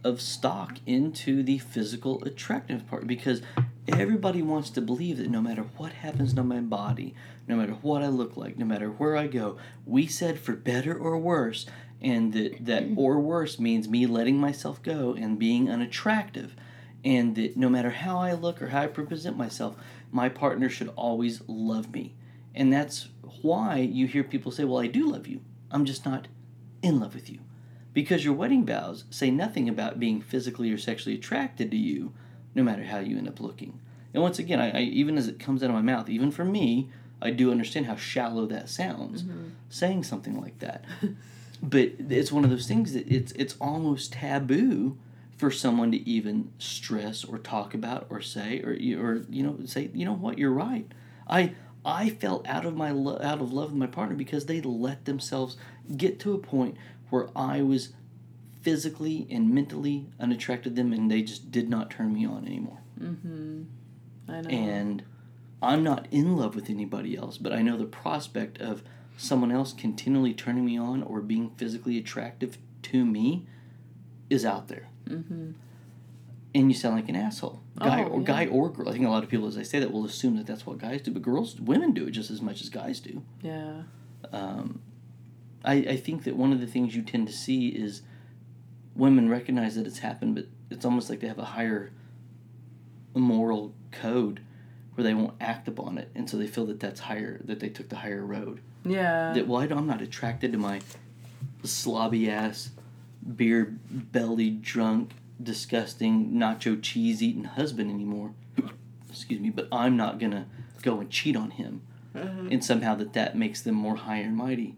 of 0.04 0.22
stock 0.22 0.78
into 0.86 1.44
the 1.44 1.58
physical 1.58 2.24
attractive 2.24 2.88
part 2.88 3.06
because 3.06 3.41
everybody 3.88 4.41
wants 4.41 4.69
to 4.69 4.82
believe 4.82 5.17
that 5.17 5.30
no 5.30 5.41
matter 5.41 5.63
what 5.78 5.91
happens 5.91 6.34
to 6.34 6.43
my 6.43 6.60
body 6.60 7.13
no 7.48 7.56
matter 7.56 7.74
what 7.74 8.02
i 8.02 8.08
look 8.08 8.36
like 8.36 8.58
no 8.58 8.65
matter 8.65 8.89
where 8.89 9.15
i 9.15 9.28
go 9.28 9.58
we 9.86 10.08
said 10.08 10.39
for 10.39 10.54
better 10.54 10.98
or 10.98 11.17
worse 11.17 11.65
and 12.02 12.34
that 12.34 12.65
that 12.65 12.84
mm-hmm. 12.84 13.00
or 13.00 13.19
worse 13.19 13.60
means 13.60 13.88
me 13.88 14.06
letting 14.06 14.38
myself 14.38 14.82
go 14.82 15.13
and 15.13 15.39
being 15.39 15.69
unattractive 15.69 16.56
and 17.06 17.36
that 17.36 17.56
no 17.56 17.69
matter 17.69 17.91
how 17.91 18.17
I 18.17 18.34
look 18.34 18.62
or 18.62 18.69
how 18.69 18.82
I 18.82 18.88
present 18.88 19.38
myself, 19.38 19.78
my 20.12 20.28
partner 20.28 20.67
should 20.67 20.91
always 20.95 21.41
love 21.48 21.93
me. 21.93 22.15
And 22.56 22.74
that's 22.74 23.10
why 23.43 23.78
you 23.78 24.08
hear 24.08 24.24
people 24.24 24.52
say, 24.52 24.63
Well, 24.63 24.82
I 24.82 24.88
do 24.88 25.12
love 25.12 25.28
you. 25.28 25.41
I'm 25.69 25.86
just 25.86 26.04
not 26.04 26.28
in 26.82 27.00
love 27.00 27.13
with 27.13 27.30
you. 27.30 27.39
Because 27.93 28.26
your 28.26 28.34
wedding 28.34 28.65
vows 28.65 29.06
say 29.10 29.30
nothing 29.30 29.69
about 29.69 30.00
being 30.00 30.19
physically 30.19 30.71
or 30.71 30.78
sexually 30.78 31.15
attracted 31.15 31.69
to 31.71 31.78
you, 31.78 32.13
no 32.56 32.63
matter 32.63 32.84
how 32.84 33.00
you 33.00 33.18
end 33.18 33.28
up 33.28 33.39
looking. 33.39 33.80
And 34.13 34.24
once 34.24 34.39
again, 34.39 34.60
I, 34.60 34.72
I 34.72 34.82
even 34.82 35.18
as 35.18 35.28
it 35.28 35.39
comes 35.39 35.62
out 35.62 35.70
of 35.70 35.76
my 35.76 35.82
mouth, 35.82 36.10
even 36.10 36.32
for 36.32 36.46
me, 36.46 36.89
I 37.22 37.32
do 37.32 37.52
understand 37.52 37.86
how 37.86 37.96
shallow 37.96 38.46
that 38.48 38.70
sounds, 38.70 39.24
mm-hmm. 39.24 39.50
saying 39.70 40.04
something 40.04 40.39
like 40.39 40.60
that. 40.60 40.86
but 41.62 41.91
it's 42.00 42.32
one 42.32 42.44
of 42.44 42.50
those 42.50 42.68
things 42.68 42.94
that 42.94 43.08
it's 43.12 43.32
it's 43.34 43.56
almost 43.60 44.13
taboo 44.13 44.98
for 45.38 45.52
someone 45.52 45.91
to 45.91 46.10
even 46.10 46.52
stress 46.60 47.24
or 47.26 47.38
talk 47.38 47.74
about 47.74 48.08
or 48.10 48.22
say 48.22 48.62
or 48.62 48.74
you- 48.74 49.02
or 49.02 49.26
you 49.30 49.44
know 49.44 49.58
say 49.65 49.89
you 49.94 50.06
know 50.06 50.13
what 50.13 50.38
you're 50.38 50.52
right 50.52 50.89
i 51.28 51.54
i 51.84 52.10
felt 52.10 52.48
out 52.48 52.65
of 52.65 52.76
my 52.76 52.91
lo- 52.91 53.20
out 53.22 53.41
of 53.41 53.52
love 53.52 53.72
with 53.72 53.80
my 53.80 53.88
partner 53.88 54.15
because 54.15 54.46
they 54.46 54.62
let 54.62 55.06
themselves 55.06 55.58
get 55.98 56.20
to 56.20 56.34
a 56.34 56.38
point 56.38 56.78
where 57.10 57.28
i 57.36 57.62
was 57.62 57.89
physically 58.65 59.28
and 59.30 59.54
mentally 59.54 60.08
unattracted 60.19 60.75
to 60.75 60.82
them 60.82 60.91
and 60.91 61.10
they 61.12 61.21
just 61.21 61.51
did 61.51 61.69
not 61.69 61.89
turn 61.89 62.13
me 62.13 62.25
on 62.25 62.45
anymore 62.45 62.80
Mm-hmm. 62.99 63.63
I 64.28 64.41
know. 64.41 64.49
and 64.49 65.04
I'm 65.62 65.84
not 65.84 66.08
in 66.12 66.36
love 66.38 66.56
with 66.56 66.69
anybody 66.69 67.15
else, 67.17 67.38
but 67.38 67.51
I 67.54 67.62
know 67.62 67.78
the 67.78 67.86
prospect 67.86 68.60
of 68.62 68.82
someone 69.17 69.51
else 69.51 69.71
continually 69.73 70.34
turning 70.34 70.65
me 70.65 70.78
on 70.78 71.04
or 71.04 71.21
being 71.21 71.51
physically 71.58 71.97
attractive 71.97 72.58
to 72.84 73.06
me 73.06 73.45
is 74.30 74.43
out 74.45 74.67
there. 74.69 74.88
mm-hmm. 75.08 75.51
And 76.54 76.71
you 76.71 76.73
sound 76.78 76.95
like 76.95 77.10
an 77.10 77.17
asshole, 77.17 77.62
guy 77.78 78.04
Oh, 78.04 78.08
or 78.08 78.19
yeah. 78.21 78.25
guy 78.28 78.45
or 78.47 78.71
girl. 78.71 78.88
I 78.88 78.93
think 78.93 79.06
a 79.06 79.10
lot 79.10 79.23
of 79.25 79.30
people, 79.30 79.47
as 79.47 79.58
I 79.58 79.63
say 79.63 79.80
that, 79.80 79.91
will 79.91 80.06
assume 80.06 80.38
that 80.38 80.47
that's 80.47 80.65
what 80.65 80.78
guys 80.78 81.01
do, 81.01 81.12
but 81.12 81.21
girls, 81.21 81.60
women 81.60 81.91
do 81.91 82.08
it 82.08 82.12
just 82.12 82.32
as 82.32 82.41
much 82.41 82.62
as 82.62 82.69
guys 82.69 83.01
do. 83.01 83.21
Yeah. 83.41 83.84
Um, 84.32 84.80
I 85.65 85.73
I 85.95 85.97
think 85.97 86.23
that 86.23 86.36
one 86.38 86.54
of 86.54 86.62
the 86.62 86.67
things 86.67 86.95
you 86.95 87.01
tend 87.01 87.28
to 87.28 87.34
see 87.34 87.67
is 87.67 88.04
women 88.95 89.29
recognize 89.29 89.75
that 89.75 89.86
it's 89.88 89.99
happened, 89.99 90.36
but 90.36 90.47
it's 90.69 90.86
almost 90.86 91.10
like 91.10 91.19
they 91.19 91.27
have 91.27 91.39
a 91.39 91.45
higher 91.45 91.91
moral 93.13 93.73
code 93.91 94.41
where 94.95 95.03
they 95.03 95.13
won't 95.13 95.34
act 95.41 95.67
upon 95.67 95.97
it, 95.97 96.10
and 96.15 96.29
so 96.29 96.38
they 96.38 96.47
feel 96.47 96.65
that 96.65 96.79
that's 96.79 97.01
higher, 97.01 97.41
that 97.43 97.60
they 97.60 97.69
took 97.69 97.89
the 97.89 97.97
higher 97.97 98.25
road. 98.25 98.62
Yeah. 98.86 99.34
That 99.34 99.47
well, 99.47 99.62
I 99.62 99.67
don't- 99.67 99.77
I'm 99.79 99.88
not 99.88 100.01
attracted 100.01 100.51
to 100.53 100.58
my 100.58 100.81
slobby 101.63 102.29
ass, 102.29 102.69
beer 103.36 103.77
belly 103.89 104.49
drunk, 104.51 105.12
disgusting 105.41 106.31
nacho 106.34 106.81
cheese 106.81 107.21
eating 107.21 107.43
husband 107.43 107.91
anymore. 107.91 108.31
Excuse 109.10 109.41
me, 109.41 109.49
but 109.49 109.67
I'm 109.71 109.97
not 109.97 110.19
gonna 110.19 110.45
go 110.81 110.99
and 110.99 111.10
cheat 111.10 111.36
on 111.36 111.51
him, 111.51 111.81
Mhm. 112.13 112.51
and 112.51 112.63
somehow 112.63 112.95
that 112.95 113.13
that 113.13 113.38
makes 113.38 113.62
them 113.62 113.75
more 113.75 113.95
high 113.97 114.17
and 114.17 114.36
mighty 114.38 114.75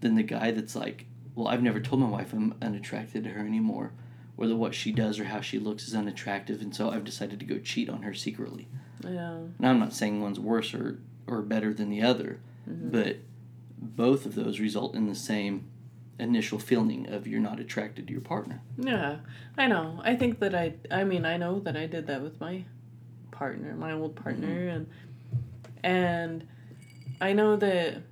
than 0.00 0.14
the 0.14 0.22
guy 0.22 0.50
that's 0.50 0.74
like, 0.76 1.06
well, 1.34 1.48
I've 1.48 1.62
never 1.62 1.80
told 1.80 2.00
my 2.00 2.08
wife 2.08 2.32
I'm 2.32 2.54
unattracted 2.62 3.24
to 3.24 3.30
her 3.30 3.46
anymore, 3.46 3.92
or 4.36 4.46
that 4.46 4.56
what 4.56 4.74
she 4.74 4.92
does 4.92 5.18
or 5.20 5.24
how 5.24 5.40
she 5.40 5.58
looks 5.58 5.86
is 5.88 5.94
unattractive, 5.94 6.60
and 6.60 6.74
so 6.74 6.90
I've 6.90 7.04
decided 7.04 7.40
to 7.40 7.46
go 7.46 7.58
cheat 7.58 7.88
on 7.88 8.02
her 8.02 8.14
secretly. 8.14 8.68
Yeah. 9.04 9.38
Now 9.58 9.70
I'm 9.70 9.78
not 9.80 9.92
saying 9.92 10.20
one's 10.20 10.40
worse 10.40 10.74
or 10.74 10.98
or 11.26 11.40
better 11.42 11.72
than 11.72 11.88
the 11.88 12.02
other, 12.02 12.38
Mhm. 12.68 12.92
but 12.92 13.16
both 13.78 14.26
of 14.26 14.34
those 14.34 14.60
result 14.60 14.94
in 14.94 15.06
the 15.06 15.14
same 15.14 15.64
initial 16.18 16.58
feeling 16.58 17.08
of 17.08 17.26
you're 17.26 17.40
not 17.40 17.58
attracted 17.58 18.06
to 18.06 18.12
your 18.12 18.20
partner. 18.22 18.60
Yeah, 18.78 19.16
I 19.58 19.66
know. 19.66 20.00
I 20.04 20.14
think 20.16 20.38
that 20.40 20.54
I. 20.54 20.74
I 20.90 21.02
mean, 21.04 21.24
I 21.24 21.36
know 21.38 21.58
that 21.60 21.76
I 21.76 21.86
did 21.86 22.06
that 22.06 22.22
with 22.22 22.40
my 22.40 22.64
partner, 23.30 23.74
my 23.74 23.92
old 23.92 24.14
partner, 24.16 24.68
and 24.68 24.86
and 25.82 26.46
I 27.20 27.32
know 27.32 27.56
that. 27.56 28.02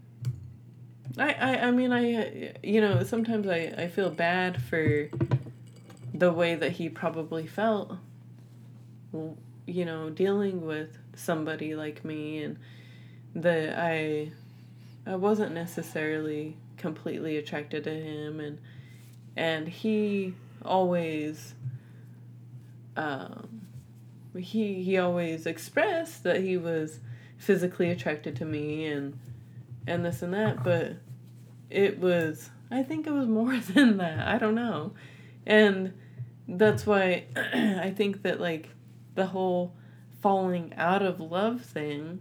I, 1.18 1.32
I, 1.32 1.56
I 1.66 1.70
mean 1.70 1.92
I 1.92 2.54
you 2.62 2.80
know 2.80 3.02
sometimes 3.04 3.46
I, 3.46 3.74
I 3.76 3.88
feel 3.88 4.10
bad 4.10 4.62
for 4.62 5.08
the 6.14 6.32
way 6.32 6.54
that 6.54 6.72
he 6.72 6.88
probably 6.88 7.46
felt 7.46 7.96
you 9.12 9.84
know 9.84 10.10
dealing 10.10 10.66
with 10.66 10.98
somebody 11.14 11.74
like 11.74 12.04
me 12.04 12.42
and 12.42 12.58
that 13.34 13.78
I 13.78 14.32
I 15.06 15.16
wasn't 15.16 15.52
necessarily 15.52 16.56
completely 16.76 17.36
attracted 17.36 17.84
to 17.84 17.90
him 17.90 18.40
and 18.40 18.58
and 19.36 19.68
he 19.68 20.34
always 20.64 21.54
um 22.96 23.62
he 24.36 24.82
he 24.82 24.98
always 24.98 25.46
expressed 25.46 26.22
that 26.24 26.40
he 26.40 26.56
was 26.56 27.00
physically 27.36 27.90
attracted 27.90 28.36
to 28.36 28.44
me 28.44 28.86
and 28.86 29.18
and 29.86 30.04
this 30.04 30.22
and 30.22 30.32
that 30.34 30.62
but 30.62 30.96
it 31.70 31.98
was 31.98 32.50
i 32.70 32.82
think 32.82 33.06
it 33.06 33.12
was 33.12 33.26
more 33.28 33.56
than 33.74 33.96
that. 33.98 34.26
I 34.26 34.38
don't 34.38 34.54
know. 34.54 34.92
And 35.46 35.92
that's 36.48 36.86
why 36.86 37.24
i 37.36 37.92
think 37.96 38.22
that 38.22 38.40
like 38.40 38.68
the 39.14 39.26
whole 39.26 39.74
falling 40.20 40.72
out 40.76 41.02
of 41.02 41.20
love 41.20 41.60
thing 41.62 42.20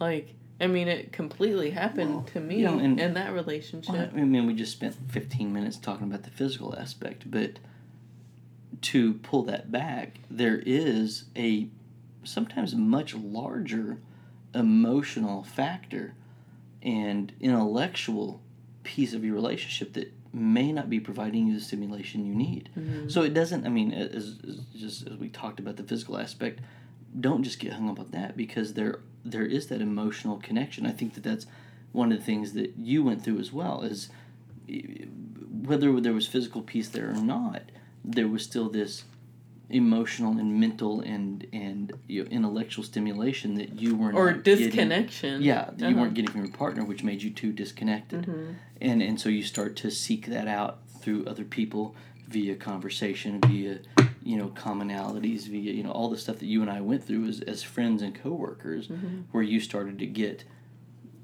like 0.00 0.34
i 0.60 0.66
mean 0.66 0.88
it 0.88 1.12
completely 1.12 1.70
happened 1.70 2.14
Well, 2.14 2.24
to 2.34 2.40
me 2.40 2.58
you 2.58 2.64
know, 2.64 2.78
and- 2.78 3.00
in 3.00 3.14
that 3.14 3.32
relationship. 3.32 3.94
Well, 3.94 4.08
I 4.14 4.24
mean, 4.24 4.46
we 4.46 4.54
just 4.54 4.72
spent 4.72 4.96
15 5.10 5.52
minutes 5.52 5.76
talking 5.76 6.06
about 6.06 6.22
the 6.24 6.30
physical 6.30 6.74
aspect, 6.76 7.30
but 7.30 7.58
to 8.82 9.14
pull 9.14 9.42
that 9.44 9.72
back, 9.72 10.18
there 10.30 10.62
is 10.64 11.24
a 11.36 11.68
sometimes 12.24 12.74
much 12.74 13.14
larger 13.14 13.98
emotional 14.54 15.42
factor 15.42 16.14
and 16.82 17.32
intellectual 17.40 18.40
piece 18.82 19.12
of 19.12 19.24
your 19.24 19.34
relationship 19.34 19.92
that 19.94 20.12
may 20.32 20.70
not 20.70 20.88
be 20.90 21.00
providing 21.00 21.46
you 21.46 21.54
the 21.54 21.60
stimulation 21.60 22.26
you 22.26 22.34
need. 22.34 22.68
Mhm. 22.76 23.10
So 23.10 23.22
it 23.22 23.34
doesn't. 23.34 23.66
I 23.66 23.70
mean, 23.70 23.92
as, 23.92 24.36
as 24.46 24.60
just 24.76 25.06
as 25.08 25.16
we 25.16 25.28
talked 25.28 25.58
about 25.58 25.76
the 25.76 25.82
physical 25.82 26.18
aspect, 26.18 26.60
don't 27.18 27.42
just 27.42 27.58
get 27.58 27.72
hung 27.72 27.88
up 27.88 27.98
on 27.98 28.08
that 28.10 28.36
because 28.36 28.74
there 28.74 29.00
there 29.24 29.46
is 29.46 29.66
that 29.68 29.80
emotional 29.80 30.36
connection. 30.36 30.86
I 30.86 30.92
think 30.92 31.14
that 31.14 31.24
that's 31.24 31.46
one 31.92 32.12
of 32.12 32.18
the 32.18 32.24
things 32.24 32.52
that 32.52 32.74
you 32.78 33.02
went 33.02 33.24
through 33.24 33.38
as 33.40 33.52
well. 33.52 33.82
Is 33.82 34.10
eh, 34.68 35.06
whether 35.50 36.00
there 36.00 36.12
was 36.12 36.28
physical 36.28 36.62
piece 36.62 36.88
there 36.88 37.10
or 37.10 37.14
not, 37.14 37.62
there 38.04 38.28
was 38.28 38.44
still 38.44 38.68
this 38.68 39.04
emotional 39.68 40.38
and 40.38 40.60
mental 40.60 41.00
and 41.00 41.46
and 41.52 41.92
you 42.06 42.22
know, 42.22 42.30
intellectual 42.30 42.84
stimulation 42.84 43.54
that 43.56 43.80
you 43.80 43.96
were 43.96 44.12
or 44.12 44.32
not 44.32 44.44
getting- 44.44 44.66
disconnection 44.66 45.42
yeah, 45.42 45.64
that 45.76 45.80
you 45.80 45.86
Uh-huh. 45.86 46.00
weren't 46.02 46.14
getting 46.14 46.30
from 46.30 46.42
your 46.44 46.52
partner, 46.52 46.84
which 46.84 47.02
made 47.02 47.22
you 47.22 47.30
too 47.30 47.52
disconnected 47.52 48.26
Mhm. 48.26 48.54
and 48.80 49.02
and 49.02 49.20
so 49.20 49.28
you 49.28 49.42
start 49.42 49.74
to 49.76 49.90
seek 49.90 50.26
that 50.26 50.46
out 50.46 50.86
through 51.00 51.24
other 51.26 51.44
people 51.44 51.94
via 52.28 52.54
conversation 52.54 53.40
via 53.40 53.78
you 54.22 54.36
know 54.36 54.48
commonalities 54.48 55.46
via 55.48 55.72
you 55.72 55.82
know 55.82 55.90
all 55.92 56.10
the 56.10 56.18
stuff 56.18 56.38
that 56.38 56.46
you 56.46 56.60
and 56.62 56.70
i 56.70 56.80
went 56.80 57.02
through 57.04 57.26
as, 57.26 57.40
as 57.42 57.62
friends 57.62 58.02
and 58.02 58.14
coworkers 58.14 58.88
Mhm. 58.88 59.22
where 59.32 59.42
you 59.42 59.58
started 59.60 59.98
to 60.00 60.06
get 60.06 60.44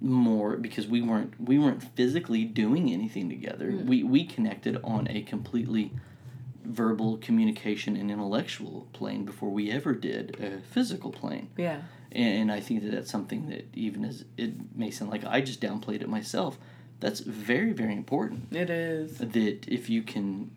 more 0.01 0.57
because 0.57 0.87
we 0.89 1.01
weren't 1.01 1.33
we 1.41 1.59
weren't 1.59 1.83
physically 1.95 2.45
doing 2.45 2.91
anything 2.93 3.29
together 3.29 3.71
Mm. 3.71 3.87
we 3.87 4.03
we 4.03 4.25
connected 4.25 4.77
on 4.83 5.07
a 5.09 5.23
completely 5.23 5.93
verbal 6.65 7.17
communication 7.19 7.97
and 7.97 8.11
intellectual 8.11 8.87
plane 8.93 9.25
before 9.25 9.51
we 9.51 9.71
ever 9.71 9.93
did 9.95 10.37
a 10.41 10.61
physical 10.61 11.11
plane 11.11 11.49
yeah 11.57 11.81
and 12.13 12.53
I 12.53 12.61
think 12.61 12.83
that 12.83 12.93
that's 12.93 13.11
something 13.11 13.49
that 13.49 13.67
even 13.75 14.05
as 14.05 14.25
it 14.37 14.53
may 14.77 14.91
sound 14.91 15.11
like 15.11 15.25
I 15.25 15.41
just 15.41 15.63
downplayed 15.63 16.03
it 16.03 16.09
myself, 16.11 16.59
that's 17.01 17.21
very 17.21 17.73
very 17.73 17.95
important. 17.95 18.55
it 18.55 18.69
is 18.69 19.17
That 19.19 19.67
if 19.67 19.89
you 19.89 20.03
can 20.03 20.51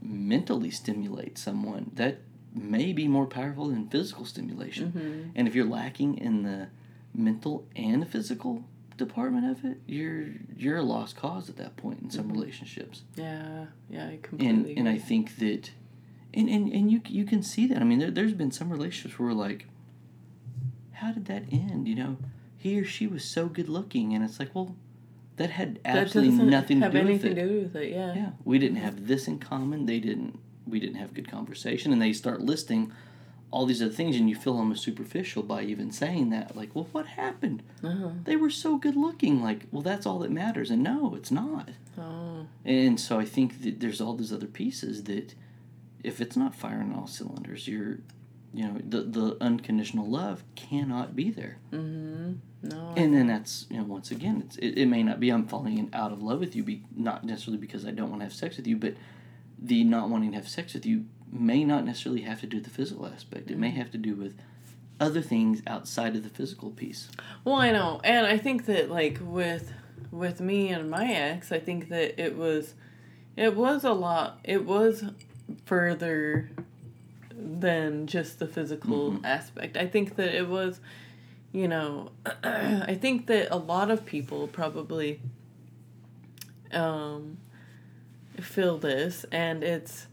mentally 0.00 0.70
stimulate 0.70 1.36
someone, 1.36 1.90
that 1.96 2.18
may 2.54 2.92
be 2.92 3.08
more 3.08 3.26
powerful 3.26 3.68
than 3.68 3.88
physical 3.88 4.24
stimulation. 4.24 4.92
Mhm. 4.92 5.30
And 5.34 5.48
if 5.48 5.54
you're 5.56 5.66
lacking 5.66 6.16
in 6.18 6.42
the 6.44 6.68
mental 7.12 7.66
and 7.74 8.06
physical 8.06 8.64
department 9.04 9.50
of 9.50 9.64
it, 9.64 9.78
you're 9.86 10.26
you're 10.56 10.76
a 10.76 10.82
lost 10.82 11.16
cause 11.16 11.48
at 11.48 11.56
that 11.56 11.76
point 11.76 12.00
in 12.02 12.10
some 12.10 12.26
Mhm. 12.28 12.32
relationships. 12.32 13.02
Yeah, 13.16 13.66
yeah, 13.90 14.06
I 14.08 14.18
completely. 14.22 14.70
And 14.70 14.78
and 14.80 14.88
I 14.88 14.98
think 14.98 15.36
that, 15.36 15.70
and 16.32 16.48
and, 16.48 16.72
and 16.72 16.90
you 16.92 17.00
you 17.08 17.24
can 17.24 17.42
see 17.42 17.66
that. 17.66 17.80
I 17.80 17.84
mean, 17.84 17.98
there 17.98 18.10
there's 18.10 18.34
been 18.34 18.52
some 18.52 18.70
relationships 18.70 19.18
where 19.18 19.32
like, 19.34 19.66
how 20.92 21.12
did 21.12 21.24
that 21.26 21.44
end? 21.52 21.88
You 21.88 21.94
know, 21.96 22.16
he 22.56 22.78
or 22.78 22.84
she 22.84 23.06
was 23.06 23.24
so 23.24 23.48
good 23.48 23.68
looking, 23.68 24.14
and 24.14 24.24
it's 24.24 24.38
like, 24.38 24.54
well, 24.54 24.76
that 25.36 25.50
had 25.50 25.80
absolutely 25.84 26.32
doesn't 26.36 26.50
nothing 26.50 26.80
to 26.80 26.90
do 26.90 26.98
with 26.98 27.06
anything 27.06 27.32
it. 27.32 27.34
to 27.36 27.48
do 27.48 27.60
with 27.62 27.76
it. 27.76 27.90
Yeah. 27.92 28.14
Yeah, 28.14 28.30
we 28.44 28.58
didn't 28.58 28.76
have 28.78 29.06
this 29.06 29.26
in 29.28 29.38
common. 29.38 29.86
They 29.86 30.00
didn't. 30.00 30.38
We 30.66 30.78
didn't 30.78 30.96
have 30.96 31.14
good 31.14 31.28
conversation, 31.28 31.92
and 31.92 32.00
they 32.00 32.12
start 32.12 32.40
listing 32.42 32.92
all 33.50 33.66
these 33.66 33.82
other 33.82 33.92
things, 33.92 34.16
and 34.16 34.28
you 34.28 34.36
feel 34.36 34.56
almost 34.56 34.84
superficial 34.84 35.42
by 35.42 35.62
even 35.62 35.90
saying 35.90 36.30
that. 36.30 36.56
Like, 36.56 36.74
well, 36.74 36.88
what 36.92 37.06
happened? 37.06 37.62
Uh-huh. 37.82 38.10
They 38.24 38.36
were 38.36 38.50
so 38.50 38.76
good 38.76 38.96
looking. 38.96 39.42
Like, 39.42 39.66
well, 39.72 39.82
that's 39.82 40.06
all 40.06 40.20
that 40.20 40.30
matters. 40.30 40.70
And 40.70 40.82
no, 40.82 41.14
it's 41.14 41.30
not. 41.30 41.70
Oh. 41.98 42.46
And 42.64 43.00
so 43.00 43.18
I 43.18 43.24
think 43.24 43.62
that 43.62 43.80
there's 43.80 44.00
all 44.00 44.14
these 44.14 44.32
other 44.32 44.46
pieces 44.46 45.04
that, 45.04 45.34
if 46.04 46.20
it's 46.20 46.36
not 46.36 46.54
firing 46.54 46.94
all 46.94 47.06
cylinders, 47.06 47.66
you're, 47.66 47.98
you 48.54 48.66
know, 48.66 48.76
the 48.82 49.02
the 49.02 49.36
unconditional 49.40 50.08
love 50.08 50.44
cannot 50.54 51.16
be 51.16 51.30
there. 51.30 51.58
Mm-hmm. 51.72 52.34
No. 52.62 52.92
And 52.96 53.14
then 53.14 53.26
that's 53.26 53.66
you 53.70 53.78
know 53.78 53.84
once 53.84 54.10
again 54.10 54.42
it's 54.44 54.56
it, 54.56 54.78
it 54.78 54.86
may 54.86 55.02
not 55.02 55.18
be 55.18 55.30
I'm 55.30 55.46
falling 55.46 55.88
out 55.92 56.12
of 56.12 56.22
love 56.22 56.40
with 56.40 56.54
you 56.54 56.62
be 56.62 56.84
not 56.94 57.24
necessarily 57.24 57.58
because 57.58 57.86
I 57.86 57.90
don't 57.90 58.10
want 58.10 58.20
to 58.20 58.24
have 58.24 58.34
sex 58.34 58.58
with 58.58 58.66
you 58.66 58.76
but 58.76 58.94
the 59.58 59.82
not 59.84 60.10
wanting 60.10 60.32
to 60.32 60.36
have 60.36 60.48
sex 60.48 60.74
with 60.74 60.84
you 60.84 61.06
may 61.32 61.64
not 61.64 61.84
necessarily 61.84 62.22
have 62.22 62.40
to 62.40 62.46
do 62.46 62.56
with 62.58 62.64
the 62.64 62.70
physical 62.70 63.06
aspect 63.06 63.50
it 63.50 63.58
may 63.58 63.70
have 63.70 63.90
to 63.90 63.98
do 63.98 64.14
with 64.14 64.34
other 64.98 65.22
things 65.22 65.62
outside 65.66 66.14
of 66.16 66.22
the 66.22 66.28
physical 66.28 66.70
piece 66.70 67.08
Well, 67.44 67.54
I 67.56 67.70
know, 67.70 68.00
and 68.04 68.26
I 68.26 68.36
think 68.36 68.66
that 68.66 68.90
like 68.90 69.18
with 69.22 69.72
with 70.10 70.40
me 70.40 70.68
and 70.70 70.90
my 70.90 71.06
ex, 71.12 71.52
I 71.52 71.60
think 71.60 71.88
that 71.90 72.20
it 72.20 72.36
was 72.36 72.74
it 73.36 73.54
was 73.56 73.84
a 73.84 73.92
lot. 73.92 74.40
It 74.44 74.66
was 74.66 75.04
further 75.64 76.50
than 77.34 78.06
just 78.08 78.38
the 78.40 78.46
physical 78.48 79.12
Mhm. 79.12 79.24
aspect. 79.24 79.76
I 79.76 79.86
think 79.86 80.16
that 80.16 80.34
it 80.34 80.48
was, 80.48 80.80
you 81.52 81.68
know, 81.68 82.10
I 82.44 82.94
think 83.00 83.26
that 83.28 83.54
a 83.54 83.56
lot 83.56 83.90
of 83.90 84.04
people 84.04 84.48
probably 84.48 85.20
um 86.72 87.38
feel 88.40 88.78
this, 88.78 89.24
and 89.32 89.62
it's 89.62 90.06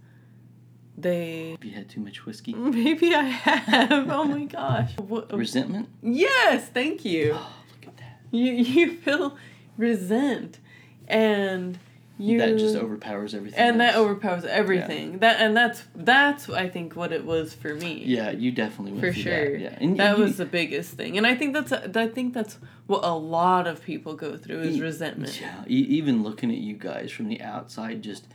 they 0.98 1.56
if 1.60 1.64
you 1.66 1.72
had 1.72 1.88
too 1.90 2.00
much 2.02 2.26
whiskey 2.26 2.54
maybe 2.56 3.14
I 3.14 3.24
have. 3.24 4.10
Oh 4.10 4.24
my 4.24 4.46
gosh. 4.46 4.92
What, 5.08 5.32
um, 5.32 5.40
resentment 5.40 5.90
yes, 6.02 6.68
thank 6.74 7.06
you. 7.06 7.34
oh 7.36 7.54
look 7.74 7.88
at 7.88 7.98
that 7.98 8.20
You 8.32 8.52
you 8.54 8.94
feel 8.98 9.38
resent 9.78 10.60
and 11.08 11.78
you 12.20 12.40
that 12.40 12.58
just 12.58 12.76
overpowers 12.76 13.36
everything 13.36 13.60
and 13.60 13.80
that 13.80 13.96
overpowers 13.96 14.44
everything. 14.44 15.20
That 15.20 15.40
and 15.40 15.56
that's 15.56 15.84
that's 15.96 16.50
I 16.50 16.68
think 16.68 16.96
what 16.96 17.12
it 17.12 17.24
was 17.24 17.54
for 17.54 17.76
me. 17.76 18.02
yeah 18.06 18.32
you 18.32 18.52
definitely 18.52 18.94
went 18.94 19.06
For 19.06 19.14
sure. 19.14 19.52
that, 19.52 19.60
yeah 19.60 19.78
and 19.80 19.98
that 20.00 20.18
you- 20.18 20.24
was 20.24 20.38
the 20.38 20.46
biggest 20.46 20.94
thing. 20.94 21.16
And 21.20 21.28
I 21.28 21.36
think 21.36 21.54
that's 21.54 21.72
I 21.72 22.08
think 22.08 22.34
that's 22.34 22.58
what 22.88 23.04
a 23.04 23.14
lot 23.14 23.68
of 23.68 23.84
people 23.84 24.16
go 24.16 24.36
through 24.36 24.62
is 24.62 24.78
E- 24.78 24.82
resentment. 24.82 25.40
Yeah, 25.40 25.64
e- 25.68 25.76
even 26.00 26.24
looking 26.24 26.50
at 26.50 26.58
you 26.58 26.74
guys 26.76 27.12
from 27.12 27.28
the 27.28 27.40
outside, 27.42 28.02
just 28.02 28.28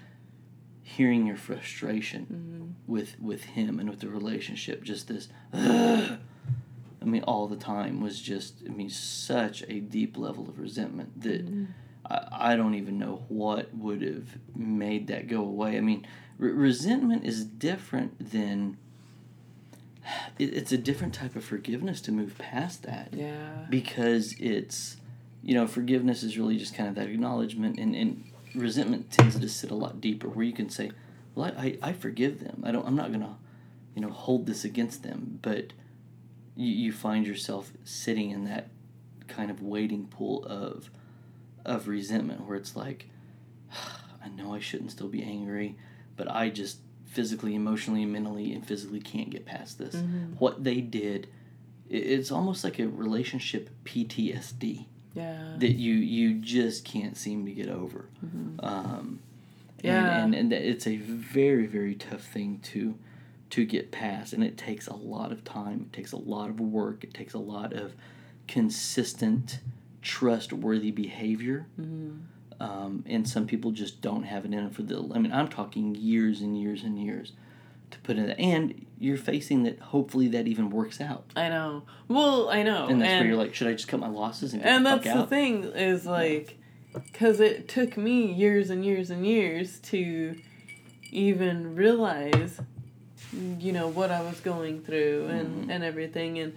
hearing 0.83 1.27
your 1.27 1.37
frustration 1.37 2.27
Mm-hmm. 2.27 2.93
with 2.93 3.19
with 3.21 3.45
him 3.45 3.79
and 3.79 3.89
with 3.89 4.01
the 4.01 4.09
relationship, 4.09 4.83
just 4.83 5.09
this. 5.09 5.29
"Ugh," 5.53 6.19
I 7.01 7.05
mean, 7.05 7.23
all 7.25 7.47
the 7.49 7.57
time 7.57 8.01
was 8.01 8.21
just. 8.21 8.63
I 8.67 8.71
mean, 8.73 8.91
such 8.91 9.63
a 9.69 9.81
deep 9.81 10.17
level 10.19 10.49
of 10.49 10.59
resentment 10.59 11.21
that 11.23 11.47
Mm-hmm. 11.47 11.65
I, 12.05 12.53
I 12.53 12.57
don't 12.57 12.75
even 12.75 12.99
know 12.99 13.25
what 13.29 13.73
would 13.75 14.03
have 14.03 14.39
made 14.57 15.07
that 15.07 15.29
go 15.29 15.41
away. 15.41 15.77
I 15.77 15.81
mean, 15.81 16.05
re- 16.39 16.51
resentment 16.53 17.25
is 17.25 17.45
different 17.45 18.31
than. 18.33 18.77
It, 20.39 20.53
it's 20.55 20.73
a 20.73 20.79
different 20.79 21.15
type 21.15 21.37
of 21.37 21.45
forgiveness 21.45 22.01
to 22.03 22.13
move 22.13 22.37
past 22.39 22.83
that 22.83 23.11
Yeah. 23.13 23.67
because 23.71 24.35
it's 24.41 24.97
you 25.45 25.55
know 25.55 25.67
forgiveness 25.69 26.23
is 26.25 26.37
really 26.37 26.57
just 26.57 26.75
kind 26.75 26.89
of 26.89 26.97
that 26.97 27.09
acknowledgement 27.09 27.79
and, 27.79 27.95
and 27.95 28.25
resentment 28.55 29.11
tends 29.11 29.39
to 29.39 29.49
sit 29.49 29.71
a 29.71 29.75
lot 29.75 30.01
deeper 30.01 30.29
where 30.29 30.45
you 30.45 30.53
can 30.53 30.69
say 30.69 30.91
well 31.35 31.53
I, 31.57 31.63
I, 31.83 31.91
I 31.91 31.93
forgive 31.93 32.41
them. 32.41 32.63
I 32.65 32.71
don't 32.73 32.87
i'm 32.87 32.97
not 32.97 33.13
gonna 33.13 33.37
you 33.95 34.01
know 34.03 34.11
hold 34.11 34.47
this 34.47 34.65
against 34.65 35.03
them. 35.03 35.39
But 35.43 35.73
you, 36.57 36.73
you 36.73 36.93
find 36.93 37.27
yourself 37.27 37.73
sitting 37.85 38.31
in 38.31 38.45
that 38.45 38.69
kind 39.29 39.51
of 39.51 39.63
waiting 39.63 40.07
pool 40.07 40.45
of 40.47 40.91
of 41.65 41.89
resentment 41.89 42.47
where 42.47 42.57
it's 42.57 42.75
like 42.77 43.07
i 44.25 44.29
know 44.29 44.53
i 44.55 44.59
shouldn't 44.59 44.91
still 44.91 45.09
be 45.09 45.23
angry 45.23 45.77
but 46.17 46.29
i 46.31 46.49
just 46.51 46.79
physically 47.07 47.55
emotionally 47.55 48.05
mentally 48.05 48.53
and 48.53 48.67
physically 48.67 49.01
can't 49.01 49.31
get 49.31 49.47
past 49.47 49.79
this. 49.79 49.95
Mhm. 49.95 50.39
what 50.39 50.65
they 50.65 50.81
did 50.81 51.29
it's 51.89 52.31
almost 52.33 52.65
like 52.65 52.79
a 52.79 52.89
relationship 52.89 53.71
ptsd 53.85 54.87
Yeah. 55.15 55.55
that 55.59 55.73
you 55.73 55.95
you 55.95 56.35
just 56.35 56.85
can't 56.85 57.17
seem 57.17 57.45
to 57.47 57.53
get 57.53 57.69
over 57.69 58.07
Mhm. 58.25 58.65
um, 58.65 59.19
Yeah. 59.83 59.99
and, 59.99 60.09
and, 60.09 60.35
and 60.35 60.53
that 60.53 60.63
it's 60.69 60.87
a 60.87 60.97
very 60.97 61.67
very 61.67 61.95
tough 61.95 62.23
thing 62.25 62.61
to 62.73 62.95
to 63.51 63.67
get 63.67 63.91
past 63.91 64.33
and 64.33 64.43
it 64.43 64.57
takes 64.57 64.87
a 64.87 64.95
lot 64.97 65.31
of 65.33 65.45
time 65.45 65.83
it 65.83 65.93
takes 65.93 66.13
a 66.13 66.17
lot 66.17 66.49
of 66.49 66.59
work 66.61 67.05
it 67.05 67.13
takes 67.13 67.35
a 67.35 67.39
lot 67.39 67.73
of 67.75 67.93
consistent 68.49 69.59
trustworthy 70.03 70.91
behavior 70.91 71.67
Mhm. 71.81 72.19
um, 72.61 73.03
and 73.07 73.29
some 73.29 73.47
people 73.47 73.71
just 73.73 74.01
don't 74.01 74.23
have 74.25 74.45
it 74.45 74.53
in 74.55 74.65
it 74.67 74.73
for 74.75 74.83
the 74.83 74.97
i 75.15 75.19
mean 75.19 75.33
i'm 75.33 75.49
talking 75.49 75.95
years 75.95 76.41
and 76.41 76.59
years 76.61 76.85
and 76.85 76.99
years 77.03 77.33
to 77.93 77.99
put 78.01 78.17
in 78.17 78.27
that 78.27 78.39
and 78.41 78.87
you're 78.99 79.17
facing 79.17 79.63
that 79.65 79.79
hopefully 79.81 80.29
that 80.29 80.47
even 80.47 80.71
works 80.71 81.01
out 81.01 81.25
I 81.37 81.49
know. 81.49 81.83
Well, 82.09 82.49
I 82.51 82.63
know. 82.63 82.87
and 82.89 83.01
that's 83.01 83.13
where 83.21 83.27
you're 83.27 83.37
like 83.37 83.55
should 83.55 83.69
i 83.69 83.73
just 83.73 83.89
cut 83.89 84.01
my 84.01 84.09
losses 84.09 84.53
and 84.53 84.63
get 84.63 84.71
and 84.73 84.85
the 84.87 84.97
that's 84.97 85.05
the 85.21 85.27
thing 85.27 85.65
is 85.65 86.07
like 86.07 86.59
because 86.95 87.41
it 87.41 87.69
took 87.69 87.97
me 87.97 88.33
years 88.33 88.69
and 88.71 88.85
years 88.85 89.11
and 89.11 89.27
years 89.27 89.79
to 89.81 90.37
even 91.11 91.75
realize 91.75 92.61
you 93.59 93.73
know 93.73 93.89
what 93.89 94.11
i 94.11 94.21
was 94.23 94.41
going 94.41 94.81
through 94.83 95.27
and 95.29 95.67
Mhm. 95.69 95.75
and 95.75 95.85
everything 95.85 96.39
and 96.39 96.53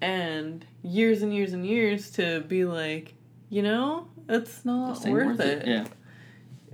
and 0.00 0.64
years 0.82 1.22
and 1.22 1.32
years 1.34 1.52
and 1.52 1.64
years 1.66 2.10
to 2.12 2.40
be 2.40 2.64
like 2.64 3.14
you 3.50 3.62
know 3.62 4.08
it's 4.28 4.64
not 4.64 5.04
ain't 5.06 5.12
worth, 5.14 5.40
it. 5.40 5.66
yeah 5.66 5.84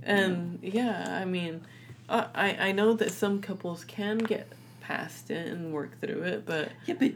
and 0.03 0.59
yeah 0.61 1.19
i 1.21 1.25
mean 1.25 1.61
I, 2.09 2.27
I 2.35 2.57
i 2.69 2.71
know 2.71 2.93
that 2.93 3.11
some 3.11 3.41
couples 3.41 3.83
can 3.85 4.17
get 4.17 4.51
past 4.81 5.29
it 5.31 5.47
and 5.47 5.71
work 5.73 5.99
through 6.01 6.23
it 6.23 6.45
but 6.45 6.71
Yeah, 6.85 6.95
but 6.99 7.13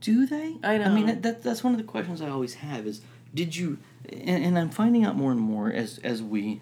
do 0.00 0.26
they? 0.26 0.56
I 0.62 0.74
I 0.74 0.88
mean, 0.90 1.06
know. 1.06 1.12
that, 1.12 1.22
that 1.22 1.42
that's 1.42 1.64
one 1.64 1.72
of 1.72 1.78
the 1.78 1.84
questions 1.84 2.20
I 2.20 2.28
always 2.28 2.54
have 2.54 2.86
is 2.86 3.00
did 3.32 3.56
you? 3.56 3.78
And, 4.12 4.44
and 4.44 4.58
I'm 4.58 4.68
finding 4.70 5.04
out 5.04 5.16
more 5.16 5.32
and 5.32 5.40
more 5.40 5.72
as 5.72 5.98
as 6.04 6.22
we. 6.22 6.60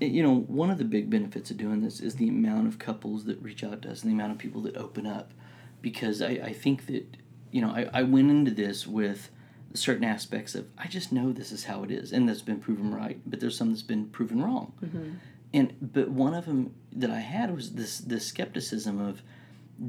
You 0.00 0.22
know, 0.22 0.40
one 0.40 0.70
of 0.70 0.76
the 0.78 0.84
big 0.84 1.08
benefits 1.08 1.50
of 1.50 1.56
doing 1.56 1.80
this 1.82 2.00
is 2.00 2.16
the 2.16 2.28
amount 2.28 2.66
of 2.68 2.78
couples 2.78 3.24
that 3.24 3.40
reach 3.42 3.64
out 3.64 3.80
to 3.82 3.90
us 3.90 4.02
and 4.02 4.10
the 4.10 4.14
amount 4.14 4.32
of 4.32 4.38
people 4.38 4.60
that 4.62 4.76
open 4.76 5.06
up, 5.06 5.32
because 5.80 6.20
I, 6.20 6.32
I 6.32 6.52
think 6.52 6.86
that 6.86 7.16
you 7.50 7.60
know 7.62 7.70
I, 7.70 7.88
I 7.92 8.02
went 8.02 8.30
into 8.30 8.50
this 8.52 8.86
with 8.86 9.30
certain 9.74 10.04
aspects 10.04 10.54
of 10.54 10.66
I 10.78 10.86
just 10.86 11.12
know 11.12 11.32
this 11.32 11.50
is 11.50 11.64
how 11.64 11.82
it 11.82 11.90
is 11.90 12.12
and 12.12 12.28
that's 12.28 12.42
been 12.42 12.60
proven 12.60 12.94
right, 12.94 13.20
but 13.26 13.40
there's 13.40 13.56
some 13.56 13.70
that's 13.70 13.82
been 13.82 14.06
proven 14.06 14.40
wrong. 14.42 14.72
mhm. 14.84 15.14
And 15.56 15.74
but 15.80 16.10
one 16.10 16.34
of 16.34 16.44
them 16.44 16.74
that 16.92 17.10
I 17.10 17.20
had 17.20 17.54
was 17.54 17.72
this 17.72 17.98
this 17.98 18.26
skepticism 18.26 19.00
of 19.00 19.22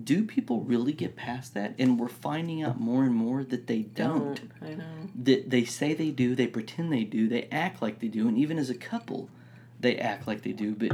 do 0.04 0.24
people 0.24 0.62
really 0.62 0.94
get 0.94 1.18
past 1.18 1.54
that? 1.56 1.76
And 1.78 2.00
we're 2.00 2.08
finding 2.08 2.64
out 2.64 2.80
more 2.80 3.04
and 3.04 3.14
more 3.14 3.44
that 3.44 3.68
they 3.68 3.80
don't. 3.80 4.36
don't 4.36 4.52
i 4.62 4.74
know 4.76 4.84
That 5.24 5.50
they 5.50 5.66
say 5.66 5.94
they 5.94 6.12
do, 6.12 6.36
they 6.36 6.48
pretend 6.48 6.92
they 6.92 7.04
do, 7.04 7.28
they 7.28 7.50
act 7.52 7.82
like 7.82 8.00
they 8.00 8.08
do, 8.08 8.30
and 8.30 8.38
even 8.38 8.58
as 8.58 8.70
a 8.70 8.76
couple, 8.76 9.30
they 9.80 9.98
act 9.98 10.26
like 10.26 10.44
they 10.44 10.54
do. 10.54 10.74
But 10.74 10.94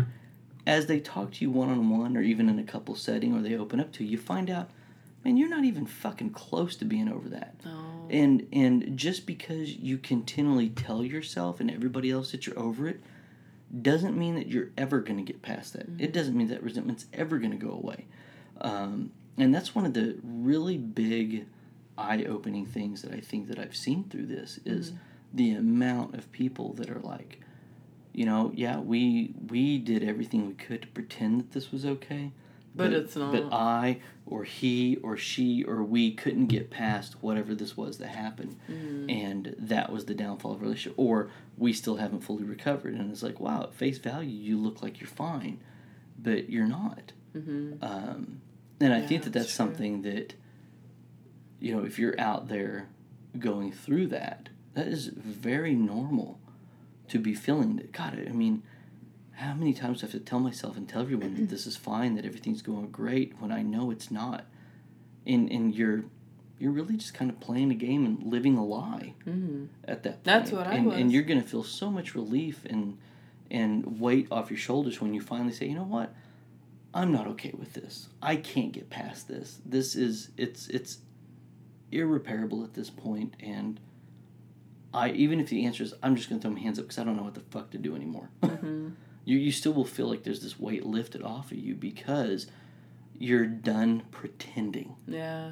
as 0.65 0.87
they 0.87 0.99
talk 0.99 1.33
to 1.33 1.45
you 1.45 1.51
one 1.51 1.69
on 1.69 1.89
one, 1.89 2.17
or 2.17 2.21
even 2.21 2.49
in 2.49 2.57
a 2.57 2.63
couple 2.63 2.95
setting, 2.95 3.35
or 3.35 3.41
they 3.41 3.55
open 3.55 3.79
up 3.79 3.91
to 3.93 4.03
you, 4.03 4.11
you 4.11 4.17
find 4.17 4.49
out, 4.49 4.71
man, 5.23 5.37
you're 5.37 5.49
not 5.49 5.65
even 5.65 5.85
fucking 5.85 6.31
close 6.31 6.75
to 6.77 6.85
being 6.85 7.09
over 7.09 7.29
that. 7.29 7.55
no 7.63 8.07
And 8.09 8.47
and 8.51 8.97
just 8.97 9.27
because 9.27 9.75
you 9.75 9.99
continually 9.99 10.69
tell 10.69 11.03
yourself 11.03 11.59
and 11.59 11.69
everybody 11.69 12.09
else 12.09 12.31
that 12.31 12.47
you're 12.47 12.59
over 12.59 12.87
it, 12.87 13.01
doesn't 13.81 14.17
mean 14.17 14.35
that 14.35 14.47
you're 14.47 14.69
ever 14.77 14.99
going 14.99 15.17
to 15.17 15.23
get 15.23 15.41
past 15.41 15.73
that. 15.73 15.87
It 15.97 16.13
doesn't 16.13 16.35
mean 16.35 16.47
that 16.49 16.61
resentment's 16.61 17.07
ever 17.13 17.39
going 17.39 17.51
to 17.51 17.57
go 17.57 17.71
away. 17.71 18.05
Um, 18.61 19.11
and 19.37 19.53
that's 19.53 19.73
one 19.73 19.85
of 19.85 19.93
the 19.93 20.17
really 20.23 20.77
big, 20.77 21.47
eye-opening 21.97 22.65
things 22.65 23.01
that 23.01 23.11
I 23.11 23.19
think 23.19 23.47
that 23.47 23.57
I've 23.57 23.75
seen 23.75 24.03
through 24.05 24.27
this 24.27 24.59
is 24.65 24.93
the 25.33 25.51
amount 25.51 26.15
of 26.15 26.31
people 26.31 26.73
that 26.73 26.89
are 26.89 26.99
like, 26.99 27.39
you 28.13 28.25
know, 28.25 28.51
yeah, 28.53 28.79
we 28.79 29.33
we 29.49 29.79
did 29.79 30.03
everything 30.03 30.47
we 30.47 30.53
could 30.53 30.83
to 30.83 30.87
pretend 30.89 31.39
that 31.39 31.51
this 31.51 31.71
was 31.71 31.85
okay. 31.85 32.31
But 32.75 32.93
it's 32.93 33.15
not. 33.15 33.31
But 33.31 33.51
I 33.51 34.01
or 34.33 34.43
he 34.45 34.97
or 35.03 35.15
she 35.17 35.63
or 35.63 35.83
we 35.83 36.11
couldn't 36.11 36.47
get 36.47 36.69
past 36.71 37.15
whatever 37.21 37.53
this 37.55 37.77
was 37.77 37.97
that 37.99 38.07
happened, 38.09 38.55
Mm-hmm. 38.69 39.09
and 39.09 39.55
that 39.59 39.91
was 39.91 40.05
the 40.05 40.15
downfall 40.15 40.53
of 40.53 40.61
relationship. 40.61 40.97
Or 40.97 41.29
we 41.57 41.71
still 41.73 41.97
haven't 41.97 42.21
fully 42.21 42.43
recovered, 42.43 42.93
and 42.95 43.11
it's 43.11 43.21
like, 43.23 43.39
wow, 43.39 43.63
at 43.63 43.73
face 43.73 43.99
value, 43.99 44.29
you 44.49 44.57
look 44.57 44.81
like 44.81 44.99
you're 44.99 45.07
fine, 45.27 45.59
but 46.17 46.49
you're 46.49 46.67
not. 46.67 47.11
Mm-hmm. 47.37 47.83
Um, 47.83 48.41
and 48.79 48.93
I 48.93 48.99
Yeah, 49.01 49.07
think 49.07 49.23
that 49.23 49.33
that's 49.33 49.45
that's 49.45 49.53
something 49.55 50.01
that, 50.01 50.33
you 51.59 51.75
know, 51.75 51.83
if 51.85 51.99
you're 51.99 52.19
out 52.19 52.47
there 52.47 52.89
going 53.37 53.71
through 53.71 54.07
that, 54.07 54.49
that 54.73 54.87
is 54.87 55.07
very 55.07 55.73
normal 55.75 56.39
to 57.09 57.19
be 57.19 57.33
feeling 57.33 57.75
that. 57.77 57.91
God, 57.91 58.17
it 58.17 58.27
I 58.27 58.31
mean, 58.31 58.63
how 59.33 59.53
many 59.53 59.73
times 59.73 59.99
do 59.99 60.05
I 60.07 60.11
have 60.11 60.19
to 60.19 60.19
tell 60.19 60.39
myself 60.39 60.77
and 60.77 60.87
tell 60.87 61.01
everyone 61.01 61.35
that 61.35 61.49
this 61.49 61.65
is 61.65 61.75
fine, 61.75 62.15
that 62.15 62.25
everything's 62.25 62.61
going 62.61 62.89
great 62.91 63.33
when 63.39 63.51
I 63.51 63.61
know 63.63 63.91
it's 63.91 64.11
not, 64.11 64.45
and 65.25 65.51
and 65.51 65.73
you're 65.73 66.03
you're 66.59 66.71
really 66.71 66.95
just 66.95 67.13
kind 67.13 67.29
of 67.31 67.39
playing 67.39 67.71
a 67.71 67.75
game 67.75 68.05
and 68.05 68.23
living 68.31 68.57
a 68.57 68.63
lie 68.63 69.13
Mm-hmm. 69.27 69.65
at 69.85 70.03
that 70.03 70.11
point. 70.13 70.23
That's 70.23 70.51
what 70.51 70.67
I 70.67 70.75
and, 70.75 70.91
And 70.93 71.11
you're 71.11 71.23
gonna 71.23 71.41
feel 71.41 71.63
so 71.63 71.89
much 71.91 72.15
relief 72.15 72.63
and 72.65 72.97
and 73.51 73.99
weight 73.99 74.27
off 74.31 74.49
your 74.49 74.57
shoulders 74.59 75.01
when 75.01 75.13
you 75.13 75.21
finally 75.21 75.51
say, 75.53 75.67
you 75.67 75.75
know 75.75 75.83
what, 75.83 76.13
I'm 76.93 77.11
not 77.11 77.27
okay 77.27 77.51
with 77.57 77.73
this. 77.73 78.07
I 78.21 78.35
can't 78.37 78.71
get 78.71 78.89
past 78.89 79.27
this. 79.27 79.59
This 79.65 79.95
is 79.95 80.29
it's 80.37 80.67
it's 80.67 80.99
irreparable 81.91 82.63
at 82.63 82.73
this 82.73 82.89
point. 82.89 83.03
point, 83.31 83.35
and 83.41 83.79
I 84.93 85.09
even 85.09 85.39
if 85.39 85.49
the 85.49 85.65
answer 85.65 85.83
is 85.83 85.93
I'm 86.03 86.15
just 86.15 86.29
gonna 86.29 86.39
throw 86.41 86.51
my 86.51 86.59
hands 86.59 86.77
up 86.79 86.85
because 86.85 86.99
I 86.99 87.03
don't 87.03 87.17
know 87.17 87.23
what 87.23 87.33
the 87.33 87.41
fuck 87.41 87.71
to 87.71 87.77
do 87.77 87.95
anymore. 87.95 88.29
Mm-hmm. 88.43 88.89
You 89.25 89.37
you 89.37 89.51
still 89.51 89.73
will 89.73 89.85
feel 89.85 90.07
like 90.07 90.23
there's 90.23 90.41
this 90.41 90.59
weight 90.59 90.85
lifted 90.85 91.21
off 91.23 91.51
of 91.51 91.57
you 91.57 91.75
because 91.75 92.47
you're 93.17 93.45
done 93.45 94.03
pretending. 94.11 94.95
Yeah. 95.07 95.51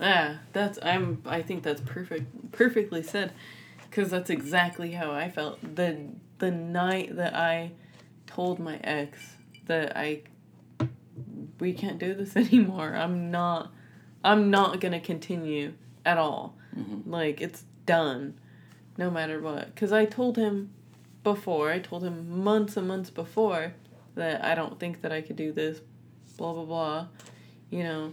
Yeah, 0.00 0.38
that's 0.52 0.78
I'm 0.82 1.22
I 1.26 1.42
think 1.42 1.62
that's 1.62 1.80
perfect 1.80 2.52
perfectly 2.52 3.02
said 3.02 3.32
cuz 3.90 4.10
that's 4.10 4.30
exactly 4.30 4.92
how 4.92 5.12
I 5.12 5.30
felt 5.30 5.60
the 5.76 6.08
the 6.38 6.50
night 6.50 7.14
that 7.16 7.34
I 7.36 7.72
told 8.26 8.58
my 8.58 8.78
ex 8.78 9.36
that 9.66 9.96
I 9.96 10.22
we 11.60 11.72
can't 11.72 11.98
do 11.98 12.14
this 12.14 12.36
anymore. 12.44 12.94
I'm 12.96 13.30
not 13.30 13.72
I'm 14.24 14.50
not 14.50 14.80
going 14.80 14.92
to 14.92 15.00
continue 15.00 15.74
at 16.04 16.16
all. 16.16 16.56
Mhm. 16.76 17.02
Like 17.06 17.40
it's 17.40 17.64
done 17.86 18.34
no 18.96 19.10
matter 19.10 19.40
what 19.40 19.74
cuz 19.76 19.92
I 19.92 20.04
told 20.04 20.36
him 20.36 20.70
before, 21.24 21.70
I 21.70 21.78
told 21.78 22.02
him 22.04 22.42
months 22.42 22.76
and 22.76 22.86
months 22.88 23.10
before 23.10 23.74
that 24.14 24.44
I 24.44 24.54
don't 24.54 24.78
think 24.80 25.02
that 25.02 25.12
I 25.12 25.20
could 25.22 25.36
do 25.36 25.52
this 25.52 25.80
blah 26.36 26.52
blah 26.52 26.64
blah. 26.64 27.06
You 27.70 27.84
know, 27.84 28.12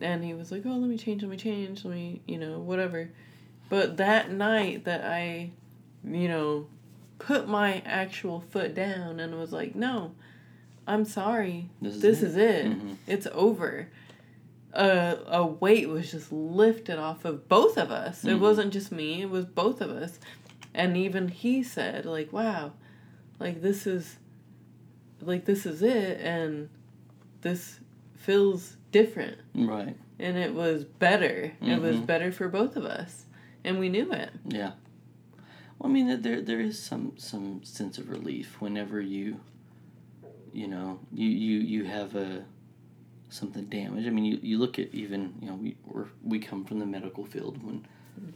and 0.00 0.24
he 0.24 0.32
was 0.34 0.50
like, 0.52 0.62
"Oh, 0.64 0.70
let 0.76 0.88
me 0.88 0.96
change, 0.96 1.22
let 1.22 1.30
me 1.30 1.36
change, 1.36 1.84
let 1.84 1.94
me, 1.94 2.20
you 2.26 2.38
know, 2.38 2.58
whatever." 2.58 3.10
But 3.68 3.96
that 3.98 4.30
night 4.30 4.84
that 4.84 5.04
I, 5.04 5.50
you 6.04 6.28
know, 6.28 6.66
put 7.18 7.48
my 7.48 7.82
actual 7.84 8.40
foot 8.40 8.74
down 8.74 9.20
and 9.20 9.38
was 9.38 9.52
like, 9.52 9.74
"No, 9.74 10.12
I'm 10.86 11.04
sorry. 11.04 11.68
This 11.82 11.96
is 11.96 12.02
This 12.02 12.22
it." 12.22 12.26
is 12.26 12.36
it. 12.36 12.66
Mhm. 12.66 12.96
It's 13.06 13.26
over." 13.32 13.88
A 14.72 15.16
a 15.26 15.46
weight 15.46 15.88
was 15.88 16.10
just 16.10 16.30
lifted 16.32 16.98
off 16.98 17.24
of 17.24 17.48
both 17.48 17.76
of 17.78 17.90
us. 17.90 18.24
It 18.24 18.36
Mhm. 18.36 18.40
wasn't 18.40 18.72
just 18.72 18.92
me; 18.92 19.22
it 19.22 19.30
was 19.30 19.44
both 19.46 19.80
of 19.80 19.90
us. 19.90 20.18
And 20.76 20.94
even 20.96 21.28
he 21.28 21.62
said, 21.62 22.04
"Like, 22.04 22.32
wow, 22.32 22.72
like 23.40 23.62
this 23.62 23.86
is, 23.86 24.18
like 25.22 25.46
this 25.46 25.64
is 25.64 25.82
it, 25.82 26.20
and 26.20 26.68
this 27.40 27.80
feels 28.14 28.76
different." 28.92 29.38
Right. 29.54 29.96
and 30.18 30.38
it 30.38 30.54
was 30.54 30.82
better. 30.84 31.52
It 31.60 31.78
was 31.78 31.96
Mhm. 31.96 32.06
better 32.06 32.32
for 32.32 32.48
both 32.48 32.74
of 32.76 32.84
us, 32.86 33.26
and 33.64 33.78
we 33.78 33.90
knew 33.90 34.10
it. 34.12 34.30
Yeah. 34.46 34.72
Well, 35.78 35.90
I 35.90 35.92
mean, 35.92 36.22
there- 36.22 36.40
there 36.40 36.58
is 36.60 36.78
some 36.78 37.12
some 37.18 37.62
sense 37.64 37.98
of 37.98 38.08
relief 38.08 38.58
whenever 38.60 38.98
you, 38.98 39.40
you 40.54 40.66
know, 40.68 41.00
you 41.12 41.28
you 41.28 41.58
you 41.60 41.84
have 41.84 42.14
a 42.16 42.44
something 43.28 43.66
damaged. 43.66 44.06
I 44.06 44.10
mean, 44.10 44.24
you, 44.24 44.38
you 44.42 44.56
look 44.58 44.78
at 44.78 44.94
even 44.94 45.34
you 45.40 45.48
know 45.48 45.54
we 45.56 45.76
we're, 45.84 46.06
we 46.24 46.38
come 46.38 46.64
from 46.64 46.78
the 46.78 46.86
medical 46.86 47.24
field 47.26 47.62
when 47.62 47.84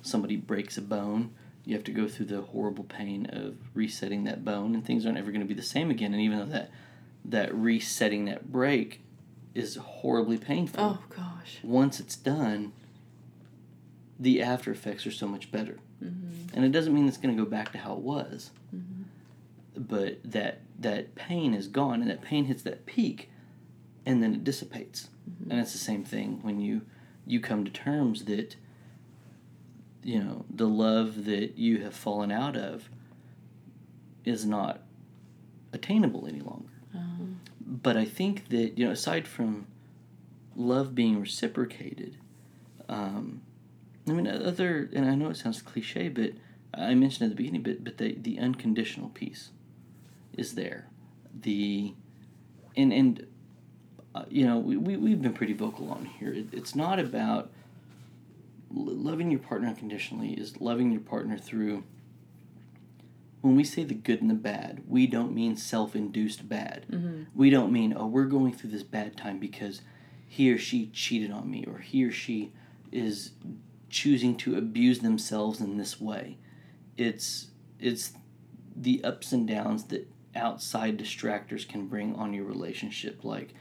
somebody 0.03 0.37
breaks 0.37 0.77
a 0.77 0.83
bone. 0.83 1.31
You 1.65 1.75
have 1.75 1.85
to 1.85 1.93
go 1.93 2.09
through 2.09 2.27
the 2.27 2.41
horrible 2.41 2.85
pain 2.85 3.27
of 3.27 3.57
resetting 3.75 4.25
that 4.25 4.45
bone, 4.45 4.75
and 4.75 4.85
things 4.85 5.05
aren't 5.05 5.19
ever 5.19 5.31
going 5.31 5.43
to 5.43 5.47
be 5.47 5.55
the 5.55 5.63
same 5.63 5.91
again. 5.91 6.13
And 6.13 6.23
even 6.23 6.39
though 6.39 6.47
that 6.47 6.71
that 7.25 7.55
resetting 7.55 8.25
that 8.25 8.51
break 8.51 9.03
is 9.55 9.77
horribly 9.77 10.39
painful, 10.39 10.83
Oh 10.83 11.05
gosh. 11.15 11.59
once 11.63 12.01
it's 12.01 12.17
done, 12.17 12.73
the 14.19 14.41
after 14.43 14.71
effects 14.71 15.07
are 15.07 15.11
so 15.11 15.27
much 15.27 15.51
better. 15.53 15.79
Mm-hmm. 16.03 16.55
And 16.57 16.65
it 16.65 16.73
doesn't 16.73 16.95
mean 16.95 17.07
it's 17.09 17.17
going 17.19 17.37
to 17.37 17.43
go 17.45 17.49
back 17.49 17.73
to 17.73 17.79
how 17.79 17.93
it 17.95 18.01
was, 18.01 18.51
Mhm. 18.75 19.05
but 19.77 20.19
that 20.25 20.61
that 20.79 21.15
pain 21.15 21.53
is 21.53 21.69
gone, 21.69 22.01
and 22.01 22.11
that 22.11 22.23
pain 22.23 22.47
hits 22.47 22.63
that 22.63 22.87
peak, 22.87 23.29
and 24.07 24.23
then 24.23 24.33
it 24.35 24.43
dissipates. 24.45 25.11
Mm-hmm. 25.31 25.51
And 25.51 25.61
it's 25.61 25.73
the 25.73 25.79
same 25.79 26.05
thing 26.05 26.39
when 26.43 26.59
you 26.61 26.83
you 27.27 27.39
come 27.39 27.65
to 27.65 27.71
terms 27.71 28.25
that 28.25 28.57
you 30.03 30.23
know 30.23 30.45
the 30.49 30.67
love 30.69 31.25
that 31.27 31.59
you 31.59 31.83
have 31.83 31.95
fallen 31.95 32.31
out 32.33 32.57
of 32.57 32.89
is 34.25 34.45
not 34.45 34.83
attainable 35.73 36.27
any 36.27 36.41
longer. 36.41 36.73
Um, 36.95 37.41
But 37.65 37.97
I 37.97 38.05
think 38.05 38.49
that 38.49 38.79
you 38.79 38.87
know, 38.87 38.93
aside 38.93 39.27
from 39.29 39.67
love 40.57 40.95
being 40.95 41.21
reciprocated, 41.21 42.17
um, 42.89 43.43
I 44.09 44.13
mean, 44.13 44.27
other 44.27 44.91
and 44.93 45.05
I 45.09 45.15
know 45.15 45.31
it 45.31 45.37
sounds 45.37 45.63
cliche, 45.63 46.09
but 46.09 46.33
I 46.75 46.95
mentioned 46.95 47.31
at 47.31 47.37
the 47.37 47.43
beginning, 47.43 47.63
but 47.63 47.85
but 47.85 47.99
the 47.99 48.15
the 48.15 48.39
unconditional 48.39 49.11
piece 49.11 49.51
is 50.37 50.55
there. 50.55 50.87
The 51.39 51.95
and 52.77 52.93
and 52.93 53.27
uh, 54.15 54.25
you 54.29 54.47
know 54.47 54.59
we, 54.59 54.77
we 54.77 54.97
we've 54.97 55.23
been 55.23 55.33
pretty 55.33 55.53
vocal 55.53 55.91
on 55.91 56.05
here. 56.07 56.33
It, 56.33 56.47
it's 56.53 56.75
not 56.75 56.99
about 56.99 57.51
loving 58.71 59.31
your 59.31 59.41
partner 59.41 59.69
unconditionally. 59.69 60.33
Is 60.33 60.61
loving 60.61 60.91
your 60.93 61.01
partner 61.01 61.39
through. 61.39 61.85
When 63.41 63.57
we 63.57 63.65
say 63.65 63.85
the 63.85 63.95
good 63.95 64.21
and 64.21 64.29
the 64.29 64.35
bad, 64.35 64.83
we 64.87 65.07
don't 65.07 65.35
mean 65.35 65.57
self-induced 65.57 66.47
bad 66.49 66.85
mhm. 66.91 67.27
we 67.35 67.49
don't 67.51 67.73
mean 67.73 67.95
oh 67.97 68.07
we're 68.07 68.25
going 68.25 68.53
through 68.53 68.71
this 68.71 68.83
bad 68.83 69.17
time 69.17 69.39
because 69.39 69.81
he 70.29 70.53
or 70.53 70.59
she 70.59 70.87
cheated 70.89 71.31
on 71.31 71.51
me 71.51 71.65
or 71.67 71.79
he 71.79 72.05
or 72.05 72.13
she 72.13 72.53
is 72.93 73.33
choosing 73.89 74.37
to 74.37 74.57
abuse 74.57 75.01
themselves 75.01 75.61
in 75.61 75.77
this 75.77 76.01
way 76.01 76.37
it's 76.97 77.49
it's 77.79 78.13
the 78.77 79.03
ups 79.03 79.33
and 79.33 79.49
downs 79.49 79.85
that 79.85 80.09
outside 80.37 80.99
distractors 80.99 81.67
can 81.67 81.87
bring 81.87 82.15
on 82.15 82.33
your 82.33 82.45
relationship 82.45 83.25
like 83.25 83.55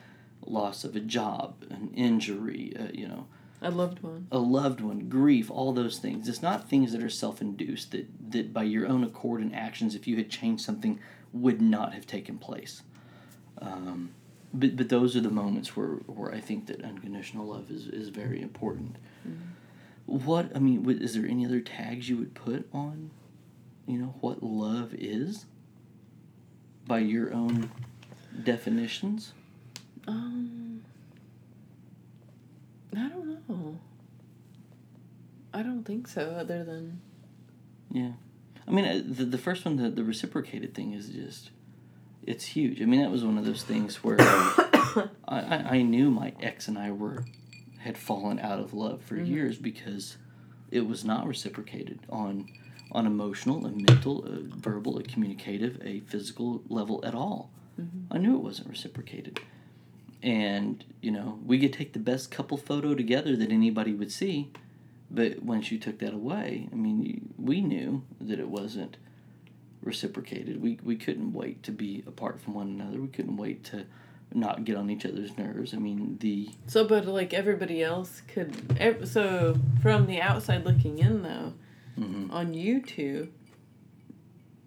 loss 0.45 0.83
of 0.83 0.95
a 0.95 0.99
job 0.99 1.63
an 1.69 1.91
injury 1.95 2.73
uh, 2.79 2.87
you 2.93 3.07
know 3.07 3.27
A 3.61 3.69
loved 3.69 4.01
one. 4.01 4.27
a 4.31 4.39
loved 4.39 4.79
one, 4.79 5.09
grief, 5.09 5.51
all 5.51 5.73
those 5.73 5.99
things. 5.99 6.29
It's 6.29 6.41
not 6.41 6.69
things 6.69 6.93
that 6.93 7.03
are 7.03 7.09
self 7.09 7.41
induced 7.41 7.91
that, 7.91 8.07
that 8.31 8.53
by 8.53 8.63
your 8.63 8.87
own 8.87 9.03
accord 9.03 9.41
and 9.41 9.53
actions, 9.53 9.95
if 9.95 10.07
you 10.07 10.15
had 10.15 10.29
changed 10.29 10.63
something, 10.63 10.99
would 11.33 11.61
not 11.61 11.93
have 11.93 12.07
taken 12.07 12.37
place. 12.37 12.83
Um, 13.61 14.11
but, 14.53 14.75
but 14.77 14.89
those 14.89 15.15
are 15.15 15.21
the 15.21 15.29
moments 15.29 15.75
where, 15.75 15.97
where 16.07 16.33
I 16.33 16.39
think 16.39 16.67
that 16.67 16.83
unconditional 16.83 17.45
love 17.45 17.69
is, 17.69 17.87
is 17.87 18.09
very 18.09 18.41
important. 18.41 18.95
What, 20.05 20.51
I 20.55 20.59
mean, 20.59 20.89
is 20.89 21.13
there 21.13 21.25
any 21.25 21.45
other 21.45 21.59
tags 21.59 22.09
you 22.09 22.17
would 22.17 22.33
put 22.33 22.67
on, 22.73 23.11
you 23.85 23.97
know, 23.99 24.15
what 24.21 24.41
love 24.41 24.95
is 24.97 25.45
by 26.87 26.99
your 26.99 27.31
own 27.31 27.69
definitions? 28.43 29.33
Um, 30.07 30.58
I 32.95 33.07
don't 33.09 33.47
know. 33.49 33.79
I 35.53 35.63
don't 35.63 35.83
think 35.83 36.07
so. 36.07 36.21
Other 36.31 36.63
than 36.63 37.01
Yeah, 37.91 38.11
I 38.67 38.71
mean, 38.71 38.85
uh, 38.85 39.01
the 39.05 39.25
the 39.25 39.37
first 39.37 39.65
one, 39.65 39.77
the 39.77 39.89
the 39.89 40.03
reciprocated 40.03 40.73
thing 40.73 40.93
is 40.93 41.09
just, 41.09 41.51
it's 42.25 42.45
huge. 42.45 42.81
I 42.81 42.85
mean, 42.85 43.01
that 43.01 43.11
was 43.11 43.23
one 43.23 43.37
of 43.37 43.45
those 43.45 43.63
things 43.63 44.03
where 44.03 44.17
I, 44.19 45.09
I 45.27 45.65
I 45.77 45.81
knew 45.81 46.09
my 46.11 46.33
ex 46.41 46.67
and 46.67 46.77
I 46.77 46.91
were 46.91 47.25
had 47.79 47.97
fallen 47.97 48.39
out 48.39 48.59
of 48.59 48.73
love 48.73 49.01
for 49.01 49.15
Mhm. 49.15 49.27
years 49.27 49.57
because 49.57 50.17
it 50.69 50.81
was 50.85 51.03
not 51.05 51.25
reciprocated 51.27 51.99
on 52.09 52.47
on 52.91 53.05
emotional, 53.05 53.65
a 53.65 53.71
mental, 53.71 54.25
a 54.25 54.39
verbal, 54.41 54.97
a 54.97 55.03
communicative, 55.03 55.79
a 55.83 55.99
physical 56.01 56.63
level 56.69 57.03
at 57.05 57.13
all. 57.15 57.51
Mhm. 57.79 58.05
I 58.11 58.17
knew 58.17 58.35
it 58.35 58.41
wasn't 58.43 58.67
reciprocated. 58.69 59.39
And, 60.21 60.83
you 61.01 61.11
know, 61.11 61.39
we 61.45 61.59
could 61.59 61.71
take 61.71 61.93
the 61.93 61.99
best 61.99 62.29
couple 62.29 62.57
photo 62.57 62.93
together 62.93 63.35
that 63.37 63.51
anybody 63.51 63.93
would 63.93 64.11
see, 64.11 64.51
but 65.09 65.41
once 65.41 65.71
you 65.71 65.79
took 65.79 65.99
that 65.99 66.13
away, 66.13 66.67
I 66.71 66.75
mean, 66.75 67.33
we 67.37 67.61
knew 67.61 68.03
that 68.19 68.39
it 68.39 68.49
wasn't 68.49 68.97
reciprocated. 69.81 70.61
We 70.61 70.77
we 70.83 70.95
couldn't 70.95 71.33
wait 71.33 71.63
to 71.63 71.71
be 71.71 72.03
apart 72.05 72.41
from 72.41 72.53
one 72.53 72.67
another. 72.67 72.99
We 73.01 73.07
couldn't 73.07 73.37
wait 73.37 73.63
to 73.65 73.85
not 74.33 74.63
get 74.63 74.75
on 74.75 74.89
each 74.89 75.05
other's 75.05 75.37
nerves. 75.37 75.73
I 75.73 75.77
mean, 75.77 76.17
the 76.19 76.49
So, 76.67 76.85
but 76.85 77.07
like 77.07 77.33
everybody 77.33 77.81
else 77.81 78.21
could. 78.27 79.07
So, 79.07 79.57
from 79.81 80.05
the 80.05 80.21
outside 80.21 80.65
looking 80.65 80.99
in, 80.99 81.23
though, 81.23 81.53
mhm. 81.97 82.31
on 82.31 82.53
you 82.53 82.81
two 82.81 83.29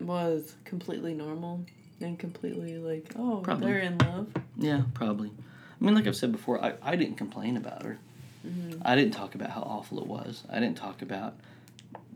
was 0.00 0.57
completely 0.64 1.14
normal 1.14 1.64
and 2.03 2.18
completely 2.18 2.78
like, 2.78 3.12
oh, 3.16 3.40
Probably. 3.42 3.66
they're 3.66 3.80
in 3.80 3.98
love. 3.98 4.28
yeah, 4.57 4.82
probably. 4.94 5.30
I 5.30 5.84
mean, 5.84 5.94
like 5.94 6.07
I've 6.07 6.16
said 6.16 6.32
before, 6.32 6.62
I, 6.64 6.74
I 6.82 6.96
didn't 6.96 7.16
complain 7.16 7.57
about 7.57 7.82
her. 7.82 7.98
Mm-hmm. 8.46 8.80
I 8.84 8.94
didn't 8.96 9.14
talk 9.14 9.34
about 9.34 9.50
how 9.50 9.62
awful 9.62 9.98
it 10.00 10.07
was. 10.07 10.44
I 10.50 10.61
didn't 10.61 10.76
talk 10.76 11.03
about 11.03 11.34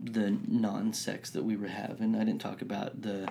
the 0.01 0.37
non-sex 0.47 1.31
that 1.31 1.43
we 1.43 1.55
were 1.55 1.67
having. 1.67 2.15
I 2.15 2.23
didn't 2.23 2.41
talk 2.41 2.61
about 2.61 3.01
the 3.01 3.27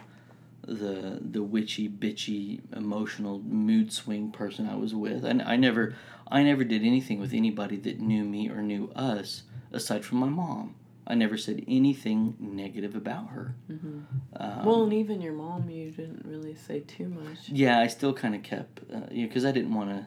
the 0.62 1.20
the 1.22 1.42
witchy 1.44 1.88
bitchy 1.88 2.60
emotional 2.76 3.38
mood 3.38 3.92
swing 3.92 4.32
person 4.32 4.68
I 4.68 4.74
was 4.74 4.94
with. 4.94 5.24
And 5.24 5.40
I 5.42 5.56
never 5.56 5.94
I 6.28 6.42
never 6.42 6.64
did 6.64 6.82
anything 6.82 7.20
with 7.20 7.32
anybody 7.32 7.76
that 7.78 8.00
knew 8.00 8.24
me 8.24 8.48
or 8.50 8.62
knew 8.62 8.90
us 8.96 9.42
aside 9.72 10.04
from 10.04 10.18
my 10.18 10.28
mom. 10.28 10.74
I 11.06 11.14
never 11.14 11.36
said 11.36 11.64
anything 11.68 12.34
negative 12.40 12.96
about 12.96 13.28
her. 13.30 13.54
Mm-hmm. 13.70 14.00
Um, 14.36 14.64
well, 14.64 14.82
and 14.84 14.92
even 14.92 15.20
your 15.20 15.32
mom, 15.34 15.70
you 15.70 15.90
didn't 15.90 16.24
really 16.24 16.54
say 16.54 16.80
too 16.80 17.08
much. 17.08 17.48
yeah, 17.48 17.78
I 17.78 17.86
still 17.86 18.12
kind 18.12 18.34
of 18.34 18.42
kept, 18.42 18.80
uh, 18.92 19.00
you 19.10 19.22
know, 19.22 19.28
because 19.28 19.44
I 19.44 19.52
didn't 19.52 19.72
want 19.74 19.90
to 19.90 20.06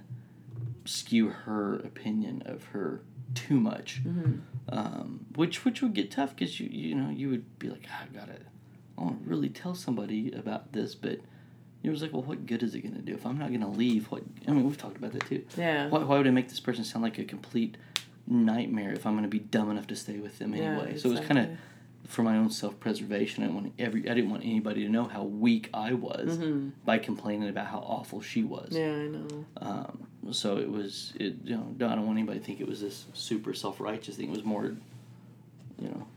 skew 0.85 1.29
her 1.29 1.75
opinion 1.79 2.43
of 2.45 2.63
her 2.65 3.01
too 3.35 3.59
much, 3.59 4.01
Mm-hmm. 4.03 4.39
um, 4.75 5.25
which 5.35 5.63
which 5.63 5.81
would 5.81 5.93
get 5.93 6.09
tough 6.11 6.35
because 6.35 6.59
you 6.59 6.67
you 6.71 6.95
know 6.95 7.09
you 7.11 7.29
would 7.29 7.59
be 7.59 7.69
like 7.69 7.85
"Ah, 7.91 8.03
I 8.03 8.15
gotta, 8.17 8.39
I 8.97 9.01
want 9.03 9.23
to 9.23 9.29
really 9.29 9.49
tell 9.49 9.75
somebody 9.75 10.31
about 10.31 10.73
this, 10.73 10.95
but 10.95 11.19
it 11.83 11.89
was 11.89 12.01
like, 12.01 12.11
well, 12.11 12.23
what 12.23 12.45
good 12.45 12.61
is 12.63 12.73
it 12.75 12.81
gonna 12.81 12.99
do 13.01 13.13
if 13.13 13.25
I'm 13.25 13.37
not 13.37 13.51
gonna 13.53 13.69
leave? 13.71 14.07
What 14.07 14.23
I 14.47 14.51
mean, 14.51 14.65
we've 14.65 14.77
talked 14.77 14.97
about 14.97 15.11
that 15.13 15.25
too. 15.27 15.45
Yeah. 15.57 15.89
Why, 15.89 15.99
why 16.03 16.17
would 16.17 16.27
I 16.27 16.31
make 16.31 16.49
this 16.49 16.59
person 16.59 16.83
sound 16.83 17.03
like 17.03 17.19
a 17.19 17.23
complete 17.23 17.77
nightmare 18.27 18.93
if 18.93 19.05
I'm 19.05 19.15
gonna 19.15 19.27
be 19.27 19.39
dumb 19.39 19.71
enough 19.71 19.87
to 19.87 19.95
stay 19.95 20.17
with 20.19 20.39
them 20.39 20.53
Yeah, 20.53 20.63
anyway? 20.79 20.97
So 20.97 21.09
it 21.09 21.11
was 21.13 21.21
kind 21.21 21.39
of 21.39 21.49
for 22.07 22.23
my 22.23 22.37
own 22.37 22.49
self 22.51 22.79
preservation. 22.79 23.43
I 23.43 23.47
didn't 23.47 23.61
want 23.61 23.73
every 23.79 24.09
I 24.09 24.13
didn't 24.13 24.31
want 24.31 24.43
anybody 24.43 24.83
to 24.83 24.89
know 24.89 25.05
how 25.05 25.23
weak 25.23 25.69
I 25.73 25.93
was 25.93 26.37
Mhm. 26.37 26.71
by 26.85 26.97
complaining 26.97 27.49
about 27.49 27.67
how 27.67 27.79
awful 27.79 28.21
she 28.21 28.43
was. 28.43 28.69
Yeah, 28.71 28.93
I 28.93 29.07
know. 29.07 29.45
Um, 29.57 30.07
so 30.31 30.57
it 30.57 30.69
was 30.71 31.13
it 31.19 31.35
you 31.43 31.55
know 31.55 31.67
I 31.87 31.95
don't 31.95 32.05
want 32.05 32.17
anybody 32.17 32.39
to 32.39 32.45
think 32.45 32.59
it 32.61 32.67
was 32.67 32.81
this 32.81 33.05
super 33.13 33.53
self 33.53 33.79
righteous 33.79 34.15
thing. 34.15 34.29
It 34.29 34.31
was 34.31 34.43
more, 34.43 34.75
you 35.79 35.87
know, 35.89 36.07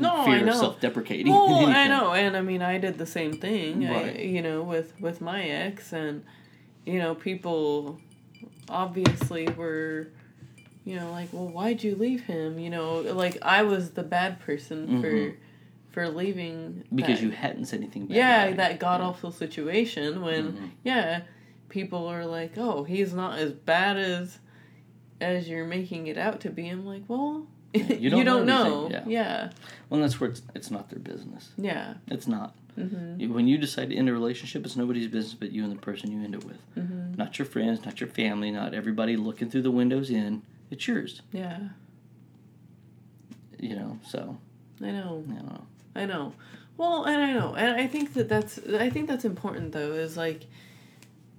No, 0.00 0.24
fear 0.24 0.34
I 0.36 0.38
of 0.38 0.46
know. 0.46 0.52
self 0.58 0.80
deprecating. 0.80 1.30
Well, 1.32 1.66
I 1.66 1.88
know, 1.88 2.12
and 2.14 2.34
I 2.36 2.40
mean, 2.40 2.62
I 2.62 2.78
did 2.78 2.96
the 2.96 3.06
same 3.06 3.34
thing. 3.34 3.86
I, 3.86 3.92
Right. 3.92 4.20
you 4.20 4.40
know, 4.42 4.62
with 4.62 4.98
with 5.00 5.20
my 5.20 5.42
ex, 5.44 5.92
and 5.92 6.24
you 6.86 6.98
know, 6.98 7.14
people 7.14 8.00
obviously 8.68 9.46
were, 9.48 10.08
you 10.86 10.96
know, 10.96 11.10
like, 11.10 11.28
well, 11.32 11.48
why'd 11.48 11.82
you 11.84 11.94
leave 11.96 12.22
him? 12.24 12.58
You 12.58 12.70
know, 12.70 13.00
like 13.00 13.36
I 13.42 13.62
was 13.64 13.90
the 13.90 14.02
bad 14.02 14.40
person 14.40 15.02
for 15.02 15.10
Mhm. 15.12 15.34
for 15.90 16.08
leaving 16.08 16.84
because 16.94 17.18
that- 17.20 17.24
you 17.26 17.30
hadn't 17.32 17.66
said 17.66 17.80
anything. 17.80 18.06
Bad 18.06 18.16
yeah 18.16 18.52
that 18.54 18.78
god 18.78 19.00
Yeah. 19.00 19.06
awful 19.08 19.30
situation 19.32 20.22
when 20.22 20.52
Mhm. 20.52 20.70
yeah 20.84 21.22
people 21.68 22.06
are 22.06 22.24
like 22.24 22.52
oh 22.56 22.84
he's 22.84 23.12
not 23.12 23.38
as 23.38 23.52
bad 23.52 23.96
as 23.96 24.38
as 25.20 25.48
you're 25.48 25.66
making 25.66 26.06
it 26.06 26.16
out 26.18 26.40
to 26.40 26.50
be 26.50 26.68
i'm 26.68 26.86
like 26.86 27.02
well 27.08 27.46
you 27.74 27.82
don't 27.82 28.00
you 28.00 28.24
don't, 28.24 28.46
know 28.46 28.62
know, 28.64 28.84
everything, 28.86 29.10
yeah 29.10 29.50
Well, 29.90 30.00
that's 30.00 30.20
where 30.20 30.30
it's 30.30 30.42
it's 30.54 30.70
not 30.70 30.88
their 30.90 30.98
business. 31.00 31.50
yeah 31.58 31.94
It's 32.08 32.28
not. 32.28 32.54
mm-hmm. 32.78 33.32
When 33.34 33.48
you 33.48 33.58
decide 33.58 33.90
to 33.90 33.96
end 33.96 34.08
a 34.08 34.12
relationship, 34.12 34.64
it's 34.64 34.76
nobody's 34.76 35.08
business 35.08 35.34
but 35.34 35.50
you 35.52 35.62
and 35.64 35.72
the 35.72 35.76
person 35.80 36.12
you 36.12 36.22
end 36.22 36.34
it 36.34 36.44
with. 36.44 36.58
Mm-hmm. 36.78 37.14
Not 37.16 37.38
your 37.38 37.46
friends, 37.46 37.84
not 37.84 38.00
your 38.00 38.08
family, 38.08 38.50
not 38.50 38.72
everybody 38.74 39.16
looking 39.16 39.50
through 39.50 39.62
the 39.62 39.70
windows 39.70 40.10
in. 40.10 40.42
It's 40.70 40.86
yours. 40.88 41.22
yeah 41.32 41.58
You 43.58 43.76
know. 43.76 43.98
So 44.06 44.36
i 44.82 44.90
know 44.90 45.24
you 45.26 45.34
know. 45.34 45.62
I 45.94 46.04
know. 46.06 46.34
Well, 46.76 47.04
and 47.04 47.22
I 47.22 47.32
know, 47.32 47.54
and 47.54 47.80
I 47.80 47.86
think 47.86 48.12
that 48.14 48.28
that's 48.28 48.58
I 48.68 48.90
think 48.90 49.08
that's 49.08 49.24
important 49.24 49.72
though. 49.72 49.92
Is 49.92 50.16
like, 50.16 50.44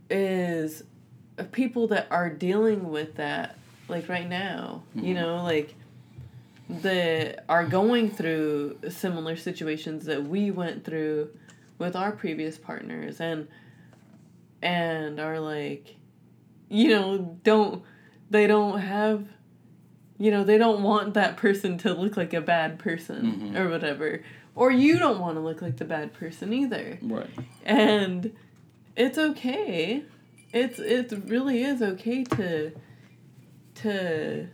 is 0.10 0.84
people 1.52 1.88
that 1.90 2.08
are 2.10 2.30
dealing 2.30 2.90
with 2.90 3.16
that 3.16 3.56
like 3.88 4.10
right 4.10 4.28
now. 4.28 4.82
You 4.96 5.14
Mhm. 5.14 5.16
know, 5.16 5.44
like 5.44 5.76
that 6.70 7.46
are 7.48 7.66
going 7.66 8.10
through 8.10 8.80
similar 8.90 9.36
situations 9.36 10.06
that 10.06 10.24
we 10.26 10.50
went 10.52 10.84
through 10.84 11.30
with 11.78 11.96
our 11.96 12.12
previous 12.12 12.58
partners 12.58 13.22
and 13.22 13.48
and 14.62 15.20
are 15.20 15.40
like 15.40 15.96
you 16.70 16.90
know 16.90 17.40
don't 17.44 17.84
they 18.30 18.48
don't 18.48 18.80
have 18.80 19.26
you 20.20 20.32
know 20.32 20.44
they 20.44 20.58
don't 20.58 20.82
want 20.84 21.14
that 21.14 21.38
person 21.38 21.78
to 21.78 21.94
look 21.94 22.18
like 22.18 22.34
a 22.34 22.42
bad 22.42 22.80
person 22.80 23.54
Mhm. 23.54 23.60
or 23.60 23.70
whatever 23.70 24.22
or 24.56 24.72
you 24.72 24.98
don't 24.98 25.20
want 25.20 25.36
to 25.36 25.42
look 25.42 25.62
like 25.62 25.78
the 25.78 25.86
bad 25.86 26.14
person 26.14 26.52
either 26.54 26.98
Right. 27.02 27.30
and 27.66 28.32
it's 28.96 29.18
okay 29.18 30.04
it's 30.54 30.80
it 30.80 31.12
really 31.28 31.62
is 31.64 31.82
okay 31.82 32.24
to 32.24 32.72
to 33.76 34.48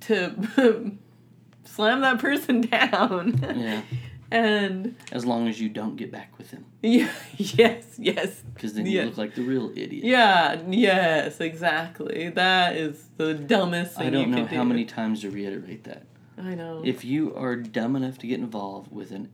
to 0.00 0.92
slam 1.64 2.00
that 2.00 2.18
person 2.18 2.60
down 2.78 3.38
Yeah. 3.56 3.82
and 4.30 4.96
As 5.12 5.24
long 5.26 5.48
as 5.48 5.60
you 5.60 5.68
don't 5.68 5.96
get 5.96 6.10
back 6.10 6.36
with 6.38 6.50
them, 6.50 6.64
yeah 6.84 7.10
yes 7.36 7.84
yes 7.98 8.42
because 8.54 8.74
then 8.74 8.86
you 8.86 9.02
look 9.02 9.16
like 9.16 9.34
the 9.34 9.42
real 9.42 9.70
idiot. 9.74 10.04
yeah 10.04 10.60
yes 10.68 11.40
exactly 11.40 12.28
that 12.30 12.76
is 12.76 13.08
the 13.16 13.32
dumbest 13.34 13.96
thing 13.96 14.06
I 14.08 14.10
don't 14.10 14.30
you 14.30 14.36
know 14.36 14.44
how 14.46 14.62
do. 14.62 14.68
many 14.68 14.84
times 14.84 15.22
to 15.22 15.30
reiterate 15.30 15.84
that. 15.84 16.04
i 16.38 16.54
know 16.54 16.82
If 16.84 17.04
you 17.04 17.34
are 17.34 17.56
dumb 17.56 17.96
enough 17.96 18.18
to 18.18 18.26
get 18.26 18.38
involved 18.40 18.92
with 18.92 19.10
an 19.12 19.30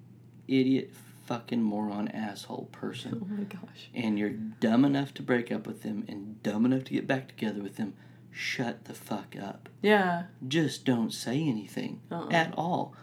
idiot, 0.48 0.92
fucking 1.26 1.62
moron, 1.62 2.08
asshole 2.08 2.68
person, 2.72 3.20
oh 3.22 3.26
my 3.34 3.44
gosh 3.44 3.88
and 3.94 4.18
you're 4.18 4.30
dumb 4.66 4.84
enough 4.84 5.12
to 5.14 5.22
break 5.22 5.50
up 5.52 5.66
with 5.66 5.82
them 5.82 6.04
and 6.08 6.42
dumb 6.42 6.64
enough 6.64 6.84
to 6.84 6.92
get 6.92 7.06
back 7.06 7.28
together 7.28 7.60
with 7.62 7.76
them, 7.76 7.94
shut 8.30 8.84
the 8.84 8.94
fuck 8.94 9.34
up. 9.40 9.68
yeah 9.82 10.24
Just 10.46 10.84
don't 10.84 11.12
say 11.12 11.36
anything 11.48 12.00
Uh-uh. 12.12 12.28
at 12.30 12.54
all. 12.56 12.94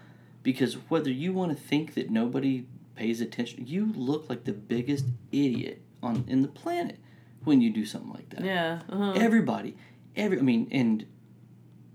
Because 0.44 0.76
whether 0.88 1.12
you 1.12 1.34
want 1.34 1.52
to 1.52 1.58
think 1.62 1.94
that 1.96 2.10
nobody 2.10 2.66
pays 2.98 3.22
attention, 3.22 3.66
you 3.66 3.94
look 3.96 4.30
like 4.30 4.44
the 4.44 4.54
biggest 4.54 5.06
idiot 5.32 5.82
on 6.04 6.26
in 6.28 6.42
the 6.42 6.48
planet 6.48 7.00
when 7.44 7.62
you 7.62 7.70
do 7.70 7.86
something 7.86 8.12
like 8.12 8.30
that. 8.30 8.44
yeah 8.44 8.82
uh-huh. 8.90 9.14
Everybody, 9.16 9.78
every 10.16 10.40
I 10.40 10.42
mean, 10.42 10.68
and 10.72 11.06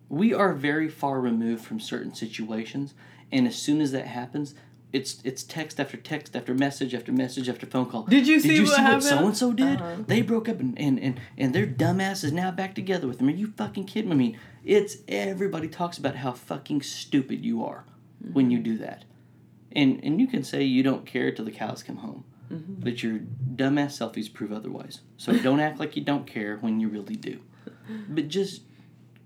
we 0.09 0.33
are 0.33 0.53
very 0.53 0.89
far 0.89 1.21
removed 1.21 1.65
from 1.65 1.81
certain 1.81 2.15
situations, 2.15 2.95
and 3.31 3.47
as 3.47 3.57
soon 3.57 3.81
as 3.81 3.93
that 3.93 4.07
happens, 4.07 4.55
it's 4.93 5.21
it's 5.25 5.43
text 5.43 5.81
after 5.81 5.97
text 5.97 6.37
after 6.37 6.55
message 6.55 6.95
after 6.95 7.13
message 7.13 7.49
after 7.49 7.67
phone 7.67 7.87
call. 7.87 8.03
Did 8.05 8.27
you 8.27 8.41
see 8.41 8.49
Did 8.49 8.57
you 8.59 8.65
what 8.65 8.77
see 8.77 8.83
what 8.83 9.03
so 9.03 9.27
and 9.27 9.37
so 9.37 9.53
did? 9.53 9.81
Uh-huh. 9.81 9.97
They 10.07 10.23
broke 10.23 10.49
up, 10.49 10.61
and, 10.61 10.79
and 10.79 10.99
and 11.01 11.21
and 11.39 11.55
their 11.55 11.67
dumbass 11.67 12.25
is 12.25 12.33
now 12.33 12.51
back 12.51 12.75
together 12.75 13.07
with 13.07 13.19
them. 13.19 13.29
Are 13.29 13.33
you 13.33 13.53
fucking 13.57 13.87
kidding 13.87 14.11
me? 14.11 14.15
I 14.15 14.19
mean, 14.19 14.39
it's 14.65 14.99
everybody 15.09 15.69
talks 15.69 15.99
about 15.99 16.17
how 16.17 16.33
fucking 16.33 16.83
stupid 16.83 17.45
you 17.45 17.65
are 17.65 17.85
when 18.33 18.51
you 18.51 18.59
do 18.59 18.79
that, 18.79 19.05
and 19.77 20.01
and 20.05 20.21
you 20.21 20.27
can 20.27 20.43
say 20.45 20.63
you 20.63 20.83
don't 20.83 21.07
care 21.07 21.31
till 21.33 21.45
the 21.45 21.51
cows 21.51 21.83
come 21.83 21.97
home. 21.99 22.25
Mhm. 22.51 22.81
But 22.85 23.03
your 23.03 23.21
dumbass 23.55 23.93
selfies 23.99 24.33
prove 24.33 24.53
otherwise. 24.53 25.01
So 25.17 25.33
don't 25.47 25.61
act 25.61 25.79
like 25.81 25.97
you 25.97 26.03
don't 26.05 26.27
care 26.27 26.57
when 26.59 26.81
you 26.81 26.89
really 26.89 27.17
do. 27.17 27.41
But 28.09 28.29
just 28.29 28.63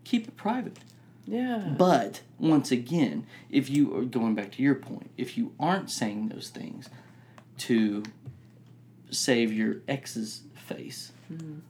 keep 0.04 0.28
it 0.28 0.36
private. 0.36 0.78
yeah 1.26 1.74
But 1.76 2.22
once 2.38 2.70
again, 2.70 3.26
if 3.50 3.68
you 3.68 3.96
are 3.96 4.04
going 4.04 4.34
back 4.34 4.52
to 4.52 4.62
your 4.62 4.76
point, 4.76 5.10
if 5.16 5.36
you 5.36 5.52
aren't 5.58 5.90
saying 5.90 6.28
those 6.28 6.48
things 6.50 6.88
to 7.58 8.02
save 9.10 9.52
your 9.52 9.76
ex's 9.88 10.42
face, 10.54 11.12
Mhm. 11.32 11.60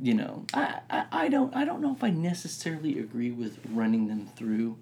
you 0.00 0.14
know, 0.14 0.44
I, 0.54 0.80
I, 0.90 1.06
I 1.12 1.28
don't 1.28 1.54
I 1.56 1.64
don't 1.64 1.80
know 1.80 1.92
if 1.94 2.02
I 2.04 2.10
necessarily 2.10 2.98
agree 2.98 3.30
with 3.30 3.58
running 3.72 4.08
them 4.08 4.26
through 4.36 4.76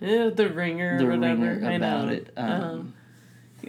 yeah 0.00 0.30
the 0.30 0.48
ringer 0.48 0.98
the 0.98 1.06
or 1.06 1.18
whatever 1.18 1.42
ringer 1.42 1.68
I 1.68 1.72
about 1.74 2.06
know. 2.08 2.12
it. 2.12 2.32
Uh-huh. 2.36 2.52
Um, 2.64 2.94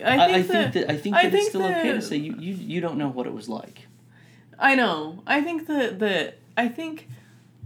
I 0.03 0.13
I, 0.13 0.17
think, 0.17 0.31
I 0.31 0.41
that, 0.41 0.47
think 0.47 0.73
that 0.73 0.91
I 0.93 0.97
think 0.97 1.15
I 1.15 1.23
that 1.23 1.31
think 1.31 1.41
it's 1.41 1.49
still 1.49 1.65
okay 1.65 1.93
to 1.93 2.01
say 2.01 2.17
you, 2.17 2.35
you 2.37 2.53
you 2.53 2.81
don't 2.81 2.97
know 2.97 3.09
what 3.09 3.25
it 3.27 3.33
was 3.33 3.49
like. 3.49 3.87
I 4.59 4.75
know. 4.75 5.23
I 5.25 5.41
think 5.41 5.67
that 5.67 5.99
that 5.99 6.37
I 6.55 6.67
think 6.67 7.07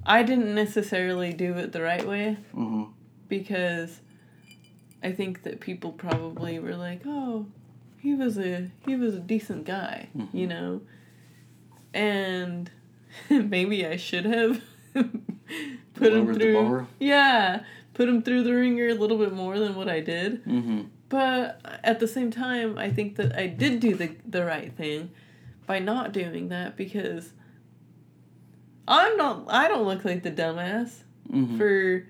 I 0.05 0.24
didn't 0.24 0.53
necessarily 0.55 1.34
do 1.34 1.53
it 1.57 1.72
the 1.72 1.82
right 1.82 2.05
way 2.07 2.38
hmm 2.53 2.84
because 3.28 3.99
I 5.01 5.11
think 5.11 5.43
that 5.43 5.59
people 5.59 5.91
probably 5.91 6.59
were 6.59 6.76
like, 6.76 7.01
"Oh, 7.05 7.47
he 7.99 8.14
was 8.16 8.38
a 8.38 8.70
he 8.86 8.95
was 8.95 9.16
a 9.16 9.20
decent 9.20 9.66
guy," 9.66 10.07
Mhm. 10.16 10.34
you 10.34 10.47
know. 10.47 10.82
And 11.93 12.72
maybe 13.30 13.86
I 13.86 13.97
should 13.97 14.26
have 14.26 14.61
put 14.93 16.14
him 16.14 16.26
Lowered 16.26 16.36
the 16.36 16.39
through. 16.39 16.88
Yeah, 16.99 17.64
put 17.94 18.10
him 18.10 18.22
through 18.24 18.44
the 18.44 18.54
ringer 18.54 18.88
a 18.89 18.94
little 18.94 19.18
bit 19.18 19.34
more 19.34 19.60
than 19.60 19.76
what 19.76 19.88
I 19.89 20.00
did. 20.00 20.41
hmm 20.44 20.82
But 21.10 21.60
at 21.84 22.00
the 22.00 22.08
same 22.08 22.32
time, 22.32 22.78
I 22.78 22.89
think 22.91 23.16
that 23.18 23.38
I 23.38 23.48
did 23.48 23.80
do 23.80 23.96
the 23.96 24.16
the 24.28 24.44
right 24.46 24.72
thing 24.76 25.12
by 25.68 25.80
not 25.80 26.12
doing 26.12 26.50
that 26.50 26.76
because 26.76 27.34
I'm 28.88 29.16
not 29.18 29.46
I 29.48 29.68
don't 29.68 29.86
look 29.86 30.04
like 30.06 30.24
the 30.24 30.32
dumbass 30.32 31.04
Mhm. 31.32 31.58
for 31.58 32.06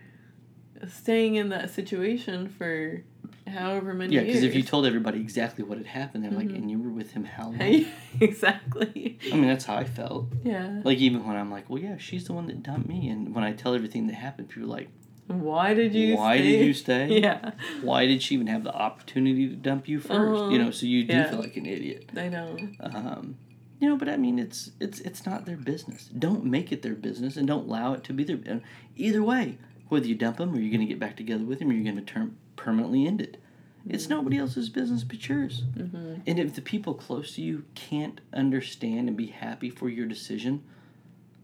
staying 0.88 1.36
in 1.36 1.50
that 1.50 1.70
situation 1.70 2.48
for 2.50 3.04
however 3.48 3.94
many 3.94 4.14
years. 4.14 4.24
Yeah, 4.24 4.28
because 4.28 4.44
if 4.44 4.56
you 4.56 4.64
told 4.64 4.86
everybody 4.86 5.20
exactly 5.20 5.64
what 5.64 5.78
had 5.78 5.88
happened, 5.88 6.24
they're 6.24 6.32
like, 6.32 6.48
Mhm. 6.48 6.56
and 6.56 6.72
you 6.72 6.80
were 6.80 6.90
with 6.90 7.12
him 7.12 7.24
how 7.26 7.46
long? 7.52 7.86
Exactly. 8.22 9.20
I 9.32 9.36
mean, 9.36 9.48
that's 9.48 9.66
how 9.66 9.76
I 9.76 9.84
felt. 9.84 10.28
Yeah. 10.44 10.82
Like, 10.84 10.98
even 11.00 11.26
when 11.26 11.36
I'm 11.36 11.52
like, 11.52 11.70
well, 11.70 11.82
yeah, 11.82 11.98
she's 11.98 12.26
the 12.26 12.34
one 12.34 12.48
that 12.48 12.64
dumped 12.64 12.88
me. 12.90 13.10
And 13.10 13.34
when 13.36 13.44
I 13.44 13.52
tell 13.54 13.74
everything 13.76 14.08
that 14.08 14.14
happened, 14.16 14.50
people 14.50 14.64
are 14.64 14.78
like, 14.78 14.90
Why 15.28 15.74
did 15.74 15.94
you 15.96 16.16
why 16.18 16.38
stay? 16.38 16.52
did 16.52 16.66
you 16.68 16.74
stay? 16.74 17.08
Yeah. 17.22 17.52
Why 17.82 18.06
did 18.06 18.22
she 18.22 18.36
even 18.36 18.48
have 18.48 18.64
the 18.64 18.74
opportunity 18.74 19.48
to 19.48 19.56
dump 19.56 19.88
you 19.88 20.00
1st 20.00 20.12
Uh-huh. 20.12 20.50
You 20.50 20.58
know, 20.60 20.72
so 20.72 20.86
you 20.86 21.04
do 21.06 21.14
Yeah. 21.14 21.30
feel 21.30 21.40
like 21.40 21.56
an 21.58 21.66
idiot. 21.66 22.10
I 22.16 22.28
know. 22.30 22.58
Um, 22.82 23.38
you 23.80 23.90
know, 23.90 23.98
but 23.98 24.10
I 24.10 24.18
mean, 24.18 24.40
it's 24.40 24.72
it's 24.80 25.00
it's 25.02 25.26
not 25.26 25.46
their 25.46 25.58
business. 25.58 26.06
Don't 26.08 26.46
make 26.46 26.72
it 26.72 26.82
their 26.84 26.96
business, 26.96 27.36
and 27.38 27.46
don't 27.48 27.68
allow 27.68 27.94
it 27.94 28.04
to 28.06 28.14
be 28.14 28.24
their. 28.24 28.62
Either 28.96 29.24
way, 29.24 29.58
whether 29.90 30.06
you 30.08 30.16
dump 30.16 30.38
them 30.38 30.54
or 30.54 30.60
you're 30.60 30.70
going 30.72 30.80
to 30.88 30.92
get 30.94 31.00
back 31.00 31.18
together 31.18 31.44
with 31.44 31.60
them, 31.60 31.70
or 31.70 31.74
you're 31.74 31.84
going 31.84 32.04
to 32.06 32.14
turn 32.14 32.38
permanently 32.56 33.06
end 33.08 33.20
it. 33.22 33.38
It's 33.86 34.08
nobody 34.08 34.38
else's 34.38 34.70
business 34.70 35.04
but 35.04 35.28
yours. 35.28 35.64
Mm-hmm. 35.76 36.22
And 36.26 36.40
if 36.40 36.56
the 36.56 36.62
people 36.62 36.94
close 36.94 37.36
to 37.36 37.42
you 37.42 37.66
can't 37.76 38.22
understand 38.32 39.10
and 39.10 39.18
be 39.18 39.28
happy 39.28 39.70
for 39.70 39.90
your 39.90 40.06
decision, 40.06 40.64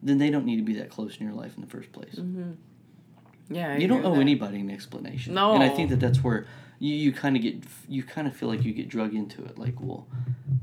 then 0.02 0.20
they 0.20 0.30
don't 0.30 0.46
need 0.46 0.56
to 0.56 0.64
be 0.64 0.76
that 0.76 0.90
close 0.90 1.18
in 1.18 1.26
your 1.26 1.36
life 1.36 1.56
in 1.58 1.62
the 1.62 1.68
first 1.70 1.92
place. 1.92 2.16
Mm-hmm. 2.16 2.52
Yeah. 3.50 3.74
I 3.74 3.78
you 3.78 3.88
don't 3.88 4.06
owe 4.06 4.16
that. 4.16 4.22
anybody 4.22 4.60
an 4.60 4.70
explanation. 4.70 5.34
No. 5.34 5.54
And 5.54 5.64
I 5.64 5.70
think 5.70 5.90
that 5.90 6.00
that's 6.00 6.24
where 6.24 6.46
you, 6.80 6.96
you 6.96 7.12
kind 7.12 7.36
of 7.36 7.42
get 7.42 7.64
you 7.88 8.04
kind 8.04 8.28
of 8.28 8.36
feel 8.36 8.50
like 8.50 8.64
you 8.64 8.74
get 8.74 8.90
drug 8.90 9.14
into 9.14 9.44
it. 9.46 9.58
Like, 9.58 9.80
well, 9.80 10.08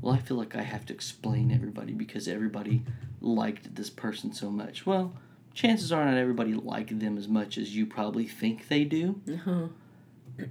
well, 0.01 0.13
I 0.13 0.19
feel 0.19 0.37
like 0.37 0.55
I 0.55 0.63
have 0.63 0.85
to 0.87 0.93
explain 0.93 1.51
everybody 1.51 1.93
because 1.93 2.27
everybody 2.27 2.83
liked 3.21 3.75
this 3.75 3.89
person 3.89 4.33
so 4.33 4.49
much. 4.49 4.85
Well, 4.85 5.13
chances 5.53 5.91
are 5.91 6.05
not 6.05 6.17
everybody 6.17 6.53
liked 6.53 6.99
them 6.99 7.17
as 7.17 7.27
much 7.27 7.57
as 7.57 7.75
you 7.75 7.85
probably 7.85 8.27
think 8.27 8.67
they 8.67 8.83
do. 8.83 9.21
Uh-huh. 9.31 9.67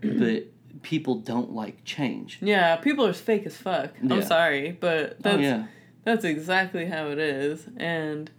but 0.03 0.45
people 0.83 1.17
don't 1.17 1.53
like 1.53 1.85
change. 1.85 2.39
Yeah, 2.41 2.77
people 2.77 3.07
are 3.07 3.13
fake 3.13 3.47
as 3.47 3.57
fuck. 3.57 3.93
I'm 4.03 4.23
sorry, 4.23 4.73
but 4.73 5.23
that's 5.23 5.37
oh 5.37 5.41
yeah. 5.41 5.67
that's 6.05 6.25
exactly 6.25 6.87
how 6.87 7.09
it 7.09 7.19
is. 7.19 7.67
And 7.77 8.31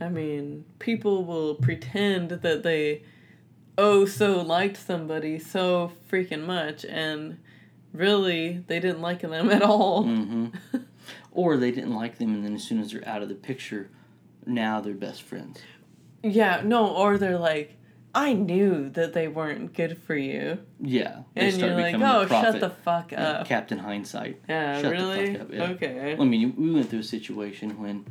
I 0.00 0.08
mean, 0.08 0.64
people 0.78 1.24
will 1.24 1.54
pretend 1.54 2.30
that 2.30 2.62
they 2.62 3.02
oh 3.78 4.04
so 4.06 4.40
liked 4.40 4.76
somebody 4.76 5.38
so 5.38 5.92
freaking 6.10 6.44
much 6.44 6.84
and 6.84 7.38
really 7.92 8.62
they 8.66 8.80
didn't 8.80 9.00
like 9.02 9.20
them 9.22 9.50
at 9.50 9.62
all. 9.62 10.04
hmm 10.04 10.46
or 11.32 11.56
they 11.56 11.70
didn't 11.70 11.94
like 11.94 12.18
them, 12.18 12.34
and 12.34 12.44
then 12.44 12.54
as 12.54 12.64
soon 12.64 12.80
as 12.80 12.92
they're 12.92 13.06
out 13.06 13.22
of 13.22 13.28
the 13.28 13.34
picture, 13.34 13.90
now 14.46 14.80
they're 14.80 14.94
best 14.94 15.22
friends. 15.22 15.60
Yeah, 16.22 16.62
no, 16.64 16.88
or 16.88 17.18
they're 17.18 17.38
like 17.38 17.76
I 18.14 18.32
knew 18.32 18.88
that 18.90 19.12
they 19.12 19.28
weren't 19.28 19.74
good 19.74 19.98
for 19.98 20.16
you. 20.16 20.58
Yeah, 20.80 21.24
And 21.36 21.54
you're 21.54 21.74
like, 21.74 21.96
"Oh, 21.96 22.26
shut 22.26 22.60
the 22.60 22.70
fuck 22.70 23.12
up." 23.12 23.46
Captain 23.46 23.78
Hindsight. 23.78 24.40
Yeah, 24.48 24.80
Shut 24.80 24.84
the 24.84 24.90
really? 24.90 25.32
fuck 25.32 25.42
up, 25.42 25.52
yeah. 25.52 25.64
Okay. 25.72 26.16
I 26.18 26.24
mean, 26.24 26.54
we 26.56 26.72
went 26.72 26.88
through 26.88 27.00
a 27.00 27.04
situation 27.04 27.78
when, 27.78 28.06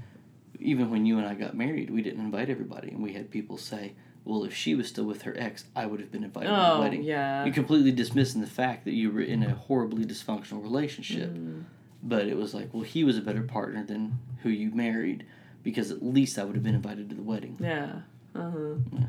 even 0.60 0.92
when 0.92 1.08
you 1.08 1.18
and 1.18 1.28
I 1.28 1.34
got 1.34 1.58
married, 1.58 1.90
we 1.90 2.04
didn't 2.04 2.20
invite 2.22 2.52
everybody, 2.52 2.90
and 2.90 3.02
we 3.02 3.14
had 3.14 3.32
people 3.32 3.58
say, 3.58 3.94
"Well, 4.26 4.44
if 4.44 4.54
she 4.54 4.76
was 4.76 4.88
still 4.90 5.06
with 5.06 5.22
her 5.22 5.34
ex, 5.38 5.66
I 5.76 5.86
would 5.86 6.00
have 6.02 6.12
been 6.12 6.24
invited 6.26 6.48
to 6.50 6.54
the 6.56 6.74
Oh, 6.74 6.80
wedding." 6.82 7.04
yeah. 7.04 7.46
You 7.46 7.52
completely 7.54 7.92
dismissing 7.92 8.42
the 8.42 8.48
fact 8.48 8.84
that 8.86 8.94
you 8.94 9.12
were 9.12 9.22
in 9.22 9.44
a 9.44 9.56
horribly 9.56 10.04
dysfunctional 10.06 10.62
relationship, 10.62 11.32
Mm. 11.34 11.64
but 12.04 12.28
it 12.28 12.36
was 12.36 12.54
like, 12.54 12.74
well, 12.74 12.84
he 12.84 13.04
was 13.04 13.18
a 13.18 13.22
better 13.22 13.44
partner 13.44 13.84
than 13.86 14.20
who 14.44 14.50
you 14.50 14.72
married, 14.72 15.26
because 15.64 15.92
at 15.92 16.04
least 16.04 16.38
I 16.38 16.44
would 16.44 16.56
have 16.56 16.64
been 16.64 16.76
invited 16.76 17.10
to 17.10 17.16
the 17.16 17.24
wedding. 17.24 17.56
Yeah. 17.60 18.02
Uh 18.36 18.50
huh. 18.52 18.76
Yeah. 18.92 19.06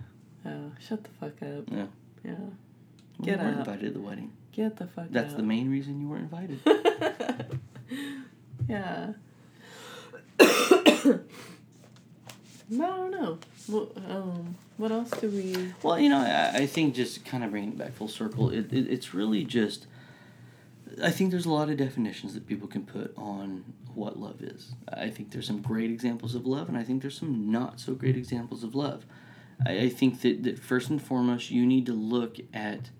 Oh, 0.53 0.71
shut 0.79 1.03
the 1.03 1.11
fuck 1.21 1.43
up. 1.43 1.64
Yeah. 1.71 1.87
Yeah. 2.25 2.35
Well, 2.39 2.53
Get 3.23 3.39
you 3.39 3.45
weren't 3.45 3.57
out. 3.61 3.67
invited 3.67 3.87
to 3.87 3.91
the 3.93 4.01
wedding. 4.01 4.33
Get 4.53 4.77
the 4.77 4.87
fuck 4.87 5.05
out. 5.07 5.12
That's 5.12 5.33
out. 5.33 5.37
the 5.39 5.43
main 5.43 5.71
reason 5.71 6.01
you 6.01 6.09
weren't 6.09 6.23
invited. 6.31 6.61
yeah. 8.69 9.12
No, 12.69 12.85
I 12.85 12.97
don't 12.97 13.11
know. 13.11 13.39
What, 13.67 13.97
um, 14.09 14.57
what 14.77 14.93
else 14.93 15.11
do 15.11 15.29
we? 15.29 15.73
Well, 15.83 15.99
you 15.99 16.09
know, 16.09 16.19
I, 16.19 16.59
I 16.59 16.67
think 16.67 16.95
just 16.95 17.25
kind 17.25 17.43
of 17.43 17.51
bringing 17.51 17.71
it 17.71 17.79
back 17.79 17.93
full 17.93 18.09
circle, 18.09 18.51
it, 18.51 18.73
it, 18.73 18.89
it's 18.89 19.14
really 19.14 19.45
just. 19.45 19.87
I 21.03 21.11
think 21.11 21.31
there's 21.31 21.47
a 21.47 21.51
lot 21.51 21.69
of 21.69 21.77
definitions 21.77 22.33
that 22.35 22.47
people 22.47 22.69
can 22.69 22.85
put 22.85 23.12
on 23.19 23.64
what 23.95 24.19
love 24.19 24.41
is. 24.41 24.73
I 24.91 25.11
think 25.11 25.31
there's 25.31 25.47
some 25.47 25.61
great 25.61 25.91
examples 25.91 26.35
of 26.35 26.47
love, 26.47 26.69
and 26.69 26.79
I 26.79 26.85
think 26.85 27.03
there's 27.03 27.19
some 27.19 27.51
not 27.51 27.81
so 27.81 27.95
great 27.95 28.17
examples 28.17 28.62
of 28.62 28.75
love. 28.75 29.05
I, 29.67 29.81
I 29.81 29.89
think 29.89 30.21
that, 30.23 30.43
that 30.45 30.59
first 30.59 30.89
and 30.89 31.03
foremost, 31.03 31.51
you 31.51 31.67
need 31.67 31.87
to 31.87 31.93
look 31.93 32.39
at 32.55 32.91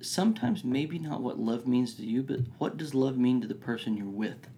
sometimes 0.00 0.64
maybe 0.64 0.98
not 0.98 1.22
what 1.22 1.38
love 1.38 1.66
means 1.66 1.94
to 1.94 2.04
you, 2.04 2.22
but 2.22 2.40
what 2.58 2.76
does 2.76 2.94
love 2.94 3.16
mean 3.16 3.40
to 3.40 3.46
the 3.46 3.54
person 3.54 3.96
you're 3.96 4.06
with? 4.06 4.48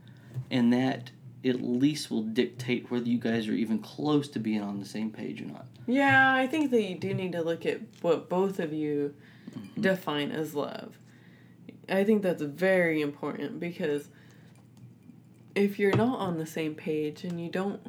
And 0.51 0.72
that 0.72 1.11
at 1.45 1.62
least 1.62 2.11
will 2.11 2.22
dictate 2.22 2.91
whether 2.91 3.07
you 3.09 3.18
guys 3.18 3.47
are 3.49 3.53
even 3.53 3.78
close 3.78 4.28
to 4.28 4.39
being 4.41 4.61
on 4.62 4.78
the 4.80 4.84
same 4.84 5.11
page 5.11 5.41
or 5.41 5.47
not. 5.47 5.66
Yeah, 5.86 6.34
I 6.34 6.47
think 6.47 6.70
that 6.72 6.82
you 6.82 6.97
do 6.97 7.14
need 7.14 7.32
to 7.32 7.43
look 7.43 7.64
at 7.66 7.80
what 8.03 8.28
both 8.28 8.59
of 8.59 8.72
you 8.72 9.14
Mm-hmm. 9.59 9.80
define 9.80 10.30
as 10.30 10.55
love. 10.55 10.99
I 11.89 12.05
think 12.05 12.22
that's 12.22 12.43
very 12.43 13.01
important 13.01 13.59
because 13.59 14.11
if 15.55 15.78
you're 15.78 15.97
not 15.97 16.18
on 16.18 16.36
the 16.36 16.45
same 16.45 16.74
page 16.74 17.24
and 17.24 17.41
you 17.43 17.49
don't 17.51 17.80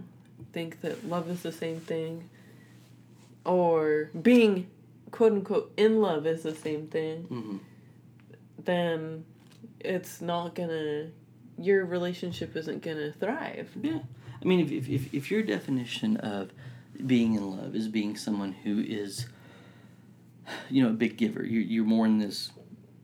think 0.53 0.79
that 0.81 1.05
love 1.05 1.29
is 1.29 1.43
the 1.43 1.51
same 1.51 1.81
thing, 1.81 2.29
or 3.45 4.09
being 4.21 4.67
quote 5.11 5.33
unquote 5.33 5.73
in 5.75 5.99
love 6.01 6.25
is 6.25 6.43
the 6.43 6.55
same 6.55 6.87
thing, 6.87 7.23
Mm-hmm. 7.29 7.57
then 8.63 9.25
it's 9.81 10.21
not 10.21 10.55
gonna 10.55 11.09
your 11.59 11.85
relationship 11.85 12.55
isn't 12.55 12.81
gonna 12.81 13.11
thrive. 13.11 13.69
Yeah. 13.81 13.99
I 14.41 14.45
mean, 14.45 14.59
if, 14.59 14.71
if, 14.71 14.89
if, 14.89 15.13
if 15.13 15.31
your 15.31 15.43
definition 15.43 16.17
of 16.17 16.51
being 17.05 17.35
in 17.35 17.57
love 17.57 17.75
is 17.75 17.87
being 17.87 18.15
someone 18.15 18.53
who 18.53 18.79
is, 18.79 19.27
you 20.69 20.81
know, 20.83 20.89
a 20.89 20.93
big 20.93 21.17
giver, 21.17 21.45
you're, 21.45 21.61
you're 21.61 21.85
more 21.85 22.05
in 22.05 22.19
this 22.19 22.51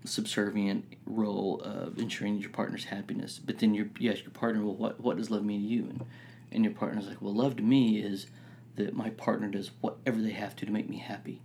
subservient 0.06 0.86
role 1.06 1.62
of 1.62 1.98
ensuring 1.98 2.38
your 2.38 2.50
partner's 2.52 2.86
happiness. 2.86 3.40
But 3.44 3.60
then 3.60 3.74
you're, 3.74 3.88
you 4.00 4.12
ask 4.12 4.24
your 4.24 4.32
partner, 4.32 4.64
well, 4.64 4.76
what, 4.76 5.00
what 5.02 5.18
does 5.18 5.30
love 5.32 5.44
mean 5.44 5.62
to 5.62 5.68
you? 5.68 5.84
And, 5.84 6.06
and 6.52 6.64
your 6.64 6.74
partner's 6.74 7.08
like, 7.08 7.22
well, 7.22 7.34
love 7.34 7.58
to 7.58 7.64
me 7.64 7.98
is 8.00 8.28
that 8.76 8.96
my 8.96 9.10
partner 9.12 9.48
does 9.48 9.72
whatever 9.82 10.22
they 10.22 10.32
have 10.32 10.56
to 10.58 10.66
to 10.66 10.72
make 10.72 10.90
me 10.90 10.98
happy. 10.98 11.42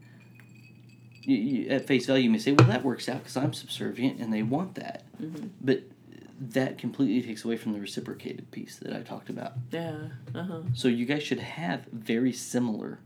You, 1.22 1.36
you, 1.36 1.68
at 1.70 1.86
face 1.86 2.06
value, 2.06 2.24
you 2.24 2.30
may 2.30 2.38
say, 2.38 2.52
well, 2.52 2.66
that 2.68 2.84
works 2.84 3.08
out 3.08 3.18
because 3.18 3.36
I'm 3.36 3.52
subservient 3.52 4.20
and 4.20 4.32
they 4.32 4.42
want 4.42 4.74
that. 4.76 5.04
Mm-hmm. 5.20 5.48
But 5.60 5.82
that 6.40 6.78
completely 6.78 7.20
takes 7.26 7.44
away 7.44 7.56
from 7.56 7.72
the 7.74 7.80
reciprocated 7.80 8.50
piece 8.50 8.76
that 8.76 8.94
I 8.94 9.02
talked 9.02 9.28
about. 9.28 9.52
Yeah. 9.70 10.08
Uh 10.34 10.42
huh. 10.42 10.60
So 10.74 10.88
you 10.88 11.04
guys 11.04 11.22
should 11.22 11.38
have 11.40 11.84
very 11.92 12.32
similar 12.32 12.98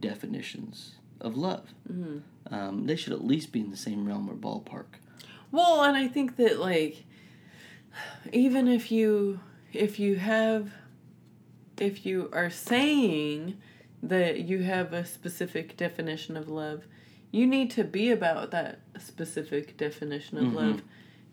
definitions 0.00 0.96
of 1.20 1.36
love. 1.36 1.72
hmm 1.86 2.18
Um, 2.50 2.86
they 2.86 2.94
should 2.96 3.12
at 3.12 3.24
least 3.24 3.50
be 3.52 3.60
in 3.60 3.70
the 3.70 3.76
same 3.76 4.06
realm 4.06 4.28
or 4.30 4.34
ballpark. 4.34 5.00
Well, 5.50 5.82
and 5.82 5.96
I 5.96 6.06
think 6.08 6.36
that 6.36 6.60
like 6.60 7.04
even 8.32 8.68
if 8.68 8.92
you 8.92 9.40
if 9.72 9.98
you 9.98 10.16
have 10.16 10.72
if 11.78 12.06
you 12.06 12.28
are 12.32 12.50
saying 12.50 13.56
that 14.02 14.40
you 14.42 14.62
have 14.62 14.92
a 14.92 15.04
specific 15.04 15.76
definition 15.76 16.36
of 16.36 16.48
love, 16.48 16.84
you 17.32 17.46
need 17.46 17.70
to 17.72 17.84
be 17.84 18.10
about 18.10 18.50
that 18.50 18.80
specific 18.98 19.76
definition 19.76 20.38
of 20.38 20.44
Mhm. 20.48 20.54
love 20.54 20.82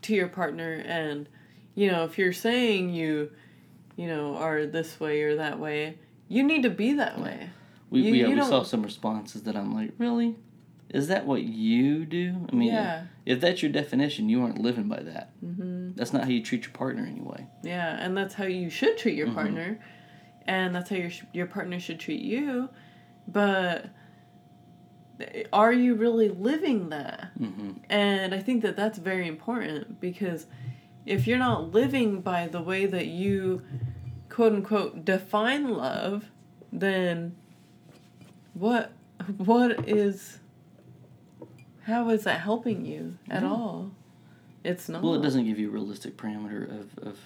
to 0.04 0.14
your 0.16 0.28
partner 0.28 0.82
and 0.86 1.28
you 1.76 1.90
know, 1.92 2.04
if 2.04 2.18
you're 2.20 2.34
saying 2.34 2.94
you 2.94 3.32
you 3.96 4.08
know 4.08 4.36
are 4.38 4.66
this 4.66 5.00
way 5.00 5.22
or 5.24 5.36
that 5.38 5.60
way, 5.60 5.98
you 6.28 6.44
need 6.44 6.64
to 6.64 6.70
be 6.70 6.94
that 6.94 7.20
way. 7.20 7.50
We, 7.90 8.02
You- 8.02 8.12
we, 8.12 8.22
yeah, 8.22 8.28
you 8.28 8.36
we 8.36 8.42
saw 8.42 8.50
don't- 8.50 8.68
some 8.68 8.84
responses 8.84 9.44
that 9.44 9.56
I'm 9.56 9.74
like, 9.74 9.92
really? 9.98 10.36
Is 10.90 11.08
that 11.08 11.26
what 11.26 11.42
you 11.42 12.06
do? 12.06 12.48
I 12.52 12.56
mean, 12.56 12.68
Yeah. 12.72 13.06
if 13.26 13.42
that's 13.42 13.64
your 13.64 13.72
definition, 13.72 14.30
you 14.30 14.44
aren't 14.44 14.62
living 14.62 14.88
by 14.88 15.02
that. 15.02 15.32
Mhm. 15.44 15.96
That's 15.96 16.14
not 16.14 16.24
how 16.26 16.30
you 16.30 16.44
treat 16.44 16.64
your 16.64 16.72
partner 16.74 17.04
anyway. 17.04 17.48
Yeah, 17.64 17.98
and 18.00 18.16
that's 18.16 18.36
how 18.36 18.44
you 18.46 18.70
should 18.70 18.98
treat 19.00 19.16
your 19.16 19.28
Mhm. 19.30 19.34
partner, 19.34 19.80
and 20.46 20.76
that's 20.76 20.92
how 20.92 20.96
your 20.98 21.10
your 21.34 21.48
partner 21.48 21.80
should 21.80 22.00
treat 22.00 22.22
you. 22.22 22.70
But 23.28 23.88
are 25.52 25.74
you 25.74 25.96
really 25.96 26.30
living 26.30 26.90
that? 26.90 27.32
hmm 27.38 27.72
And 27.90 28.34
I 28.34 28.40
think 28.40 28.62
that 28.64 28.76
that's 28.76 28.98
very 28.98 29.28
important 29.28 30.00
because 30.00 30.46
if 31.06 31.28
you're 31.28 31.38
not 31.40 31.72
living 31.72 32.22
by 32.22 32.48
the 32.48 32.62
way 32.62 32.86
that 32.86 33.08
you 33.08 33.62
quote 34.30 34.54
unquote 34.54 35.04
define 35.06 35.70
love, 35.74 36.26
then 36.72 37.36
what 38.54 38.92
what 39.38 39.88
is 39.88 40.40
how 41.84 42.10
is 42.10 42.24
that 42.24 42.40
helping 42.42 42.86
you 42.86 43.18
at 43.30 43.44
Yeah. 43.44 43.50
all? 43.52 43.92
It's 44.64 44.88
not. 44.88 45.04
Well, 45.04 45.16
it 45.16 45.22
doesn't 45.22 45.46
give 45.46 45.60
you 45.60 45.68
a 45.68 45.72
realistic 45.72 46.16
parameter 46.16 46.64
of, 46.80 46.98
of 47.06 47.20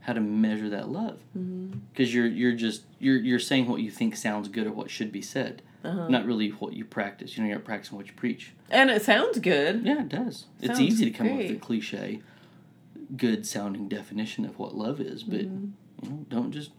how 0.00 0.14
to 0.14 0.20
measure 0.20 0.70
that 0.70 0.88
love 0.88 1.18
Mm-hmm. 1.36 1.78
because 1.92 2.14
you're 2.14 2.26
you're 2.26 2.54
just 2.54 2.84
you're 2.98 3.18
you're 3.18 3.38
saying 3.38 3.68
what 3.68 3.82
you 3.82 3.90
think 3.90 4.16
sounds 4.16 4.48
good 4.48 4.66
or 4.66 4.72
what 4.72 4.90
should 4.90 5.12
be 5.12 5.20
said, 5.20 5.60
Uh-huh. 5.84 6.08
not 6.08 6.26
really 6.26 6.48
what 6.50 6.72
you 6.72 6.84
practice. 6.84 7.36
You 7.36 7.42
know, 7.44 7.48
you're 7.50 7.58
not 7.58 7.64
practicing 7.64 7.96
what 7.96 8.06
you 8.08 8.12
preach. 8.14 8.52
And 8.70 8.90
it 8.90 9.02
sounds 9.02 9.38
good. 9.38 9.84
Yeah, 9.84 10.00
it 10.02 10.08
does. 10.08 10.46
it's 10.60 10.80
easy 10.80 11.04
to 11.04 11.10
come 11.16 11.28
up 11.28 11.36
with 11.38 11.50
a 11.52 11.56
cliche, 11.56 12.20
good 13.16 13.46
sounding 13.46 13.88
definition 13.88 14.44
of 14.44 14.58
what 14.58 14.74
love 14.76 15.00
is, 15.00 15.22
but 15.22 15.40
Mhm. 15.42 15.70
you 16.02 16.08
know, 16.10 16.26
don't 16.28 16.52
just 16.52 16.70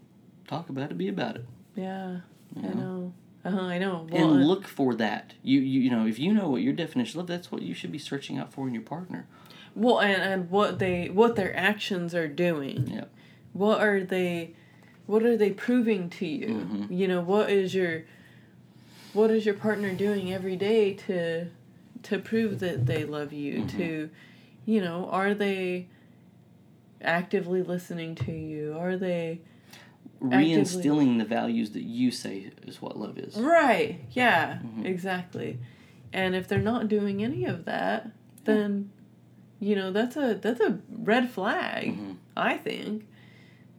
talk 0.47 0.69
about 0.69 0.91
it. 0.91 0.97
Be 0.97 1.07
about 1.07 1.35
it. 1.37 1.45
Yeah, 1.75 2.19
You 2.55 2.61
I 2.69 2.73
know? 2.73 2.73
know. 2.73 3.13
Uh 3.45 3.51
huh. 3.51 3.61
I 3.61 3.77
know. 3.77 4.05
Well, 4.11 4.33
and 4.33 4.47
look 4.47 4.67
for 4.67 4.93
that. 4.95 5.33
You, 5.43 5.61
you 5.61 5.79
you 5.81 5.89
know, 5.89 6.05
if 6.05 6.19
you 6.19 6.33
know 6.33 6.49
what 6.49 6.61
your 6.61 6.73
definition 6.73 7.19
of 7.19 7.23
love, 7.23 7.27
that's 7.27 7.51
what 7.51 7.61
you 7.61 7.73
should 7.73 7.91
be 7.91 7.97
searching 7.97 8.37
out 8.37 8.51
for 8.51 8.67
in 8.67 8.73
your 8.73 8.83
partner. 8.83 9.27
well, 9.75 9.99
and, 10.01 10.21
and 10.21 10.49
what 10.49 10.79
they 10.79 11.09
what 11.09 11.35
their 11.37 11.55
actions 11.55 12.13
are 12.13 12.27
doing. 12.27 12.87
Yeah. 12.93 13.05
What 13.53 13.79
are 13.81 14.03
they? 14.03 14.55
What 15.05 15.23
are 15.23 15.37
they 15.37 15.51
proving 15.51 16.09
to 16.11 16.25
you? 16.27 16.47
Mhm. 16.47 16.97
You 16.99 17.07
know, 17.07 17.21
what 17.21 17.49
is 17.49 17.73
your 17.73 18.03
what 19.13 19.31
is 19.31 19.45
your 19.45 19.55
partner 19.55 19.93
doing 19.93 20.33
every 20.33 20.55
day 20.55 20.93
to 20.93 21.47
to 22.03 22.19
prove 22.19 22.59
that 22.59 22.85
they 22.85 23.03
love 23.03 23.33
you? 23.33 23.61
Mhm. 23.63 23.77
To, 23.77 24.09
you 24.65 24.81
know, 24.81 25.07
are 25.11 25.33
they 25.33 25.87
actively 27.01 27.61
listening 27.61 28.15
to 28.15 28.31
you? 28.31 28.75
Are 28.77 28.97
they 28.97 29.41
Reinstilling 30.21 31.17
the 31.17 31.23
values 31.23 31.71
that 31.71 31.83
you 31.83 32.11
say 32.11 32.51
is 32.67 32.81
what 32.81 32.97
love 32.99 33.17
is. 33.17 33.37
Right. 33.37 34.01
Yeah. 34.11 34.59
Mhm. 34.59 34.83
Exactly. 34.85 35.59
And 36.11 36.35
if 36.35 36.45
they're 36.47 36.59
not 36.59 36.89
doing 36.89 37.23
any 37.23 37.45
of 37.45 37.63
that, 37.65 38.11
then 38.43 38.91
you 39.61 39.75
know, 39.75 39.91
that's 39.91 40.15
a 40.17 40.35
that's 40.41 40.59
a 40.61 40.79
red 40.89 41.29
flag, 41.29 41.97
Mhm. 41.97 42.15
I 42.35 42.57
think. 42.57 43.05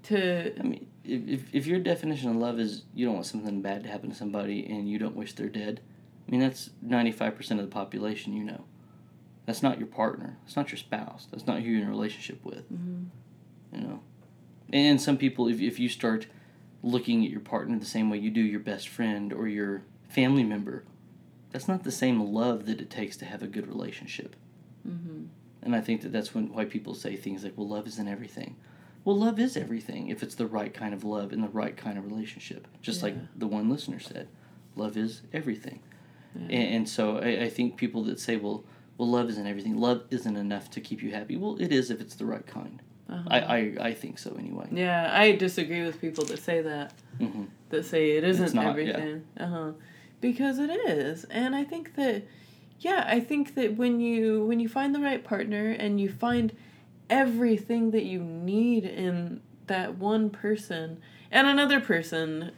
To 0.04 0.58
I 0.58 0.62
mean, 0.62 0.86
if, 1.04 1.26
if, 1.28 1.54
if 1.54 1.66
your 1.66 1.78
definition 1.80 2.30
of 2.30 2.36
love 2.36 2.58
is 2.58 2.84
you 2.94 3.06
don't 3.06 3.14
want 3.14 3.26
something 3.26 3.62
bad 3.62 3.82
to 3.84 3.88
happen 3.88 4.10
to 4.10 4.16
somebody 4.16 4.66
and 4.66 4.88
you 4.88 4.98
don't 4.98 5.16
wish 5.16 5.32
they're 5.34 5.48
dead, 5.48 5.80
I 6.26 6.30
mean, 6.30 6.40
that's 6.40 6.70
95% 6.86 7.50
of 7.52 7.58
the 7.58 7.66
population 7.66 8.32
you 8.32 8.44
know. 8.44 8.64
That's 9.46 9.62
not 9.62 9.78
your 9.78 9.88
partner. 9.88 10.36
That's 10.44 10.56
not 10.56 10.70
your 10.70 10.78
spouse. 10.78 11.26
That's 11.30 11.46
not 11.46 11.60
who 11.60 11.70
you're 11.70 11.82
in 11.82 11.88
a 11.88 11.90
relationship 11.90 12.44
with. 12.44 12.70
Mhm. 12.72 13.06
You 13.72 13.80
know? 13.80 14.00
And 14.72 15.00
some 15.00 15.16
people, 15.16 15.48
if, 15.48 15.60
if 15.60 15.80
you 15.80 15.88
start 15.88 16.26
looking 16.82 17.24
at 17.24 17.30
your 17.30 17.40
partner 17.40 17.78
the 17.78 17.84
same 17.84 18.10
way 18.10 18.18
you 18.18 18.30
do 18.30 18.40
your 18.40 18.60
best 18.60 18.88
friend 18.88 19.32
or 19.32 19.48
your 19.48 19.82
family 20.08 20.44
member, 20.44 20.84
that's 21.50 21.66
not 21.66 21.82
the 21.82 21.90
same 21.90 22.20
love 22.20 22.66
that 22.66 22.80
it 22.80 22.90
takes 22.90 23.16
to 23.16 23.24
have 23.24 23.42
a 23.42 23.46
good 23.48 23.66
relationship. 23.66 24.36
Mhm. 24.86 25.26
And 25.62 25.74
I 25.74 25.80
think 25.80 26.02
that 26.02 26.12
that's 26.12 26.34
when 26.34 26.52
why 26.52 26.64
people 26.64 26.94
say 26.94 27.16
things 27.16 27.44
like, 27.44 27.56
"Well, 27.58 27.68
love 27.68 27.86
isn't 27.86 28.08
everything." 28.08 28.56
Well, 29.04 29.18
love 29.18 29.38
is 29.38 29.56
everything 29.56 30.08
if 30.08 30.22
it's 30.22 30.34
the 30.34 30.46
right 30.46 30.72
kind 30.74 30.92
of 30.92 31.04
love 31.04 31.32
in 31.32 31.40
the 31.40 31.48
right 31.48 31.76
kind 31.76 31.96
of 31.98 32.04
relationship. 32.04 32.68
Just 32.82 33.02
like 33.02 33.16
the 33.38 33.46
one 33.46 33.70
listener 33.70 33.98
said, 33.98 34.28
love 34.76 34.96
is 34.96 35.22
everything. 35.32 35.80
Yeah. 36.34 36.42
And, 36.42 36.74
and 36.74 36.88
so 36.88 37.18
I, 37.18 37.44
I 37.44 37.48
think 37.48 37.76
people 37.76 38.04
that 38.04 38.20
say, 38.20 38.36
"Well, 38.36 38.64
well, 38.98 39.08
love 39.08 39.28
isn't 39.30 39.46
everything. 39.46 39.76
Love 39.78 40.04
isn't 40.10 40.36
enough 40.36 40.70
to 40.70 40.80
keep 40.80 41.02
you 41.02 41.10
happy." 41.12 41.36
Well, 41.36 41.56
it 41.60 41.72
is 41.72 41.90
if 41.90 42.00
it's 42.00 42.14
the 42.14 42.26
right 42.26 42.46
kind. 42.46 42.80
Uh-huh. 43.08 43.28
I, 43.28 43.40
I 43.40 43.74
I 43.88 43.94
think 43.94 44.18
so 44.18 44.36
anyway. 44.38 44.68
yeah, 44.70 45.10
I 45.12 45.32
disagree 45.32 45.82
with 45.84 46.00
people 46.00 46.24
that 46.26 46.38
say 46.38 46.62
that. 46.62 46.92
hmm 47.18 47.44
That 47.70 47.84
say 47.84 48.12
it 48.12 48.22
isn't 48.24 48.54
not, 48.54 48.62
yeah. 48.64 48.70
everything. 48.70 49.24
Uh 49.38 49.46
huh. 49.46 49.72
Because 50.20 50.58
it 50.60 50.70
is, 50.70 51.24
and 51.24 51.56
I 51.56 51.64
think 51.64 51.96
that, 51.96 52.22
yeah, 52.78 53.04
I 53.08 53.18
think 53.18 53.54
that 53.56 53.76
when 53.76 53.98
you 54.00 54.44
when 54.44 54.60
you 54.60 54.68
find 54.68 54.94
the 54.94 55.00
right 55.00 55.24
partner 55.24 55.70
and 55.70 56.00
you 56.00 56.08
find 56.10 56.52
everything 57.10 57.90
that 57.90 58.04
you 58.04 58.20
need 58.22 58.84
in 58.84 59.40
that 59.66 59.98
one 59.98 60.30
person 60.30 61.00
and 61.30 61.46
another 61.46 61.80
person, 61.80 62.52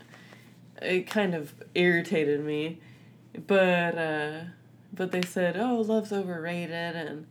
it 0.80 1.06
kind 1.08 1.34
of 1.34 1.54
irritated 1.74 2.44
me, 2.44 2.78
but 3.46 3.98
uh, 3.98 4.40
but 4.92 5.10
they 5.10 5.22
said, 5.22 5.56
oh, 5.56 5.80
love's 5.80 6.12
overrated 6.12 6.94
and 6.96 7.26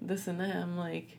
this 0.00 0.26
and 0.26 0.40
that. 0.40 0.56
I'm 0.56 0.76
like, 0.78 1.18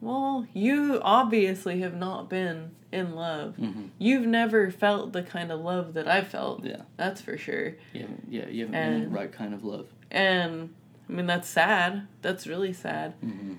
well, 0.00 0.46
you 0.52 1.00
obviously 1.02 1.80
have 1.80 1.94
not 1.94 2.28
been 2.30 2.70
in 2.90 3.14
love. 3.14 3.56
hmm 3.56 3.86
You've 3.98 4.26
never 4.26 4.70
felt 4.70 5.12
the 5.12 5.22
kind 5.22 5.52
of 5.52 5.60
love 5.60 5.94
that 5.94 6.08
I 6.08 6.22
felt. 6.22 6.64
Yeah. 6.64 6.82
That's 6.96 7.20
for 7.20 7.36
sure. 7.38 7.74
Yeah, 7.92 8.06
yeah, 8.28 8.48
you 8.48 8.66
haven't 8.66 8.72
been 8.72 8.92
in 8.94 9.12
the 9.12 9.16
right 9.16 9.30
kind 9.32 9.54
of 9.54 9.64
love. 9.64 9.86
And 10.10 10.74
I 11.08 11.12
mean, 11.12 11.26
that's 11.26 11.48
sad. 11.48 12.06
That's 12.20 12.46
really 12.46 12.72
sad. 12.72 13.12
hmm 13.20 13.54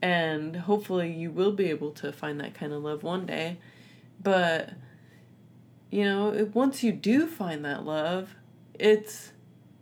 And 0.00 0.54
hopefully 0.56 1.10
you 1.12 1.30
will 1.30 1.52
be 1.52 1.66
able 1.70 1.90
to 1.92 2.12
find 2.12 2.40
that 2.40 2.54
kind 2.54 2.72
of 2.72 2.82
love 2.82 3.02
one 3.02 3.26
day. 3.26 3.58
But, 4.22 4.70
you 5.90 6.04
know, 6.04 6.32
it- 6.32 6.54
once 6.54 6.82
you 6.82 6.92
do 6.92 7.26
find 7.26 7.64
that 7.64 7.84
love, 7.84 8.34
it's, 8.78 9.32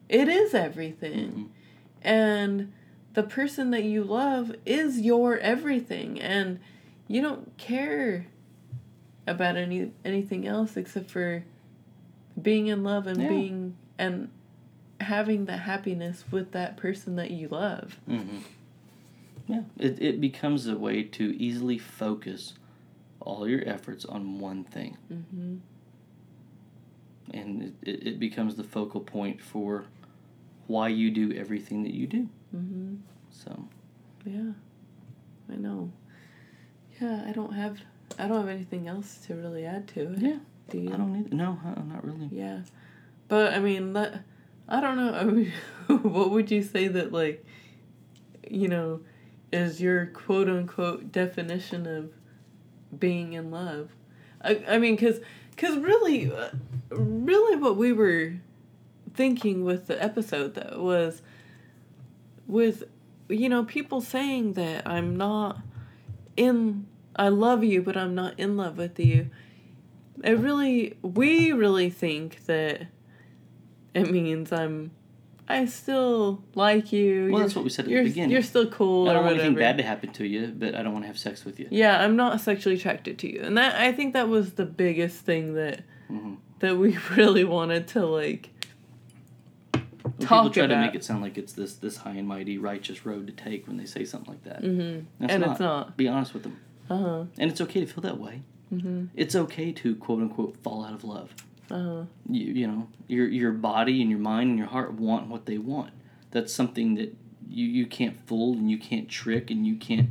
it 0.08 0.28
is 0.28 0.54
everything. 0.54 1.30
Mhm. 1.30 1.48
And 2.02 2.72
the 3.14 3.22
person 3.22 3.70
that 3.72 3.84
you 3.84 4.04
love 4.04 4.54
is 4.64 5.00
your 5.00 5.38
everything. 5.38 6.20
And 6.20 6.60
you 7.08 7.20
don't 7.22 7.56
care 7.58 8.26
about 9.26 9.56
any 9.56 9.90
anything 10.04 10.46
else 10.46 10.76
except 10.76 11.10
for 11.10 11.44
being 12.40 12.68
in 12.68 12.84
love 12.84 13.06
and 13.06 13.20
Yeah. 13.22 13.28
being 13.28 13.76
and 13.98 14.28
having 15.00 15.46
the 15.46 15.56
happiness 15.56 16.24
with 16.30 16.52
that 16.52 16.76
person 16.76 17.16
that 17.16 17.30
you 17.32 17.48
love. 17.48 17.98
hmm 18.06 18.38
Yeah, 19.46 19.62
it, 19.78 20.02
it 20.02 20.20
becomes 20.20 20.66
a 20.66 20.76
way 20.76 21.02
to 21.04 21.40
easily 21.40 21.78
focus 21.78 22.54
all 23.20 23.48
your 23.48 23.62
efforts 23.68 24.04
on 24.04 24.38
one 24.38 24.64
thing. 24.64 24.96
Mm-hmm. 25.12 25.56
And 27.34 27.74
it, 27.82 28.06
it, 28.06 28.20
becomes 28.20 28.54
the 28.54 28.64
focal 28.64 29.00
point 29.00 29.40
for 29.40 29.84
why 30.68 30.88
you 30.88 31.10
do 31.10 31.32
everything 31.32 31.82
that 31.82 31.92
you 31.92 32.06
do. 32.06 32.28
Mm-hmm. 32.54 32.96
So, 33.30 33.68
Yeah, 34.24 34.52
I 35.52 35.56
know. 35.56 35.92
Yeah, 37.00 37.24
I 37.26 37.32
don't 37.32 37.52
have 37.52 37.78
I 38.18 38.28
don't 38.28 38.38
have 38.38 38.48
anything 38.48 38.88
else 38.88 39.18
to 39.26 39.34
really 39.34 39.66
add 39.66 39.88
to 39.88 40.12
it. 40.12 40.18
yeah, 40.18 40.36
Do 40.70 40.78
you? 40.78 40.92
I 40.92 40.96
don't 40.96 41.12
need 41.12 41.32
No, 41.32 41.58
uh, 41.64 41.82
not 41.82 42.04
really. 42.04 42.28
Yeah, 42.32 42.60
but 43.28 43.52
I 43.52 43.58
mean, 43.58 43.92
that 43.92 44.22
I 44.68 44.80
don't 44.80 44.96
know. 44.96 45.12
I 45.20 45.24
mean, 45.24 45.52
what 46.02 46.30
would 46.30 46.50
you 46.50 46.62
say 46.62 46.88
that 46.88 47.12
like, 47.12 47.44
you 48.48 48.68
know, 48.68 49.00
is 49.52 49.80
your 49.80 50.06
quote 50.06 50.48
unquote 50.48 51.12
definition 51.12 51.86
of 51.86 52.10
being 52.98 53.32
in 53.32 53.50
love? 53.50 53.90
I 54.42 54.62
I 54.68 54.78
mean, 54.78 54.96
cause, 54.96 55.20
cause 55.56 55.76
really, 55.78 56.32
really, 56.90 57.56
what 57.56 57.76
we 57.76 57.92
were 57.92 58.34
thinking 59.14 59.64
with 59.64 59.86
the 59.86 60.02
episode 60.02 60.54
though 60.54 60.82
was 60.82 61.22
with 62.46 62.84
you 63.28 63.48
know 63.48 63.64
people 63.64 64.00
saying 64.00 64.52
that 64.52 64.86
I'm 64.86 65.16
not 65.16 65.60
in 66.36 66.86
I 67.16 67.28
love 67.28 67.64
you 67.64 67.80
but 67.82 67.96
I'm 67.96 68.14
not 68.14 68.38
in 68.38 68.58
love 68.58 68.76
with 68.76 69.00
you 69.00 69.30
it 70.22 70.38
really 70.38 70.98
we 71.00 71.50
really 71.52 71.88
think 71.88 72.44
that 72.44 72.82
it 73.94 74.10
means 74.10 74.52
I'm 74.52 74.90
I 75.48 75.64
still 75.66 76.42
like 76.54 76.92
you. 76.92 77.22
Well, 77.24 77.30
you're, 77.30 77.40
that's 77.40 77.54
what 77.54 77.64
we 77.64 77.70
said 77.70 77.84
at 77.84 77.88
the 77.88 78.02
beginning. 78.02 78.30
You're 78.30 78.42
still 78.42 78.68
cool 78.68 79.08
I 79.08 79.12
don't 79.14 79.24
want 79.24 79.36
anything 79.36 79.54
bad 79.54 79.76
to 79.78 79.84
happen 79.84 80.12
to 80.14 80.26
you, 80.26 80.48
but 80.48 80.74
I 80.74 80.82
don't 80.82 80.92
want 80.92 81.04
to 81.04 81.06
have 81.06 81.18
sex 81.18 81.44
with 81.44 81.60
you. 81.60 81.68
Yeah, 81.70 82.02
I'm 82.02 82.16
not 82.16 82.40
sexually 82.40 82.76
attracted 82.76 83.18
to 83.20 83.32
you, 83.32 83.42
and 83.42 83.56
that 83.56 83.76
I 83.80 83.92
think 83.92 84.12
that 84.14 84.28
was 84.28 84.54
the 84.54 84.66
biggest 84.66 85.24
thing 85.24 85.54
that 85.54 85.82
hmm 86.08 86.34
that 86.58 86.76
we 86.78 86.96
really 87.16 87.44
wanted 87.44 87.86
to 87.88 88.06
like. 88.06 88.50
Well, 89.74 90.12
people 90.18 90.26
Talk 90.26 90.52
try 90.54 90.66
to 90.66 90.76
make 90.76 90.94
it 90.94 91.04
sound 91.04 91.22
like 91.22 91.36
it's 91.36 91.52
this 91.52 91.74
this 91.74 91.98
high 91.98 92.12
and 92.14 92.26
mighty 92.26 92.58
righteous 92.58 93.04
road 93.04 93.26
to 93.26 93.32
take 93.32 93.66
when 93.66 93.76
they 93.76 93.84
say 93.86 94.04
something 94.04 94.32
like 94.32 94.44
that. 94.44 94.62
Mm-hmm. 94.62 95.24
And 95.28 95.40
not. 95.42 95.50
it's 95.50 95.60
not. 95.60 95.96
Be 95.96 96.08
honest 96.08 96.32
with 96.34 96.42
them, 96.44 96.58
Uh 96.90 96.96
huh. 96.98 97.24
and 97.38 97.50
it's 97.50 97.60
okay 97.60 97.80
to 97.80 97.86
feel 97.86 98.02
that 98.02 98.18
way. 98.18 98.42
Mm-hmm. 98.72 99.06
It's 99.14 99.34
okay 99.36 99.70
to 99.72 99.94
quote 99.96 100.20
unquote 100.22 100.56
fall 100.62 100.84
out 100.84 100.92
of 100.94 101.04
love. 101.04 101.34
Uh 101.70 101.82
huh. 101.82 102.04
you, 102.30 102.44
you 102.52 102.66
know 102.66 102.88
your 103.08 103.26
your 103.28 103.52
body 103.52 104.00
and 104.00 104.10
your 104.10 104.20
mind 104.20 104.50
and 104.50 104.58
your 104.58 104.68
heart 104.68 104.92
want 104.94 105.26
what 105.28 105.46
they 105.46 105.58
want 105.58 105.92
that's 106.30 106.52
something 106.52 106.94
that 106.94 107.14
you, 107.48 107.66
you 107.66 107.86
can't 107.86 108.16
fool 108.26 108.52
and 108.54 108.70
you 108.70 108.78
can't 108.78 109.08
trick 109.08 109.50
and 109.50 109.66
you 109.66 109.76
can't 109.76 110.10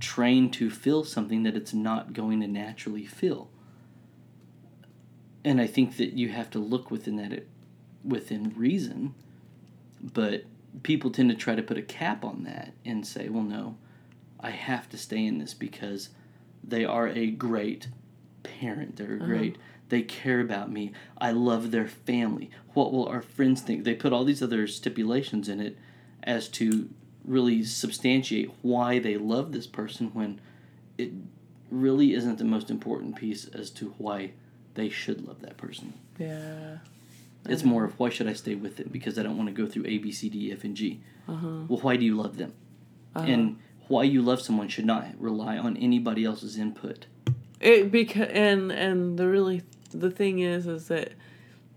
train 0.00 0.50
to 0.50 0.70
feel 0.70 1.04
something 1.04 1.42
that 1.44 1.54
it's 1.56 1.72
not 1.74 2.12
going 2.12 2.40
to 2.40 2.46
naturally 2.48 3.04
feel 3.06 3.48
and 5.44 5.60
i 5.60 5.66
think 5.66 5.96
that 5.96 6.12
you 6.14 6.28
have 6.28 6.50
to 6.50 6.58
look 6.58 6.90
within 6.90 7.16
that 7.16 7.44
within 8.04 8.52
reason 8.56 9.14
but 10.02 10.44
people 10.82 11.10
tend 11.10 11.30
to 11.30 11.36
try 11.36 11.54
to 11.54 11.62
put 11.62 11.78
a 11.78 11.82
cap 11.82 12.24
on 12.24 12.44
that 12.44 12.72
and 12.84 13.06
say 13.06 13.28
well 13.28 13.42
no 13.44 13.76
i 14.40 14.50
have 14.50 14.88
to 14.88 14.96
stay 14.98 15.24
in 15.24 15.38
this 15.38 15.54
because 15.54 16.10
they 16.62 16.84
are 16.84 17.08
a 17.08 17.30
great 17.30 17.88
parent 18.42 18.96
they're 18.96 19.14
a 19.14 19.16
Uh-huh. 19.16 19.26
great 19.26 19.56
they 19.88 20.02
care 20.02 20.40
about 20.40 20.70
me 20.70 20.92
i 21.18 21.30
love 21.30 21.70
their 21.70 21.86
family 21.86 22.50
what 22.74 22.92
will 22.92 23.06
our 23.08 23.22
friends 23.22 23.60
think 23.60 23.84
they 23.84 23.94
put 23.94 24.12
all 24.12 24.24
these 24.24 24.42
other 24.42 24.66
stipulations 24.66 25.48
in 25.48 25.60
it 25.60 25.76
as 26.22 26.48
to 26.48 26.88
really 27.24 27.62
substantiate 27.64 28.50
why 28.62 28.98
they 28.98 29.16
love 29.16 29.52
this 29.52 29.66
person 29.66 30.08
when 30.14 30.40
it 30.96 31.10
really 31.70 32.14
isn't 32.14 32.38
the 32.38 32.44
most 32.44 32.70
important 32.70 33.16
piece 33.16 33.46
as 33.48 33.70
to 33.70 33.94
why 33.98 34.30
they 34.74 34.88
should 34.88 35.26
love 35.26 35.40
that 35.40 35.56
person. 35.56 35.94
Yeah. 36.18 36.78
It's 37.48 37.64
more 37.64 37.84
of 37.84 37.98
why 37.98 38.08
should 38.08 38.28
I 38.28 38.32
stay 38.32 38.54
with 38.54 38.76
them 38.76 38.88
because 38.90 39.18
I 39.18 39.22
don't 39.22 39.36
want 39.36 39.48
to 39.48 39.62
go 39.62 39.68
through 39.68 39.86
A, 39.86 39.98
B, 39.98 40.10
C, 40.10 40.28
D, 40.28 40.52
F, 40.52 40.64
and 40.64 40.76
G. 40.76 41.00
Uh-huh. 41.28 41.64
Well, 41.68 41.80
why 41.80 41.96
do 41.96 42.04
you 42.04 42.16
love 42.16 42.36
them? 42.38 42.54
Uh-huh. 43.14 43.26
And 43.26 43.58
why 43.88 44.02
you 44.02 44.20
love 44.20 44.40
someone 44.40 44.68
should 44.68 44.84
not 44.84 45.06
rely 45.18 45.56
on 45.56 45.76
anybody 45.76 46.24
else's 46.24 46.58
input. 46.58 47.06
It 47.60 47.90
because 47.90 48.28
and 48.32 48.72
and 48.72 49.18
the 49.18 49.28
really 49.28 49.62
the 49.92 50.10
thing 50.10 50.40
is 50.40 50.66
is 50.66 50.88
that 50.88 51.12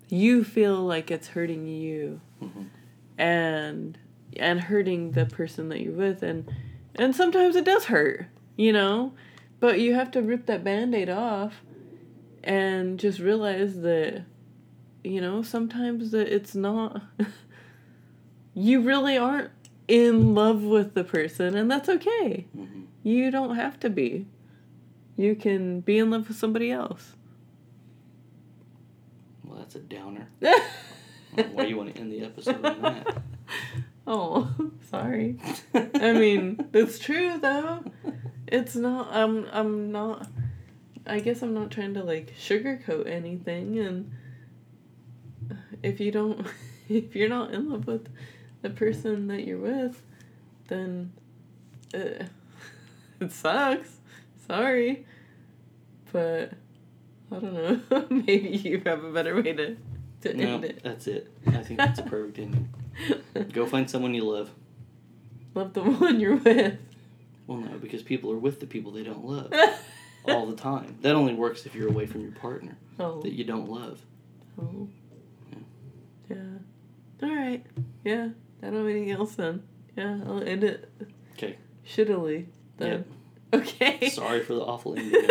you 0.10 0.44
feel 0.44 0.82
like 0.82 1.12
it's 1.12 1.30
hurting 1.30 1.68
you, 1.68 2.22
mm-hmm. 2.42 2.64
and 3.18 3.98
and 4.38 4.62
hurting 4.62 5.12
the 5.12 5.26
person 5.26 5.70
that 5.70 5.82
you're 5.82 5.94
with, 5.94 6.24
and 6.24 6.52
and 6.96 7.16
sometimes 7.16 7.56
it 7.56 7.66
does 7.66 7.86
hurt, 7.86 8.28
you 8.56 8.74
know, 8.74 9.14
but 9.60 9.80
you 9.80 9.94
have 9.94 10.12
to 10.12 10.22
rip 10.22 10.46
that 10.48 10.64
band-aid 10.64 11.10
off, 11.10 11.62
and 12.44 13.00
just 13.00 13.20
realize 13.20 13.82
that, 13.82 14.24
you 15.04 15.22
know, 15.22 15.42
sometimes 15.42 16.12
that 16.12 16.34
it's 16.34 16.56
not. 16.56 17.02
you 18.54 18.82
really 18.82 19.18
aren't 19.18 19.52
in 19.88 20.36
love 20.36 20.64
with 20.64 20.94
the 20.94 21.04
person, 21.04 21.56
and 21.56 21.70
that's 21.70 21.90
okay. 21.90 22.46
Mm-hmm. 22.58 22.82
You 23.04 23.32
don't 23.32 23.56
have 23.56 23.80
to 23.82 23.90
be. 23.90 24.28
You 25.16 25.36
can 25.36 25.82
be 25.82 25.98
in 25.98 26.10
love 26.12 26.28
with 26.28 26.38
somebody 26.38 26.72
else. 26.72 27.16
That's 29.70 29.86
a 29.86 29.88
downer. 29.88 30.28
why 30.40 31.64
do 31.64 31.68
you 31.70 31.78
want 31.78 31.94
to 31.94 32.02
end 32.02 32.12
the 32.12 32.22
episode 32.22 32.66
on 32.66 32.82
that? 32.82 33.18
Oh, 34.08 34.52
sorry. 34.90 35.38
I 35.76 36.14
mean, 36.14 36.68
it's 36.74 36.98
true 36.98 37.38
though. 37.38 37.84
It's 38.48 38.76
not. 38.76 39.10
I'm. 39.12 39.46
I'm 39.52 39.92
not. 39.92 40.28
I 41.06 41.20
guess 41.20 41.44
I'm 41.44 41.54
not 41.54 41.70
trying 41.70 41.94
to 41.94 42.04
like 42.04 42.34
sugarcoat 42.36 43.08
anything, 43.08 43.78
and 43.78 44.12
if 45.84 46.00
you 46.00 46.10
don't, 46.10 46.48
if 46.90 47.16
you're 47.16 47.30
not 47.30 47.54
in 47.54 47.70
love 47.70 47.86
with 47.86 48.10
the 48.64 48.72
person 48.72 49.28
that 49.28 49.46
you're 49.46 49.60
with, 49.60 50.02
then 50.70 51.14
uh, 51.94 52.26
it 53.20 53.32
sucks. 53.32 53.98
Sorry. 54.48 55.06
But 56.12 56.54
I 57.32 57.36
don't 57.36 57.54
know. 57.54 58.06
Maybe 58.10 58.50
you 58.50 58.82
have 58.86 59.04
a 59.04 59.12
better 59.12 59.36
way 59.36 59.54
to, 59.54 59.78
to 60.22 60.34
no, 60.34 60.56
end 60.56 60.66
it. 60.66 60.82
That's 60.84 61.08
it. 61.08 61.32
I 61.48 61.64
think 61.64 61.80
that's 61.80 62.00
a 62.00 62.04
perfect 62.04 62.40
ending. 62.40 62.70
Go 63.54 63.66
find 63.66 63.90
someone 63.90 64.14
you 64.14 64.24
love. 64.24 64.52
Love 65.54 65.74
the 65.74 65.84
one 65.84 66.20
you're 66.20 66.38
with. 66.38 66.78
Well, 67.48 67.60
no, 67.60 67.78
because 67.78 68.04
people 68.04 68.32
are 68.32 68.38
with 68.38 68.60
the 68.60 68.68
people 68.68 68.92
they 68.92 69.04
don't 69.04 69.26
love 69.26 69.52
all 70.26 70.46
the 70.46 70.56
time. 70.56 70.98
That 71.02 71.16
only 71.16 71.34
works 71.34 71.66
if 71.66 71.76
you're 71.76 71.88
away 71.90 72.06
from 72.06 72.22
your 72.22 72.32
partner 72.32 72.78
oh. 73.00 73.22
that 73.22 73.34
you 73.34 73.44
don't 73.44 73.70
love. 73.70 74.02
Oh. 74.62 74.88
Yeah. 76.30 76.38
yeah. 76.38 77.28
All 77.28 77.36
right. 77.36 77.66
Yeah. 78.04 78.30
I 78.62 78.66
don't 78.66 78.76
have 78.76 78.88
anything 78.88 79.12
else 79.12 79.36
then. 79.36 79.64
Yeah, 79.96 80.20
I'll 80.26 80.44
end 80.44 80.64
it. 80.64 80.92
Okay. 81.34 81.58
Shittily 81.88 82.46
then. 82.78 82.92
Yep. 82.92 83.08
Okay. 83.54 84.10
Sorry 84.10 84.44
for 84.44 84.54
the 84.54 84.62
awful 84.62 84.96
ending. 84.98 85.28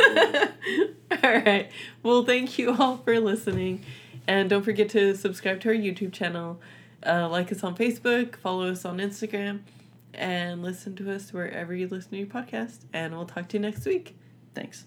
all 1.11 1.31
right. 1.31 1.71
Well, 2.03 2.25
thank 2.25 2.59
you 2.59 2.75
all 2.77 2.99
for 2.99 3.19
listening. 3.21 3.85
And 4.27 4.51
don't 4.51 4.63
forget 4.63 4.89
to 4.91 5.15
subscribe 5.15 5.61
to 5.61 5.69
our 5.71 5.75
YouTube 5.75 6.13
channel, 6.13 6.61
uh, 7.07 7.29
like 7.29 7.51
us 7.53 7.65
on 7.65 7.77
Facebook, 7.77 8.37
follow 8.37 8.71
us 8.71 8.85
on 8.85 8.99
Instagram, 8.99 9.61
and 10.13 10.63
listen 10.63 10.97
to 10.97 11.15
us 11.15 11.33
wherever 11.33 11.75
you 11.75 11.89
listen 11.89 12.11
to 12.11 12.19
your 12.19 12.27
podcast. 12.27 12.81
And 12.93 13.17
we'll 13.17 13.27
talk 13.27 13.49
to 13.49 13.57
you 13.57 13.63
next 13.63 13.87
week. 13.87 14.17
Thanks. 14.55 14.85